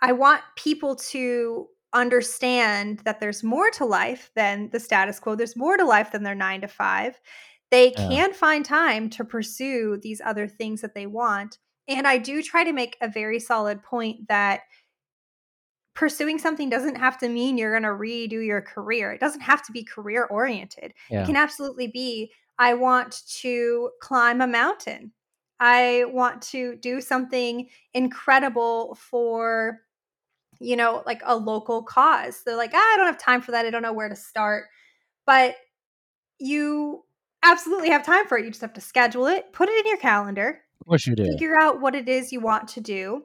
I 0.00 0.12
want 0.12 0.42
people 0.56 0.96
to 0.96 1.68
understand 1.96 3.00
that 3.00 3.20
there's 3.20 3.42
more 3.42 3.70
to 3.72 3.84
life 3.84 4.30
than 4.34 4.70
the 4.70 4.80
status 4.80 5.18
quo. 5.20 5.34
There's 5.34 5.56
more 5.56 5.76
to 5.76 5.84
life 5.84 6.12
than 6.12 6.22
their 6.22 6.34
nine 6.34 6.60
to 6.60 6.68
five. 6.68 7.20
They 7.70 7.94
Yeah. 7.96 8.08
can 8.08 8.32
find 8.32 8.64
time 8.64 9.10
to 9.10 9.24
pursue 9.24 9.98
these 9.98 10.20
other 10.24 10.46
things 10.46 10.80
that 10.82 10.94
they 10.94 11.06
want. 11.06 11.58
And 11.88 12.06
I 12.06 12.18
do 12.18 12.42
try 12.42 12.64
to 12.64 12.72
make 12.72 12.96
a 13.00 13.08
very 13.08 13.40
solid 13.40 13.82
point 13.82 14.28
that 14.28 14.62
pursuing 15.94 16.38
something 16.38 16.68
doesn't 16.68 16.96
have 16.96 17.16
to 17.18 17.28
mean 17.28 17.56
you're 17.56 17.72
going 17.72 17.82
to 17.82 17.88
redo 17.88 18.44
your 18.44 18.60
career. 18.60 19.12
It 19.12 19.20
doesn't 19.20 19.40
have 19.40 19.64
to 19.66 19.72
be 19.72 19.82
career 19.82 20.26
oriented. 20.26 20.92
Yeah. 21.08 21.22
It 21.22 21.26
can 21.26 21.36
absolutely 21.36 21.88
be 21.88 22.32
I 22.58 22.74
want 22.74 23.22
to 23.40 23.90
climb 24.00 24.40
a 24.40 24.46
mountain. 24.46 25.12
I 25.58 26.04
want 26.08 26.42
to 26.42 26.76
do 26.76 27.00
something 27.00 27.68
incredible 27.94 28.94
for 28.96 29.80
you 30.60 30.76
know, 30.76 31.02
like 31.06 31.22
a 31.24 31.36
local 31.36 31.82
cause. 31.82 32.42
They're 32.44 32.56
like, 32.56 32.72
ah, 32.74 32.78
I 32.78 32.96
don't 32.96 33.06
have 33.06 33.18
time 33.18 33.40
for 33.40 33.52
that. 33.52 33.66
I 33.66 33.70
don't 33.70 33.82
know 33.82 33.92
where 33.92 34.08
to 34.08 34.16
start. 34.16 34.64
But 35.26 35.56
you 36.38 37.04
absolutely 37.42 37.90
have 37.90 38.04
time 38.04 38.26
for 38.26 38.38
it. 38.38 38.44
You 38.44 38.50
just 38.50 38.60
have 38.60 38.74
to 38.74 38.80
schedule 38.80 39.26
it, 39.26 39.52
put 39.52 39.68
it 39.68 39.78
in 39.84 39.88
your 39.88 39.98
calendar, 39.98 40.60
Of 40.80 40.86
course 40.86 41.06
you 41.06 41.14
do. 41.14 41.24
figure 41.24 41.56
out 41.58 41.80
what 41.80 41.94
it 41.94 42.08
is 42.08 42.32
you 42.32 42.40
want 42.40 42.68
to 42.68 42.80
do. 42.80 43.24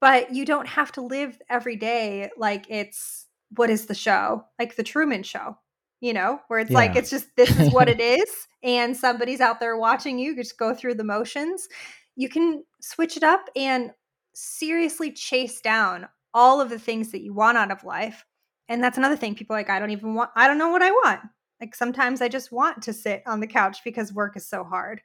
But 0.00 0.34
you 0.34 0.46
don't 0.46 0.66
have 0.66 0.92
to 0.92 1.02
live 1.02 1.38
every 1.50 1.76
day 1.76 2.30
like 2.38 2.64
it's 2.70 3.26
what 3.56 3.68
is 3.68 3.86
the 3.86 3.94
show? 3.94 4.44
Like 4.58 4.76
the 4.76 4.82
Truman 4.82 5.22
Show, 5.22 5.58
you 6.00 6.14
know, 6.14 6.40
where 6.48 6.58
it's 6.60 6.70
like 6.70 6.96
it's 6.96 7.10
just 7.10 7.26
this 7.36 7.58
is 7.58 7.70
what 7.70 7.88
it 7.88 8.00
is, 8.20 8.48
and 8.62 8.96
somebody's 8.96 9.40
out 9.40 9.60
there 9.60 9.76
watching 9.76 10.18
you 10.18 10.34
just 10.34 10.56
go 10.58 10.72
through 10.74 10.94
the 10.94 11.04
motions. 11.04 11.68
You 12.16 12.30
can 12.30 12.64
switch 12.80 13.18
it 13.18 13.22
up 13.22 13.50
and 13.54 13.90
seriously 14.32 15.12
chase 15.12 15.60
down 15.60 16.08
all 16.34 16.60
of 16.60 16.70
the 16.70 16.78
things 16.78 17.10
that 17.12 17.22
you 17.22 17.32
want 17.34 17.58
out 17.58 17.70
of 17.70 17.84
life. 17.84 18.24
And 18.68 18.82
that's 18.82 18.98
another 18.98 19.16
thing. 19.16 19.34
People 19.34 19.56
are 19.56 19.58
like, 19.58 19.70
I 19.70 19.78
don't 19.78 19.90
even 19.90 20.14
want, 20.14 20.30
I 20.36 20.46
don't 20.46 20.58
know 20.58 20.68
what 20.68 20.82
I 20.82 20.90
want. 20.90 21.20
Like 21.60 21.74
sometimes 21.74 22.22
I 22.22 22.28
just 22.28 22.52
want 22.52 22.82
to 22.82 22.92
sit 22.92 23.22
on 23.26 23.40
the 23.40 23.46
couch 23.46 23.78
because 23.84 24.12
work 24.12 24.36
is 24.36 24.48
so 24.48 24.64
hard. 24.64 25.02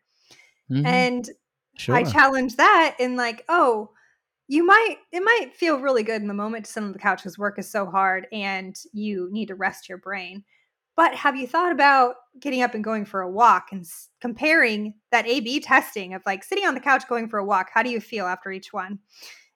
Mhm. 0.71 0.85
And 0.85 1.29
sure. 1.77 1.95
I 1.95 2.03
challenge 2.03 2.55
that 2.55 2.95
in 2.99 3.15
like, 3.15 3.43
oh, 3.49 3.91
you 4.47 4.63
might 4.63 4.97
it 5.11 5.21
might 5.21 5.55
feel 5.55 5.79
really 5.79 6.03
good 6.03 6.21
in 6.21 6.27
the 6.27 6.33
moment 6.33 6.65
to 6.65 6.71
sit 6.71 6.83
on 6.83 6.91
the 6.91 6.99
couch 6.99 7.19
because 7.19 7.37
work 7.37 7.57
is 7.57 7.69
so 7.69 7.87
hard 7.87 8.27
and 8.31 8.79
you 8.93 9.27
need 9.31 9.47
to 9.47 9.55
rest 9.55 9.89
your 9.89 9.97
brain. 9.97 10.43
But 10.95 11.15
have 11.15 11.35
you 11.35 11.47
thought 11.47 11.71
about 11.71 12.15
getting 12.39 12.61
up 12.61 12.73
and 12.73 12.83
going 12.83 13.05
for 13.05 13.21
a 13.21 13.29
walk 13.29 13.69
and 13.71 13.81
s- 13.81 14.09
comparing 14.21 14.93
that 15.11 15.27
A/B 15.27 15.59
testing 15.61 16.13
of 16.13 16.21
like 16.25 16.43
sitting 16.43 16.65
on 16.65 16.73
the 16.73 16.79
couch 16.79 17.07
going 17.09 17.27
for 17.27 17.39
a 17.39 17.45
walk? 17.45 17.69
How 17.73 17.83
do 17.83 17.89
you 17.89 17.99
feel 17.99 18.27
after 18.27 18.51
each 18.51 18.71
one? 18.71 18.99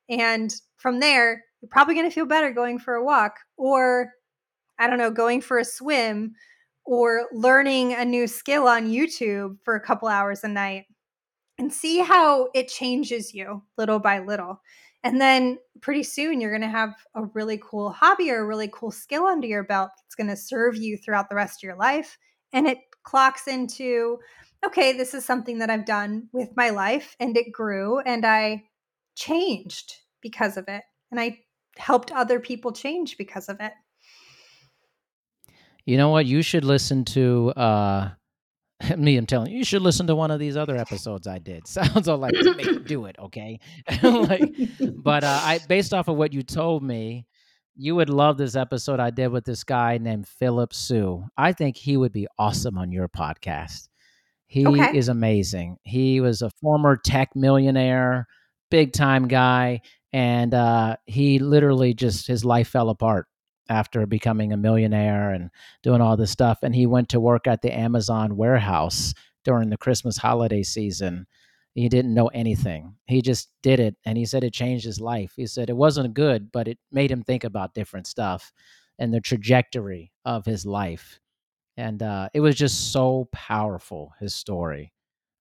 And 0.10 0.54
from 0.78 1.00
there, 1.00 1.46
you're 1.62 1.70
probably 1.70 1.96
going 1.96 2.10
to 2.10 2.14
feel 2.14 2.26
better 2.26 2.52
going 2.52 2.80
for 2.80 2.96
a 2.96 3.04
walk 3.04 3.40
or 3.58 4.14
I 4.80 4.88
don't 4.88 4.98
know, 4.98 5.12
going 5.12 5.42
for 5.42 5.60
a 5.60 5.66
swim 5.66 6.36
or 6.86 7.28
learning 7.34 7.94
a 7.94 8.06
new 8.06 8.28
skill 8.28 8.68
on 8.68 8.90
YouTube 8.90 9.58
for 9.64 9.76
a 9.76 9.82
couple 9.82 10.08
hours 10.08 10.44
a 10.44 10.48
night 10.48 10.86
and 11.58 11.72
see 11.72 12.00
how 12.00 12.48
it 12.56 12.70
changes 12.70 13.34
you 13.34 13.62
little 13.78 14.00
by 14.00 14.20
little. 14.20 14.62
And 15.04 15.20
then 15.20 15.58
pretty 15.82 16.04
soon 16.04 16.42
you're 16.42 16.52
going 16.52 16.62
to 16.62 16.68
have 16.68 16.94
a 17.16 17.26
really 17.26 17.60
cool 17.62 17.92
hobby 17.92 18.32
or 18.32 18.40
a 18.40 18.46
really 18.46 18.70
cool 18.72 18.92
skill 18.92 19.26
under 19.26 19.48
your 19.48 19.64
belt 19.64 19.92
that's 19.98 20.16
going 20.16 20.30
to 20.30 20.36
serve 20.36 20.76
you 20.76 20.98
throughout 20.98 21.30
the 21.30 21.36
rest 21.36 21.60
of 21.60 21.68
your 21.68 21.76
life. 21.78 22.18
And 22.54 22.68
it 22.68 22.80
clocks 23.04 23.48
into, 23.48 24.18
okay, 24.66 24.94
this 24.94 25.14
is 25.14 25.24
something 25.24 25.60
that 25.60 25.70
I've 25.70 25.86
done 25.86 26.30
with 26.34 26.50
my 26.56 26.70
life 26.70 27.16
and 27.20 27.38
it 27.38 27.52
grew 27.52 28.00
and 28.00 28.26
I 28.26 28.64
changed 29.16 29.96
because 30.22 30.58
of 30.58 30.66
it. 30.68 30.84
And 31.12 31.20
I 31.20 31.40
helped 31.80 32.12
other 32.12 32.40
people 32.40 32.72
change 32.72 33.18
because 33.18 33.50
of 33.50 33.60
it. 33.60 33.74
You 35.86 35.98
know 35.98 36.10
what? 36.10 36.26
You 36.26 36.42
should 36.42 36.66
listen 36.66 37.06
to 37.06 37.50
uh 37.52 38.10
me. 38.98 39.18
I'm 39.18 39.26
telling 39.26 39.52
you, 39.52 39.58
you 39.60 39.66
should 39.66 39.82
listen 39.82 40.08
to 40.08 40.16
one 40.16 40.32
of 40.32 40.40
these 40.40 40.56
other 40.56 40.78
episodes 40.78 41.28
I 41.28 41.40
did. 41.40 41.68
Sounds 41.68 42.08
all 42.08 42.18
like 42.18 42.34
make, 42.56 42.86
do 42.86 43.06
it, 43.06 43.16
okay? 43.20 43.60
like, 44.04 44.54
but 44.96 45.24
uh, 45.24 45.42
I 45.44 45.60
based 45.68 45.94
off 45.94 46.08
of 46.08 46.16
what 46.16 46.34
you 46.34 46.44
told 46.44 46.84
me, 46.84 47.26
you 47.76 47.96
would 47.96 48.10
love 48.10 48.38
this 48.38 48.56
episode 48.56 49.00
I 49.00 49.10
did 49.10 49.30
with 49.30 49.46
this 49.46 49.64
guy 49.64 49.98
named 49.98 50.28
Philip 50.28 50.74
Su. 50.74 51.24
I 51.38 51.54
think 51.54 51.78
he 51.78 51.98
would 51.98 52.12
be 52.12 52.28
awesome 52.38 52.78
on 52.78 52.92
your 52.92 53.08
podcast. 53.08 53.88
He 54.48 54.66
Okay. 54.68 54.98
is 54.98 55.10
amazing. 55.10 55.78
He 55.84 56.20
was 56.22 56.42
a 56.42 56.50
former 56.62 56.98
tech 56.98 57.36
millionaire, 57.36 58.28
big 58.72 58.94
time 58.94 59.28
guy, 59.28 59.82
and 60.14 60.54
uh, 60.54 60.98
he 61.06 61.40
literally 61.40 61.94
just 61.94 62.28
his 62.28 62.44
life 62.46 62.68
fell 62.70 62.90
apart 62.90 63.28
after 63.70 64.06
becoming 64.06 64.52
a 64.52 64.58
millionaire 64.58 65.32
and 65.32 65.52
doing 65.84 66.02
all 66.02 66.18
this 66.18 66.32
stuff. 66.32 66.60
And 66.64 66.74
he 66.74 66.86
went 66.88 67.10
to 67.10 67.20
work 67.20 67.46
at 67.48 67.62
the 67.62 67.72
Amazon 67.78 68.36
warehouse 68.36 69.14
during 69.46 69.70
the 69.70 69.78
Christmas 69.78 70.18
holiday 70.18 70.64
season. 70.64 71.28
He 71.76 71.88
didn't 71.88 72.14
know 72.16 72.28
anything. 72.28 72.96
He 73.06 73.22
just 73.22 73.50
did 73.62 73.80
it, 73.80 73.96
and 74.06 74.18
he 74.18 74.26
said 74.26 74.44
it 74.44 74.54
changed 74.54 74.86
his 74.86 75.00
life. 75.00 75.34
He 75.36 75.46
said 75.48 75.70
it 75.70 75.78
wasn't 75.78 76.14
good, 76.16 76.52
but 76.52 76.68
it 76.68 76.80
made 76.92 77.12
him 77.12 77.24
think 77.24 77.44
about 77.44 77.74
different 77.76 78.08
stuff 78.08 78.52
and 78.98 79.14
the 79.14 79.22
trajectory 79.22 80.12
of 80.26 80.46
his 80.46 80.66
life 80.66 81.20
and 81.78 82.04
uh, 82.04 82.28
it 82.34 82.42
was 82.42 82.56
just 82.56 82.92
so 82.92 83.30
powerful 83.32 84.12
his 84.20 84.36
story 84.36 84.92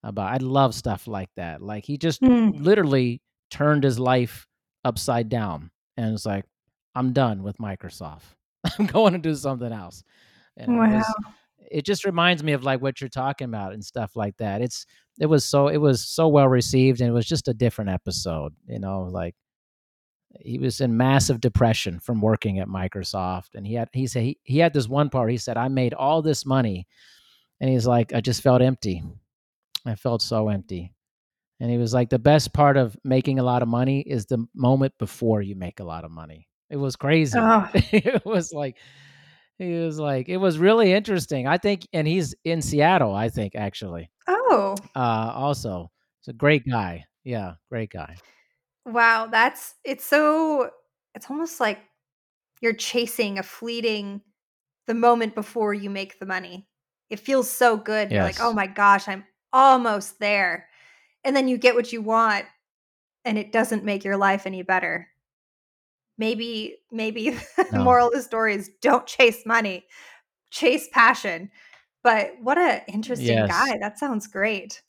about 0.05 0.33
i 0.33 0.37
love 0.37 0.73
stuff 0.75 1.09
like 1.09 1.31
that 1.35 1.61
like 1.61 1.85
he 1.85 1.99
just 1.99 2.23
Mm. 2.23 2.53
literally 2.64 3.21
turned 3.51 3.83
his 3.83 3.99
life 3.99 4.47
upside 4.85 5.29
down 5.29 5.70
and 5.97 6.14
it's 6.14 6.26
like 6.26 6.45
i'm 6.95 7.12
done 7.12 7.43
with 7.43 7.59
microsoft 7.59 8.22
i'm 8.79 8.87
going 8.87 9.12
to 9.12 9.18
do 9.18 9.35
something 9.35 9.72
else 9.72 10.03
you 10.57 10.66
know, 10.66 10.83
it, 10.83 10.97
was- 10.97 11.14
it 11.70 11.85
just 11.85 12.05
reminds 12.05 12.43
me 12.43 12.53
of 12.53 12.64
like 12.64 12.81
what 12.81 13.01
you're 13.01 13.11
talking 13.11 13.45
about 13.47 13.72
and 13.74 13.85
stuff 13.85 14.16
like 14.16 14.37
that 14.39 14.62
it's 14.62 14.87
it 15.20 15.26
was 15.26 15.45
so 15.45 15.68
it 15.68 15.76
was 15.76 16.05
so 16.05 16.29
well 16.29 16.49
received 16.49 17.01
and 17.01 17.09
it 17.11 17.12
was 17.12 17.26
just 17.26 17.49
a 17.49 17.55
different 17.55 17.91
episode 17.91 18.55
you 18.66 18.79
know 18.79 19.03
like 19.03 19.35
he 20.41 20.59
was 20.59 20.81
in 20.81 20.97
massive 20.97 21.41
depression 21.41 21.99
from 21.99 22.20
working 22.20 22.59
at 22.59 22.68
Microsoft. 22.68 23.55
And 23.55 23.66
he 23.66 23.74
had 23.74 23.89
he 23.95 24.07
said 24.07 24.22
he, 24.24 24.39
he 24.43 24.59
had 24.59 24.74
this 24.74 24.87
one 24.87 25.09
part. 25.09 25.31
He 25.31 25.39
said, 25.39 25.57
I 25.57 25.68
made 25.68 25.95
all 25.95 26.20
this 26.20 26.45
money. 26.45 26.87
And 27.61 27.70
he's 27.70 27.87
like, 27.87 28.12
I 28.12 28.20
just 28.20 28.43
felt 28.43 28.61
empty. 28.61 29.03
I 29.87 29.95
felt 29.95 30.20
so 30.20 30.49
empty. 30.51 30.93
And 31.61 31.70
he 31.70 31.76
was 31.76 31.92
like, 31.92 32.09
the 32.09 32.18
best 32.18 32.52
part 32.52 32.76
of 32.76 32.96
making 33.04 33.38
a 33.38 33.42
lot 33.42 33.62
of 33.62 33.68
money 33.68 34.00
is 34.00 34.26
the 34.26 34.46
moment 34.54 34.94
before 34.98 35.42
you 35.42 35.56
make 35.56 35.80
a 35.80 35.84
lot 35.84 36.04
of 36.04 36.11
money. 36.11 36.46
It 36.70 36.76
was 36.76 36.96
crazy. 36.96 37.38
Oh. 37.38 37.68
it 37.74 38.24
was 38.24 38.52
like 38.52 38.76
he 39.59 39.72
was 39.74 39.98
like, 39.98 40.28
it 40.28 40.36
was 40.36 40.59
really 40.59 40.92
interesting. 40.92 41.48
I 41.48 41.59
think, 41.59 41.86
and 41.92 42.06
he's 42.06 42.34
in 42.44 42.62
Seattle, 42.62 43.14
I 43.14 43.28
think, 43.28 43.56
actually. 43.56 44.09
Oh. 44.28 44.76
Uh, 44.94 45.32
also, 45.34 45.90
it's 46.20 46.28
a 46.28 46.32
great 46.32 46.64
guy. 46.68 47.04
Yeah, 47.24 47.54
great 47.68 47.90
guy. 47.90 48.16
Wow, 48.86 49.26
that's 49.26 49.74
it's 49.84 50.04
so 50.04 50.70
it's 51.14 51.28
almost 51.28 51.61
like 51.61 51.80
you're 52.62 52.72
chasing 52.72 53.38
a 53.38 53.42
fleeting 53.42 54.22
the 54.86 54.94
moment 54.94 55.34
before 55.34 55.74
you 55.74 55.90
make 55.90 56.18
the 56.18 56.26
money. 56.26 56.66
It 57.11 57.20
feels 57.20 57.50
so 57.50 57.76
good. 57.76 58.11
You're 58.11 58.22
like, 58.22 58.40
"Oh 58.40 58.52
my 58.52 58.66
gosh, 58.66 59.09
I'm 59.09 59.24
almost 59.52 60.20
there." 60.20 60.68
And 61.25 61.35
then 61.35 61.49
you 61.49 61.59
get 61.59 61.75
what 61.75 61.93
you 61.93 62.03
want 62.03 62.47
and 63.25 63.39
it 63.39 63.53
doesn't 63.53 63.85
make 63.85 64.05
your 64.05 64.16
life 64.16 64.47
any 64.47 64.62
better. 64.62 65.09
Maybe 66.16 66.77
maybe 66.91 67.31
the 67.71 67.79
moral 67.79 68.09
of 68.09 68.14
the 68.14 68.23
story 68.23 68.55
is 68.55 68.71
don't 68.81 69.07
chase 69.07 69.45
money, 69.47 69.87
chase 70.51 70.89
passion. 70.93 71.51
But 72.03 72.33
what 72.41 72.59
a 72.59 72.83
interesting 72.89 73.37
Yes. 73.37 73.49
guy. 73.49 73.79
That 73.81 73.99
sounds 73.99 74.27
great. 74.27 74.83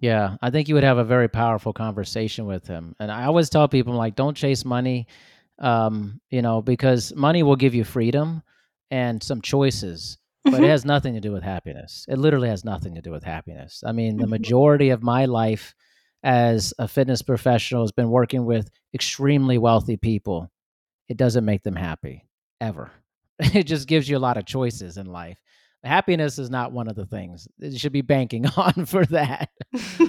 Yeah, 0.00 0.36
I 0.40 0.50
think 0.50 0.68
you 0.68 0.74
would 0.74 0.84
have 0.84 0.96
a 0.98 1.04
very 1.04 1.28
powerful 1.28 1.74
conversation 1.74 2.46
with 2.46 2.66
him. 2.66 2.96
And 2.98 3.12
I 3.12 3.24
always 3.24 3.50
tell 3.50 3.68
people 3.68 3.92
like 3.94 4.16
don't 4.16 4.36
chase 4.36 4.64
money 4.64 5.06
um, 5.60 6.20
you 6.30 6.42
know, 6.42 6.62
because 6.62 7.14
money 7.14 7.42
will 7.42 7.56
give 7.56 7.74
you 7.74 7.84
freedom 7.84 8.42
and 8.90 9.22
some 9.22 9.42
choices, 9.42 10.18
but 10.50 10.62
it 10.62 10.66
Mhm. 10.66 10.70
has 10.70 10.84
nothing 10.84 11.14
to 11.14 11.20
do 11.20 11.32
with 11.32 11.42
happiness. 11.42 12.06
It 12.08 12.18
literally 12.18 12.48
has 12.48 12.64
nothing 12.64 12.94
to 12.94 13.02
do 13.02 13.10
with 13.10 13.22
happiness. 13.24 13.82
I 13.86 13.92
mean, 13.92 14.18
the 14.18 14.26
Mhm. 14.26 14.30
majority 14.30 14.90
of 14.90 15.02
my 15.02 15.24
life 15.26 15.74
as 16.22 16.74
a 16.78 16.86
fitness 16.88 17.22
professional 17.22 17.82
has 17.82 17.92
been 17.92 18.10
working 18.10 18.44
with 18.44 18.70
extremely 18.94 19.58
wealthy 19.58 19.96
people. 19.96 20.50
It 21.08 21.16
doesn't 21.16 21.44
make 21.44 21.62
them 21.62 21.76
happy 21.76 22.28
ever. 22.60 22.90
It 23.54 23.64
just 23.64 23.88
gives 23.88 24.08
you 24.08 24.16
a 24.18 24.26
lot 24.26 24.36
of 24.36 24.44
choices 24.44 24.96
in 24.98 25.06
life. 25.06 25.38
Happiness 25.82 26.38
is 26.38 26.50
not 26.50 26.72
one 26.72 26.88
of 26.88 26.94
the 26.96 27.06
things. 27.06 27.48
You 27.58 27.78
should 27.78 27.92
be 27.92 28.02
banking 28.02 28.44
on 28.56 28.84
for 28.84 29.06
that 29.06 29.48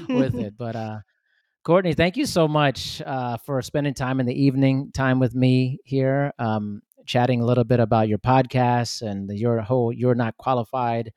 with 0.09 0.35
it. 0.35 0.57
But 0.57 0.75
uh 0.75 0.99
Courtney, 1.63 1.93
thank 1.93 2.17
you 2.17 2.25
so 2.25 2.47
much 2.47 3.01
uh, 3.05 3.37
for 3.37 3.61
spending 3.61 3.93
time 3.93 4.19
in 4.19 4.25
the 4.25 4.33
evening 4.33 4.91
time 4.93 5.19
with 5.19 5.35
me 5.35 5.77
here, 5.85 6.33
um, 6.39 6.81
chatting 7.05 7.41
a 7.41 7.45
little 7.45 7.63
bit 7.63 7.79
about 7.79 8.07
your 8.07 8.17
podcast 8.17 9.01
and 9.01 9.29
your 9.37 9.61
whole 9.61 9.91
"You're 9.91 10.15
Not 10.15 10.37
Qualified" 10.37 11.11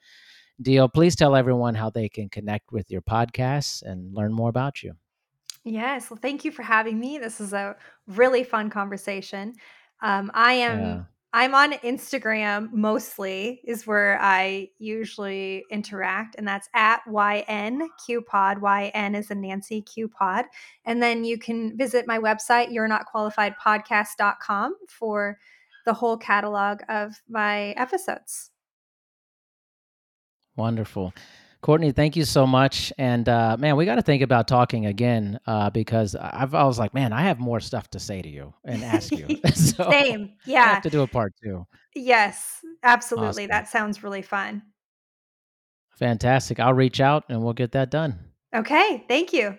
deal. 0.60 0.88
Please 0.88 1.16
tell 1.16 1.34
everyone 1.36 1.74
how 1.74 1.90
they 1.90 2.08
can 2.08 2.28
connect 2.28 2.72
with 2.72 2.90
your 2.90 3.02
podcast 3.02 3.82
and 3.82 4.14
learn 4.14 4.32
more 4.32 4.48
about 4.48 4.82
you. 4.82 4.94
Yes. 5.64 6.10
Well, 6.10 6.18
thank 6.20 6.44
you 6.44 6.52
for 6.52 6.62
having 6.62 7.00
me. 7.00 7.18
This 7.18 7.40
is 7.40 7.52
a 7.52 7.76
really 8.06 8.44
fun 8.44 8.70
conversation. 8.70 9.54
Um, 10.02 10.30
I 10.34 10.52
am 10.54 10.80
Yeah, 10.80 11.02
I'm 11.36 11.52
on 11.52 11.72
Instagram 11.72 12.72
mostly 12.72 13.60
is 13.64 13.88
where 13.88 14.16
I 14.20 14.68
usually 14.78 15.64
interact, 15.68 16.36
and 16.38 16.46
that's 16.46 16.68
at 16.74 17.00
YNQPod. 17.08 18.60
YN 18.62 19.14
is 19.16 19.32
a 19.32 19.34
Nancy 19.34 19.82
Q 19.82 20.06
Pod. 20.06 20.44
And 20.84 21.02
then 21.02 21.24
you 21.24 21.36
can 21.36 21.76
visit 21.76 22.06
my 22.06 22.20
website, 22.20 22.72
you're 22.72 22.86
not 22.86 23.06
qualified 23.06 23.56
podcast.com 23.60 24.76
for 24.88 25.40
the 25.84 25.94
whole 25.94 26.16
catalog 26.16 26.80
of 26.88 27.20
my 27.28 27.70
episodes. 27.72 28.50
wonderful. 30.56 31.12
Courtney, 31.64 31.92
thank 31.92 32.14
you 32.14 32.26
so 32.26 32.46
much. 32.46 32.92
And 32.98 33.26
uh, 33.26 33.56
man, 33.58 33.76
we 33.76 33.86
got 33.86 33.94
to 33.94 34.02
think 34.02 34.22
about 34.22 34.46
talking 34.46 34.84
again 34.84 35.40
uh, 35.46 35.70
because 35.70 36.14
I've 36.14 36.54
I 36.54 36.64
was 36.64 36.78
like, 36.78 36.92
man, 36.92 37.10
I 37.14 37.22
have 37.22 37.38
more 37.38 37.58
stuff 37.58 37.88
to 37.92 37.98
say 37.98 38.20
to 38.20 38.28
you 38.28 38.52
and 38.66 38.84
ask 38.84 39.10
you. 39.10 39.26
so 39.54 39.90
Same. 39.90 40.34
Yeah. 40.44 40.64
I 40.64 40.66
have 40.74 40.82
to 40.82 40.90
do 40.90 41.00
a 41.00 41.06
part 41.06 41.32
two. 41.42 41.66
Yes. 41.94 42.60
Absolutely. 42.82 43.44
Awesome. 43.44 43.48
That 43.48 43.68
sounds 43.68 44.02
really 44.02 44.20
fun. 44.20 44.60
Fantastic. 45.98 46.60
I'll 46.60 46.74
reach 46.74 47.00
out 47.00 47.24
and 47.30 47.42
we'll 47.42 47.54
get 47.54 47.72
that 47.72 47.90
done. 47.90 48.18
Okay. 48.54 49.06
Thank 49.08 49.32
you. 49.32 49.56